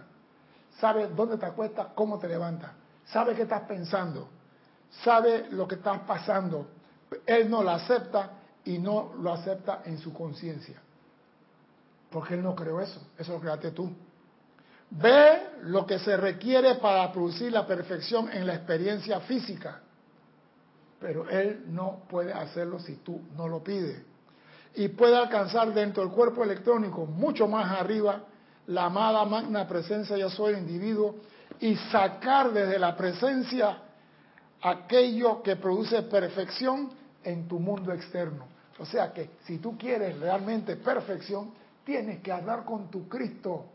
sabe 0.80 1.09
dónde 1.09 1.37
te 1.37 1.47
acuestas, 1.47 1.89
cómo 1.95 2.18
te 2.18 2.28
levantas, 2.28 2.72
sabe 3.05 3.35
qué 3.35 3.43
estás 3.43 3.62
pensando, 3.62 4.28
sabe 5.03 5.49
lo 5.51 5.68
que 5.68 5.76
estás 5.76 6.01
pasando. 6.01 6.66
Él 7.26 7.50
no 7.50 7.62
lo 7.62 7.70
acepta 7.70 8.30
y 8.64 8.78
no 8.78 9.12
lo 9.20 9.32
acepta 9.32 9.82
en 9.84 9.98
su 9.98 10.12
conciencia. 10.12 10.80
Porque 12.11 12.34
él 12.34 12.42
no 12.42 12.55
creó 12.55 12.80
eso, 12.80 13.00
eso 13.18 13.32
lo 13.32 13.40
creaste 13.40 13.72
tú. 13.72 13.90
Ve 14.90 15.48
lo 15.62 15.86
que 15.86 15.98
se 15.98 16.16
requiere 16.16 16.76
para 16.76 17.11
producir 17.12 17.52
la 17.52 17.66
perfección 17.66 18.30
en 18.30 18.46
la 18.46 18.55
experiencia 18.55 19.20
física, 19.20 19.80
pero 21.00 21.28
él 21.28 21.64
no 21.68 22.02
puede 22.09 22.32
hacerlo 22.32 22.78
si 22.78 22.96
tú 22.96 23.20
no 23.36 23.48
lo 23.48 23.62
pides. 23.62 24.00
Y 24.76 24.88
puede 24.88 25.16
alcanzar 25.16 25.72
dentro 25.72 26.02
del 26.02 26.12
cuerpo 26.12 26.44
electrónico 26.44 27.07
mucho 27.07 27.48
más 27.48 27.78
arriba 27.78 28.24
la 28.66 28.86
amada 28.86 29.24
magna 29.24 29.68
presencia 29.68 30.16
yo 30.16 30.30
soy 30.30 30.55
el 30.55 30.61
individuo 30.61 31.16
y 31.61 31.76
sacar 31.76 32.52
desde 32.52 32.78
la 32.78 32.96
presencia 32.96 33.78
aquello 34.64 35.42
que 35.42 35.56
produce 35.56 36.02
perfección 36.02 36.90
en 37.22 37.46
tu 37.46 37.60
mundo 37.60 37.92
externo. 37.92 38.46
O 38.78 38.86
sea 38.86 39.12
que 39.12 39.30
si 39.44 39.58
tú 39.58 39.76
quieres 39.76 40.18
realmente 40.18 40.76
perfección, 40.76 41.52
tienes 41.84 42.22
que 42.22 42.32
hablar 42.32 42.64
con 42.64 42.90
tu 42.90 43.06
Cristo. 43.06 43.66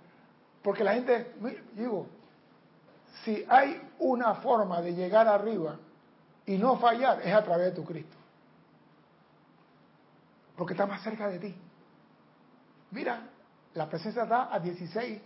Porque 0.63 0.83
la 0.83 0.95
gente, 0.95 1.33
digo, 1.75 2.07
si 3.23 3.45
hay 3.47 3.79
una 3.99 4.35
forma 4.35 4.81
de 4.81 4.95
llegar 4.95 5.27
arriba 5.27 5.77
y 6.47 6.57
no 6.57 6.77
fallar, 6.77 7.21
es 7.21 7.33
a 7.33 7.43
través 7.43 7.67
de 7.67 7.71
tu 7.71 7.85
Cristo. 7.85 8.17
Porque 10.57 10.73
está 10.73 10.87
más 10.87 11.03
cerca 11.03 11.29
de 11.29 11.37
ti. 11.37 11.55
Mira, 12.91 13.29
la 13.75 13.87
presencia 13.87 14.23
está 14.23 14.53
a 14.53 14.59
16 14.59 15.21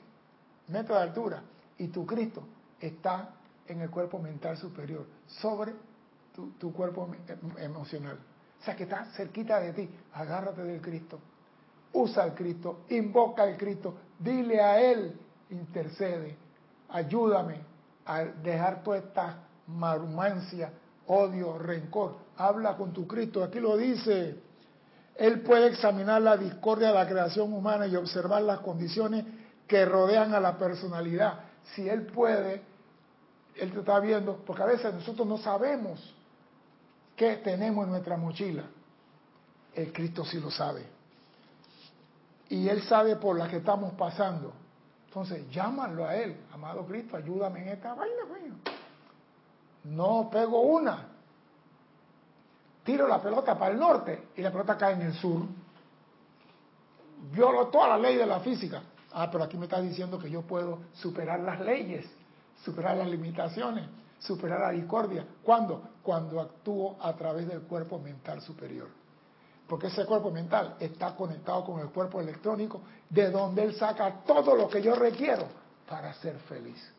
metros 0.67 0.97
de 0.97 1.03
altura 1.03 1.41
y 1.77 1.87
tu 1.87 2.05
Cristo 2.05 2.43
está 2.81 3.29
en 3.67 3.81
el 3.81 3.89
cuerpo 3.89 4.19
mental 4.19 4.57
superior, 4.57 5.05
sobre 5.27 5.73
tu, 6.59 6.73
cuerpo 6.73 7.09
em, 7.27 7.63
emocional. 7.63 8.17
O 8.59 8.63
sea 8.63 8.75
que 8.75 8.83
está 8.83 9.05
cerquita 9.13 9.59
de 9.59 9.73
ti. 9.73 9.89
Agárrate 10.13 10.63
del 10.63 10.81
Cristo. 10.81 11.19
Usa 11.93 12.25
el 12.25 12.33
Cristo, 12.33 12.81
invoca 12.89 13.43
al 13.43 13.55
Cristo, 13.55 13.93
dile 14.17 14.59
a 14.59 14.81
Él, 14.81 15.15
intercede, 15.51 16.35
ayúdame 16.89 17.57
a 18.05 18.23
dejar 18.23 18.83
toda 18.83 18.97
esta 18.97 19.43
marumancia, 19.67 20.71
odio, 21.07 21.59
rencor. 21.59 22.15
Habla 22.37 22.75
con 22.77 22.93
tu 22.93 23.07
Cristo, 23.07 23.43
aquí 23.43 23.59
lo 23.59 23.77
dice. 23.77 24.37
Él 25.15 25.41
puede 25.41 25.67
examinar 25.67 26.21
la 26.21 26.35
discordia 26.35 26.87
de 26.87 26.95
la 26.95 27.07
creación 27.07 27.53
humana 27.53 27.85
y 27.85 27.95
observar 27.95 28.41
las 28.41 28.59
condiciones 28.61 29.25
que 29.67 29.85
rodean 29.85 30.33
a 30.33 30.39
la 30.39 30.57
personalidad. 30.57 31.41
Si 31.75 31.87
Él 31.87 32.07
puede, 32.07 32.63
Él 33.55 33.71
te 33.71 33.79
está 33.79 33.99
viendo, 33.99 34.37
porque 34.45 34.63
a 34.63 34.65
veces 34.65 34.93
nosotros 34.93 35.27
no 35.27 35.37
sabemos 35.37 36.13
qué 37.15 37.37
tenemos 37.37 37.85
en 37.85 37.91
nuestra 37.91 38.17
mochila. 38.17 38.63
El 39.73 39.91
Cristo 39.91 40.25
sí 40.25 40.39
lo 40.39 40.51
sabe. 40.51 40.85
Y 42.49 42.67
Él 42.67 42.83
sabe 42.83 43.15
por 43.15 43.37
la 43.37 43.47
que 43.47 43.57
estamos 43.57 43.93
pasando. 43.93 44.53
Entonces, 45.07 45.49
llámalo 45.51 46.05
a 46.05 46.15
Él. 46.15 46.35
Amado 46.51 46.85
Cristo, 46.85 47.17
ayúdame 47.17 47.61
en 47.61 47.69
esta 47.69 47.93
vaina, 47.93 48.15
No 49.83 50.29
pego 50.31 50.61
una, 50.61 51.07
tiro 52.83 53.07
la 53.07 53.21
pelota 53.21 53.57
para 53.57 53.71
el 53.73 53.79
norte 53.79 54.29
y 54.35 54.41
la 54.41 54.51
pelota 54.51 54.77
cae 54.77 54.93
en 54.93 55.01
el 55.03 55.13
sur. 55.13 55.43
Violo 57.31 57.67
toda 57.67 57.89
la 57.89 57.97
ley 57.97 58.17
de 58.17 58.25
la 58.25 58.39
física. 58.39 58.81
Ah, 59.13 59.29
pero 59.31 59.43
aquí 59.43 59.57
me 59.57 59.65
está 59.65 59.79
diciendo 59.79 60.17
que 60.17 60.29
yo 60.29 60.41
puedo 60.41 60.79
superar 60.93 61.39
las 61.39 61.59
leyes, 61.61 62.05
superar 62.63 62.97
las 62.97 63.07
limitaciones, 63.07 63.85
superar 64.19 64.59
la 64.59 64.69
discordia. 64.71 65.25
¿Cuándo? 65.43 65.81
Cuando 66.01 66.39
actúo 66.39 66.97
a 67.01 67.13
través 67.13 67.47
del 67.47 67.61
cuerpo 67.61 67.99
mental 67.99 68.41
superior. 68.41 68.89
Porque 69.67 69.87
ese 69.87 70.05
cuerpo 70.05 70.29
mental 70.29 70.75
está 70.79 71.15
conectado 71.15 71.63
con 71.63 71.79
el 71.79 71.89
cuerpo 71.89 72.21
electrónico, 72.21 72.81
de 73.09 73.31
donde 73.31 73.63
él 73.63 73.75
saca 73.75 74.23
todo 74.25 74.55
lo 74.55 74.69
que 74.69 74.81
yo 74.81 74.95
requiero 74.95 75.47
para 75.87 76.13
ser 76.15 76.37
feliz. 76.49 76.91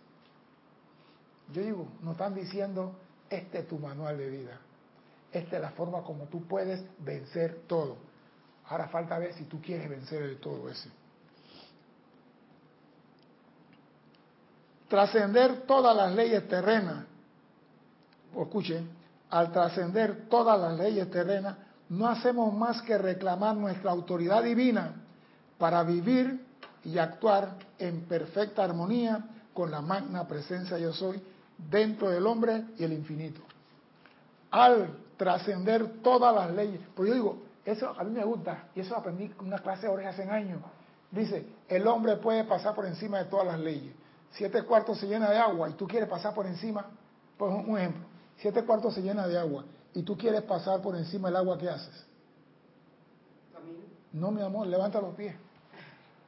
Yo 1.53 1.63
digo, 1.63 1.89
no 2.01 2.13
están 2.13 2.35
diciendo, 2.35 2.95
este 3.29 3.61
es 3.61 3.69
tu 3.69 3.79
manual 3.79 4.17
de 4.17 4.31
vida. 4.31 4.59
Esta 5.31 5.57
es 5.57 5.63
la 5.63 5.71
forma 5.71 6.03
como 6.03 6.25
tú 6.25 6.47
puedes 6.47 6.85
vencer 6.99 7.63
todo. 7.67 7.97
Ahora 8.67 8.89
falta 8.89 9.19
ver 9.19 9.35
si 9.35 9.45
tú 9.45 9.61
quieres 9.61 9.89
vencer 9.91 10.23
el 10.23 10.39
todo 10.39 10.69
ese. 10.71 10.89
Trascender 14.95 15.63
todas 15.63 15.97
las 15.97 16.15
leyes 16.15 16.47
terrenas. 16.47 17.05
Escuchen, 18.41 18.89
al 19.29 19.51
trascender 19.51 20.29
todas 20.29 20.57
las 20.61 20.79
leyes 20.79 21.11
terrenas, 21.11 21.57
no 21.89 22.07
hacemos 22.07 22.55
más 22.55 22.81
que 22.83 22.97
reclamar 22.97 23.57
nuestra 23.57 23.91
autoridad 23.91 24.45
divina 24.45 24.93
para 25.59 25.83
vivir 25.83 26.47
y 26.85 26.97
actuar 26.99 27.57
en 27.77 28.03
perfecta 28.03 28.63
armonía 28.63 29.25
con 29.53 29.73
la 29.73 29.81
magna 29.81 30.29
presencia 30.29 30.79
yo 30.79 30.93
soy 30.93 31.21
dentro 31.59 32.11
del 32.11 32.25
hombre 32.25 32.63
y 32.79 32.85
el 32.85 32.93
infinito. 32.93 33.41
Al 34.53 34.91
trascender 35.17 36.03
todas 36.05 36.33
las 36.37 36.53
leyes, 36.55 36.81
pues 36.95 37.09
yo 37.09 37.15
digo, 37.17 37.43
eso 37.65 37.93
a 37.99 38.05
mí 38.05 38.13
me 38.13 38.25
gusta, 38.25 38.69
y 38.77 38.81
eso 38.83 38.97
aprendí 38.97 39.25
en 39.25 39.35
una 39.45 39.59
clase 39.59 39.89
de 39.89 40.07
hace 40.07 40.23
años. 40.23 40.61
Dice, 41.11 41.45
el 41.67 41.85
hombre 41.89 42.15
puede 42.19 42.45
pasar 42.45 42.77
por 42.77 42.87
encima 42.87 43.19
de 43.19 43.25
todas 43.25 43.49
las 43.49 43.59
leyes. 43.59 43.93
Siete 44.35 44.63
cuartos 44.65 44.99
se 44.99 45.07
llena 45.07 45.31
de 45.31 45.39
agua 45.39 45.71
y 45.71 45.75
tú 45.75 45.87
quieres 45.87 46.09
pasar 46.09 46.35
por 46.35 46.47
encima, 46.47 46.87
por 47.39 47.51
un 47.51 47.79
ejemplo, 47.79 48.05
siete 48.37 48.65
cuartos 48.65 48.95
se 48.95 49.01
llena 49.01 49.27
de 49.29 49.39
agua 49.39 49.65
y 49.95 50.03
tú 50.03 50.17
quieres 50.17 50.43
pasar 50.43 50.81
por 50.81 50.97
encima 50.97 51.29
del 51.29 51.37
agua, 51.37 51.57
¿qué 51.57 51.69
haces? 51.69 52.07
No, 54.13 54.31
mi 54.31 54.43
amor, 54.43 54.67
levanta 54.67 55.01
los 55.01 55.15
pies. 55.15 55.35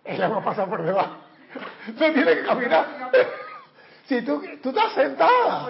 El 0.05 0.23
agua 0.23 0.43
pasa 0.45 0.67
por 0.67 0.83
debajo. 0.83 1.17
Tú 1.87 1.95
tienes 1.95 2.25
que 2.25 2.45
caminar. 2.45 3.11
Si 4.07 4.23
tú, 4.23 4.41
tú 4.63 4.69
estás 4.69 4.93
sentada. 4.93 5.69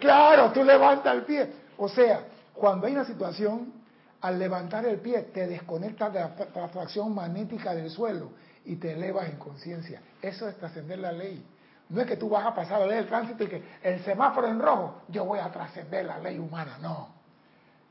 Claro, 0.00 0.50
tú 0.50 0.64
levantas 0.64 1.14
el 1.14 1.22
pie. 1.22 1.48
O 1.78 1.88
sea, 1.88 2.24
cuando 2.52 2.88
hay 2.88 2.92
una 2.92 3.04
situación, 3.04 3.72
al 4.20 4.36
levantar 4.36 4.84
el 4.84 4.98
pie 4.98 5.22
te 5.32 5.46
desconectas 5.46 6.12
de 6.12 6.18
la 6.18 6.64
atracción 6.64 7.14
magnética 7.14 7.72
del 7.72 7.88
suelo 7.88 8.32
y 8.70 8.76
te 8.76 8.92
elevas 8.92 9.28
en 9.28 9.36
conciencia. 9.36 10.00
Eso 10.22 10.48
es 10.48 10.56
trascender 10.56 11.00
la 11.00 11.10
ley. 11.10 11.44
No 11.88 12.00
es 12.00 12.06
que 12.06 12.16
tú 12.16 12.28
vas 12.28 12.46
a 12.46 12.54
pasar 12.54 12.78
la 12.78 12.86
ley 12.86 12.98
del 12.98 13.08
tránsito 13.08 13.42
y 13.42 13.48
que 13.48 13.62
el 13.82 13.98
semáforo 14.04 14.46
en 14.46 14.60
rojo, 14.60 15.02
yo 15.08 15.24
voy 15.24 15.40
a 15.40 15.50
trascender 15.50 16.06
la 16.06 16.20
ley 16.20 16.38
humana. 16.38 16.78
No. 16.80 17.08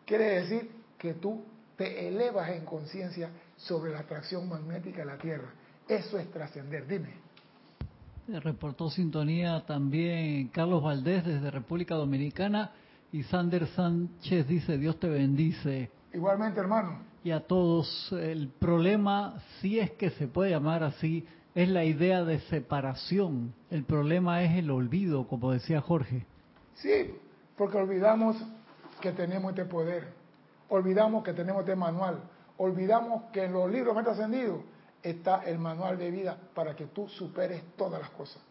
Quiere 0.05 0.39
decir 0.39 0.71
que 0.97 1.15
tú 1.15 1.43
te 1.75 2.07
elevas 2.07 2.49
en 2.51 2.63
conciencia 2.63 3.30
sobre 3.57 3.91
la 3.91 3.99
atracción 3.99 4.47
magnética 4.47 4.99
de 4.99 5.05
la 5.05 5.17
Tierra. 5.17 5.49
Eso 5.86 6.17
es 6.17 6.32
trascender. 6.32 6.88
Dime. 6.88 7.13
Reportó 8.41 8.89
sintonía 8.89 9.65
también 9.65 10.47
Carlos 10.47 10.82
Valdés 10.82 11.25
desde 11.25 11.51
República 11.51 11.95
Dominicana 11.95 12.71
y 13.11 13.23
Sander 13.23 13.67
Sánchez 13.67 14.47
dice, 14.47 14.77
Dios 14.77 14.97
te 14.97 15.09
bendice. 15.09 15.91
Igualmente, 16.13 16.61
hermano. 16.61 17.09
Y 17.30 17.32
a 17.32 17.41
todos, 17.41 18.11
el 18.11 18.47
problema, 18.47 19.39
si 19.61 19.77
es 19.80 19.91
que 19.91 20.09
se 20.09 20.27
puede 20.27 20.49
llamar 20.49 20.82
así, 20.82 21.27
es 21.53 21.69
la 21.69 21.86
idea 21.86 22.23
de 22.23 22.39
separación. 22.39 23.53
El 23.69 23.84
problema 23.84 24.41
es 24.41 24.57
el 24.57 24.71
olvido, 24.71 25.27
como 25.27 25.51
decía 25.51 25.80
Jorge. 25.80 26.25
Sí, 26.73 27.13
porque 27.55 27.77
olvidamos 27.77 28.36
que 28.99 29.11
tenemos 29.11 29.51
este 29.51 29.65
poder, 29.65 30.07
olvidamos 30.69 31.23
que 31.23 31.34
tenemos 31.34 31.59
este 31.59 31.75
manual, 31.75 32.19
olvidamos 32.57 33.25
que 33.32 33.43
en 33.43 33.53
los 33.53 33.69
libros 33.69 33.93
más 33.93 34.07
ascendidos 34.07 34.61
está 35.03 35.43
el 35.43 35.59
manual 35.59 35.99
de 35.99 36.09
vida 36.09 36.36
para 36.55 36.75
que 36.75 36.88
tú 36.88 37.07
superes 37.09 37.61
todas 37.77 38.01
las 38.01 38.09
cosas. 38.09 38.41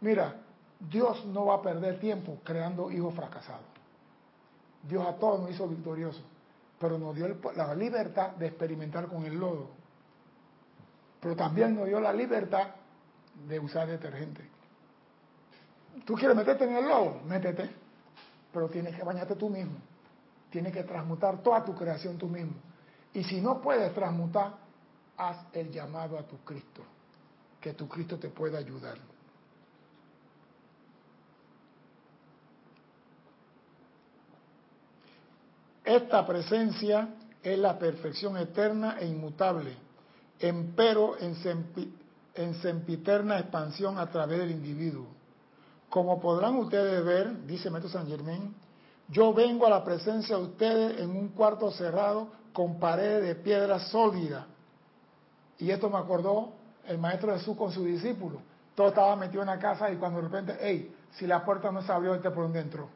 Mira, 0.00 0.34
Dios 0.90 1.24
no 1.26 1.44
va 1.44 1.54
a 1.54 1.62
perder 1.62 2.00
tiempo 2.00 2.38
creando 2.42 2.90
hijos 2.90 3.14
fracasados. 3.14 3.62
Dios 4.82 5.06
a 5.06 5.12
todos 5.12 5.42
nos 5.42 5.52
hizo 5.52 5.68
victoriosos, 5.68 6.24
pero 6.78 6.98
nos 6.98 7.14
dio 7.14 7.28
la 7.56 7.74
libertad 7.74 8.32
de 8.32 8.46
experimentar 8.46 9.06
con 9.06 9.24
el 9.24 9.38
lodo 9.38 9.78
pero 11.20 11.34
también 11.34 11.74
nos 11.74 11.86
dio 11.86 12.00
la 12.00 12.12
libertad 12.12 12.68
de 13.46 13.58
usar 13.58 13.88
detergente. 13.88 14.42
¿Tú 16.04 16.14
quieres 16.14 16.36
meterte 16.36 16.64
en 16.64 16.76
el 16.76 16.88
lobo? 16.88 17.20
Métete. 17.26 17.70
Pero 18.52 18.68
tienes 18.68 18.94
que 18.94 19.02
bañarte 19.02 19.34
tú 19.34 19.48
mismo. 19.48 19.78
Tienes 20.50 20.72
que 20.72 20.84
transmutar 20.84 21.42
toda 21.42 21.64
tu 21.64 21.74
creación 21.74 22.16
tú 22.16 22.28
mismo. 22.28 22.54
Y 23.12 23.24
si 23.24 23.40
no 23.40 23.60
puedes 23.60 23.92
transmutar, 23.94 24.54
haz 25.16 25.38
el 25.52 25.70
llamado 25.70 26.18
a 26.18 26.22
tu 26.22 26.38
Cristo. 26.38 26.82
Que 27.60 27.74
tu 27.74 27.88
Cristo 27.88 28.18
te 28.18 28.28
pueda 28.28 28.58
ayudar. 28.58 28.96
Esta 35.88 36.26
presencia 36.26 37.08
es 37.42 37.58
la 37.58 37.78
perfección 37.78 38.36
eterna 38.36 38.98
e 39.00 39.06
inmutable 39.06 39.74
empero 40.38 41.16
en, 41.18 42.54
sempiterna 42.56 43.38
expansión 43.38 43.98
a 43.98 44.06
través 44.10 44.40
del 44.40 44.50
individuo. 44.50 45.06
Como 45.88 46.20
podrán 46.20 46.56
ustedes 46.56 47.02
ver, 47.02 47.46
dice 47.46 47.70
Metro 47.70 47.88
San 47.88 48.06
Germán, 48.06 48.54
yo 49.08 49.32
vengo 49.32 49.66
a 49.66 49.70
la 49.70 49.82
presencia 49.82 50.36
de 50.36 50.42
ustedes 50.42 51.00
en 51.00 51.08
un 51.08 51.28
cuarto 51.28 51.70
cerrado 51.70 52.28
con 52.52 52.78
paredes 52.78 53.24
de 53.24 53.34
piedra 53.36 53.78
sólida. 53.78 54.46
Y 55.58 55.70
esto 55.70 55.88
me 55.88 55.96
acordó 55.96 56.52
el 56.86 56.98
maestro 56.98 57.32
Jesús 57.32 57.56
con 57.56 57.72
su 57.72 57.82
discípulo. 57.86 58.42
Todo 58.74 58.88
estaba 58.88 59.16
metido 59.16 59.40
en 59.40 59.48
la 59.48 59.58
casa 59.58 59.90
y 59.90 59.96
cuando 59.96 60.20
de 60.20 60.28
repente, 60.28 60.58
hey, 60.60 60.94
si 61.12 61.26
la 61.26 61.42
puerta 61.42 61.72
no 61.72 61.80
se 61.80 61.90
abrió, 61.90 62.14
este 62.14 62.30
por 62.30 62.44
donde 62.44 62.60
entró. 62.60 62.90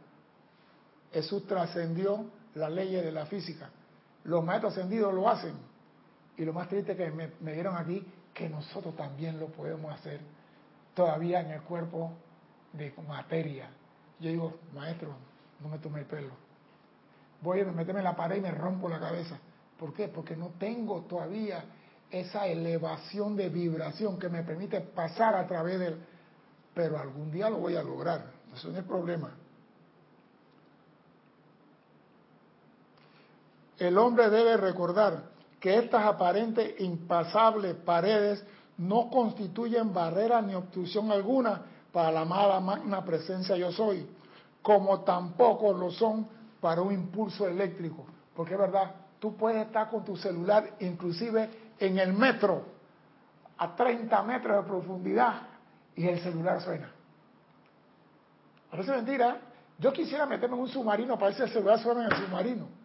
Jesús 1.11 1.47
trascendió 1.47 2.27
las 2.55 2.71
leyes 2.71 3.05
de 3.05 3.13
la 3.13 3.27
física. 3.27 3.71
Los 4.25 4.45
maestros 4.45 4.75
ascendidos 4.75 5.13
lo 5.13 5.29
hacen 5.29 5.55
y 6.37 6.45
lo 6.45 6.53
más 6.53 6.69
triste 6.69 6.97
que 6.97 7.11
me, 7.11 7.53
dieron 7.53 7.77
aquí, 7.77 8.05
que 8.33 8.49
nosotros 8.49 8.97
también 8.97 9.39
lo 9.39 9.49
podemos 9.49 9.93
hacer 9.93 10.21
todavía 10.95 11.41
en 11.41 11.51
el 11.51 11.63
cuerpo 11.63 12.13
de 12.73 12.93
materia. 13.07 13.69
Yo 14.21 14.31
digo, 14.31 14.59
maestro, 14.75 15.15
no 15.61 15.69
me 15.69 15.79
tome 15.79 16.01
el 16.01 16.07
pelo. 16.07 16.33
Voy 17.41 17.61
a 17.61 17.65
meterme 17.65 18.01
en 18.01 18.05
la 18.05 18.17
pared 18.17 18.37
y 18.37 18.41
me 18.41 18.51
rompo 18.51 18.89
la 18.89 19.01
cabeza. 19.01 19.39
¿Por 19.79 19.93
qué? 19.93 20.09
Porque 20.09 20.37
no 20.37 20.51
tengo 20.59 21.03
todavía 21.03 21.65
esa 22.11 22.47
elevación 22.47 23.37
de 23.37 23.49
vibración 23.49 24.19
que 24.19 24.29
me 24.29 24.43
permite 24.43 24.81
pasar 24.81 25.35
a 25.35 25.47
través 25.47 25.81
del... 25.81 25.99
Pero 26.75 26.99
algún 26.99 27.31
día 27.31 27.51
lo 27.51 27.59
voy 27.59 27.77
a 27.77 27.83
lograr. 27.83 28.25
Eso 28.55 28.69
no 28.71 28.79
es 28.79 28.85
problema. 28.85 29.35
El 33.83 33.99
hombre 33.99 34.31
debe 34.31 34.57
recordar 34.57 35.25
que 35.59 35.77
estas 35.77 36.05
aparentes 36.05 36.81
impasables 36.81 37.75
paredes 37.75 38.45
no 38.79 39.11
constituyen 39.11 39.93
barrera 39.93 40.41
ni 40.41 40.55
obstrucción 40.55 41.11
alguna 41.11 41.63
para 41.91 42.13
la 42.13 42.25
mala 42.25 42.61
magna 42.61 43.05
presencia 43.05 43.57
yo 43.57 43.73
soy, 43.73 44.09
como 44.63 45.01
tampoco 45.01 45.73
lo 45.73 45.91
son 45.91 46.29
para 46.61 46.81
un 46.81 46.93
impulso 46.93 47.49
eléctrico. 47.49 48.07
Porque 48.37 48.55
es 48.55 48.61
verdad, 48.61 48.95
tú 49.19 49.37
puedes 49.37 49.67
estar 49.67 49.91
con 49.91 50.05
tu 50.05 50.17
celular 50.17 50.77
inclusive 50.79 51.51
en 51.81 51.99
el 51.99 52.13
metro, 52.13 52.63
a 53.59 53.75
30 53.75 54.23
metros 54.23 54.63
de 54.63 54.71
profundidad, 54.71 55.43
y 55.97 56.07
el 56.07 56.21
celular 56.21 56.61
suena. 56.61 56.89
Parece 58.71 58.93
mentira. 58.93 59.41
Yo 59.77 59.93
quisiera 59.93 60.25
meterme 60.25 60.55
en 60.55 60.63
un 60.63 60.69
submarino 60.69 61.19
para 61.19 61.33
el 61.37 61.49
celular 61.51 61.81
suena 61.81 62.07
en 62.07 62.13
el 62.13 62.19
submarino. 62.19 62.82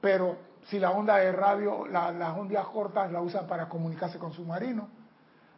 Pero 0.00 0.36
si 0.68 0.78
la 0.78 0.90
onda 0.90 1.16
de 1.16 1.32
radio, 1.32 1.86
las 1.86 2.36
ondas 2.36 2.66
cortas 2.66 3.10
la 3.10 3.20
usan 3.20 3.46
para 3.46 3.68
comunicarse 3.68 4.18
con 4.18 4.32
submarinos. 4.32 4.88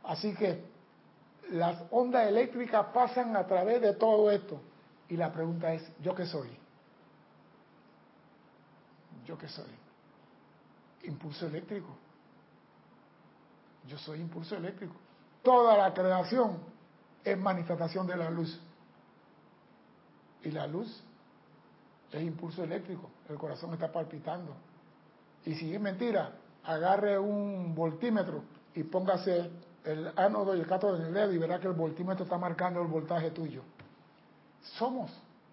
Así 0.05 0.35
que 0.35 0.65
las 1.51 1.83
ondas 1.91 2.29
eléctricas 2.29 2.87
pasan 2.95 3.37
a 3.37 3.47
través 3.47 3.81
de 3.83 3.95
todo 3.95 4.31
esto. 4.31 4.61
Y 5.09 5.17
la 5.17 5.33
pregunta 5.33 5.73
es, 5.73 5.83
¿yo 6.01 6.15
qué 6.15 6.27
soy? 6.27 6.49
¿Yo 9.27 9.37
qué 9.37 9.49
soy? 9.49 9.71
Impulso 11.03 11.47
eléctrico. 11.47 11.89
Yo 13.89 13.99
soy 13.99 14.21
impulso 14.21 14.57
eléctrico. 14.57 14.95
Toda 15.43 15.77
la 15.77 15.93
creación 15.93 16.59
es 17.25 17.37
manifestación 17.37 18.07
de 18.07 18.17
la 18.17 18.31
luz. 18.31 18.61
Y 20.43 20.51
la 20.51 20.67
luz 20.67 21.03
es 22.13 22.23
impulso 22.23 22.65
eléctrico. 22.65 23.11
El 23.29 23.37
corazón 23.37 23.73
está 23.73 23.91
palpitando 23.91 24.55
y 25.45 25.55
si 25.55 25.75
es 25.75 25.81
mentira, 25.81 26.33
agarre 26.65 27.19
un 27.19 27.75
voltímetro 27.75 28.43
y 28.75 28.83
póngase 28.85 29.51
el 29.85 30.13
ánodo 30.17 30.55
y 30.55 30.61
el 30.61 30.67
cátodo 30.67 30.97
en 30.97 31.07
el 31.07 31.15
dedo 31.15 31.33
y 31.33 31.39
verá 31.39 31.59
que 31.59 31.69
el 31.69 31.73
voltímetro 31.73 32.25
está 32.25 32.39
marcando 32.39 32.83
el 32.83 32.89
voltaje 32.89 33.31
tuyo. 33.31 33.63
Somos 34.79 35.11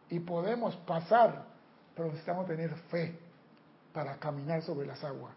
y 0.10 0.20
podemos 0.20 0.76
pasar, 0.78 1.46
pero 1.96 2.10
necesitamos 2.10 2.46
tener 2.48 2.74
fe 2.90 3.18
para 3.94 4.18
caminar 4.18 4.62
sobre 4.64 4.86
las 4.86 5.04
aguas. 5.04 5.34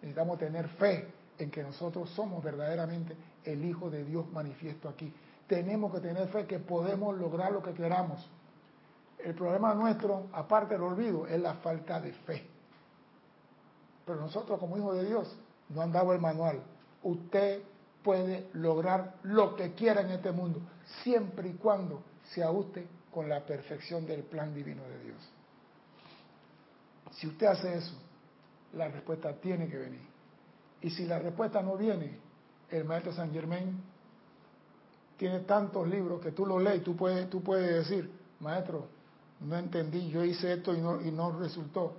Necesitamos 0.00 0.38
tener 0.38 0.68
fe 0.68 1.12
en 1.38 1.50
que 1.50 1.62
nosotros 1.62 2.08
somos 2.10 2.42
verdaderamente 2.42 3.14
el 3.44 3.64
Hijo 3.64 3.90
de 3.90 4.04
Dios 4.04 4.30
manifiesto 4.32 4.88
aquí. 4.88 5.12
Tenemos 5.46 5.92
que 5.92 6.00
tener 6.00 6.28
fe 6.28 6.46
que 6.46 6.58
podemos 6.58 7.16
lograr 7.18 7.52
lo 7.52 7.62
que 7.62 7.74
queramos. 7.74 8.26
El 9.24 9.34
problema 9.34 9.74
nuestro, 9.74 10.28
aparte 10.32 10.74
del 10.74 10.82
olvido, 10.82 11.26
es 11.26 11.40
la 11.40 11.54
falta 11.54 12.00
de 12.00 12.12
fe. 12.12 12.46
Pero 14.06 14.20
nosotros 14.20 14.58
como 14.58 14.76
hijos 14.76 14.96
de 14.96 15.04
Dios 15.04 15.36
no 15.68 15.82
han 15.82 15.92
dado 15.92 16.12
el 16.12 16.20
manual. 16.20 16.60
Usted 17.02 17.62
puede 18.02 18.48
lograr 18.54 19.14
lo 19.22 19.54
que 19.56 19.72
quiera 19.74 20.00
en 20.00 20.10
este 20.10 20.32
mundo, 20.32 20.60
siempre 21.02 21.50
y 21.50 21.52
cuando 21.54 22.02
se 22.32 22.42
ajuste 22.42 22.86
con 23.12 23.28
la 23.28 23.44
perfección 23.44 24.06
del 24.06 24.22
plan 24.22 24.54
divino 24.54 24.82
de 24.84 25.04
Dios. 25.04 25.30
Si 27.12 27.26
usted 27.26 27.46
hace 27.46 27.74
eso, 27.74 27.94
la 28.72 28.88
respuesta 28.88 29.32
tiene 29.34 29.68
que 29.68 29.78
venir. 29.78 30.08
Y 30.80 30.90
si 30.90 31.06
la 31.06 31.18
respuesta 31.18 31.60
no 31.60 31.76
viene, 31.76 32.18
el 32.70 32.84
maestro 32.84 33.12
San 33.12 33.32
Germain 33.32 33.82
tiene 35.16 35.40
tantos 35.40 35.86
libros 35.86 36.20
que 36.22 36.32
tú 36.32 36.46
lo 36.46 36.58
lees 36.58 36.82
tú 36.82 36.96
puedes, 36.96 37.28
tú 37.28 37.42
puedes 37.42 37.88
decir, 37.88 38.10
maestro, 38.38 38.88
no 39.40 39.56
entendí, 39.56 40.10
yo 40.10 40.22
hice 40.22 40.52
esto 40.52 40.74
y 40.74 40.80
no, 40.80 41.00
y 41.00 41.10
no 41.10 41.32
resultó. 41.32 41.94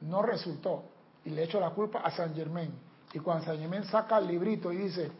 No 0.00 0.22
resultó. 0.22 0.84
Y 1.24 1.30
le 1.30 1.44
echo 1.44 1.60
la 1.60 1.70
culpa 1.70 2.00
a 2.00 2.10
San 2.10 2.34
Germain. 2.34 2.72
Y 3.12 3.20
cuando 3.20 3.44
San 3.44 3.58
Germain 3.58 3.84
saca 3.84 4.18
el 4.18 4.26
librito 4.26 4.72
y 4.72 4.78
dice, 4.78 5.12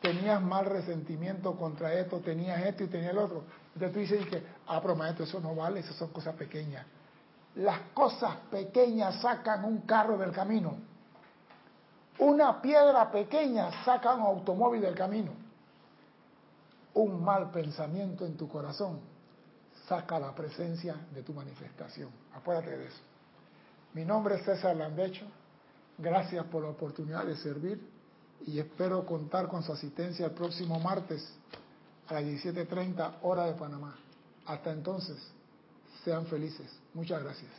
tenías 0.00 0.42
mal 0.42 0.66
resentimiento 0.66 1.54
contra 1.56 1.94
esto, 1.94 2.18
tenías 2.18 2.64
esto 2.64 2.84
y 2.84 2.88
tenías 2.88 3.12
el 3.12 3.18
otro. 3.18 3.44
Entonces 3.74 3.92
tú 3.92 3.98
dices 4.00 4.26
que, 4.28 4.42
ah, 4.66 4.80
pero 4.82 4.96
maestro, 4.96 5.24
eso 5.24 5.38
no 5.38 5.54
vale, 5.54 5.80
esas 5.80 5.94
son 5.94 6.08
cosas 6.08 6.34
pequeñas. 6.34 6.84
Las 7.54 7.78
cosas 7.94 8.36
pequeñas 8.50 9.20
sacan 9.20 9.64
un 9.64 9.82
carro 9.82 10.18
del 10.18 10.32
camino. 10.32 10.78
Una 12.18 12.60
piedra 12.60 13.08
pequeña 13.12 13.84
saca 13.84 14.14
un 14.14 14.22
automóvil 14.22 14.80
del 14.80 14.96
camino. 14.96 15.30
Un 16.94 17.22
mal 17.22 17.52
pensamiento 17.52 18.26
en 18.26 18.36
tu 18.36 18.48
corazón 18.48 19.07
saca 19.88 20.18
la 20.18 20.34
presencia 20.34 20.94
de 21.14 21.22
tu 21.22 21.32
manifestación. 21.32 22.10
Acuérdate 22.34 22.76
de 22.76 22.86
eso. 22.86 23.00
Mi 23.94 24.04
nombre 24.04 24.36
es 24.36 24.44
César 24.44 24.76
Lambecho. 24.76 25.26
Gracias 25.96 26.44
por 26.46 26.62
la 26.62 26.70
oportunidad 26.70 27.24
de 27.24 27.36
servir 27.36 27.80
y 28.46 28.58
espero 28.58 29.04
contar 29.04 29.48
con 29.48 29.62
su 29.62 29.72
asistencia 29.72 30.26
el 30.26 30.32
próximo 30.32 30.78
martes 30.78 31.28
a 32.06 32.14
las 32.14 32.24
17.30 32.24 33.14
hora 33.22 33.46
de 33.46 33.54
Panamá. 33.54 33.96
Hasta 34.46 34.70
entonces, 34.70 35.16
sean 36.04 36.26
felices. 36.26 36.70
Muchas 36.94 37.22
gracias. 37.22 37.50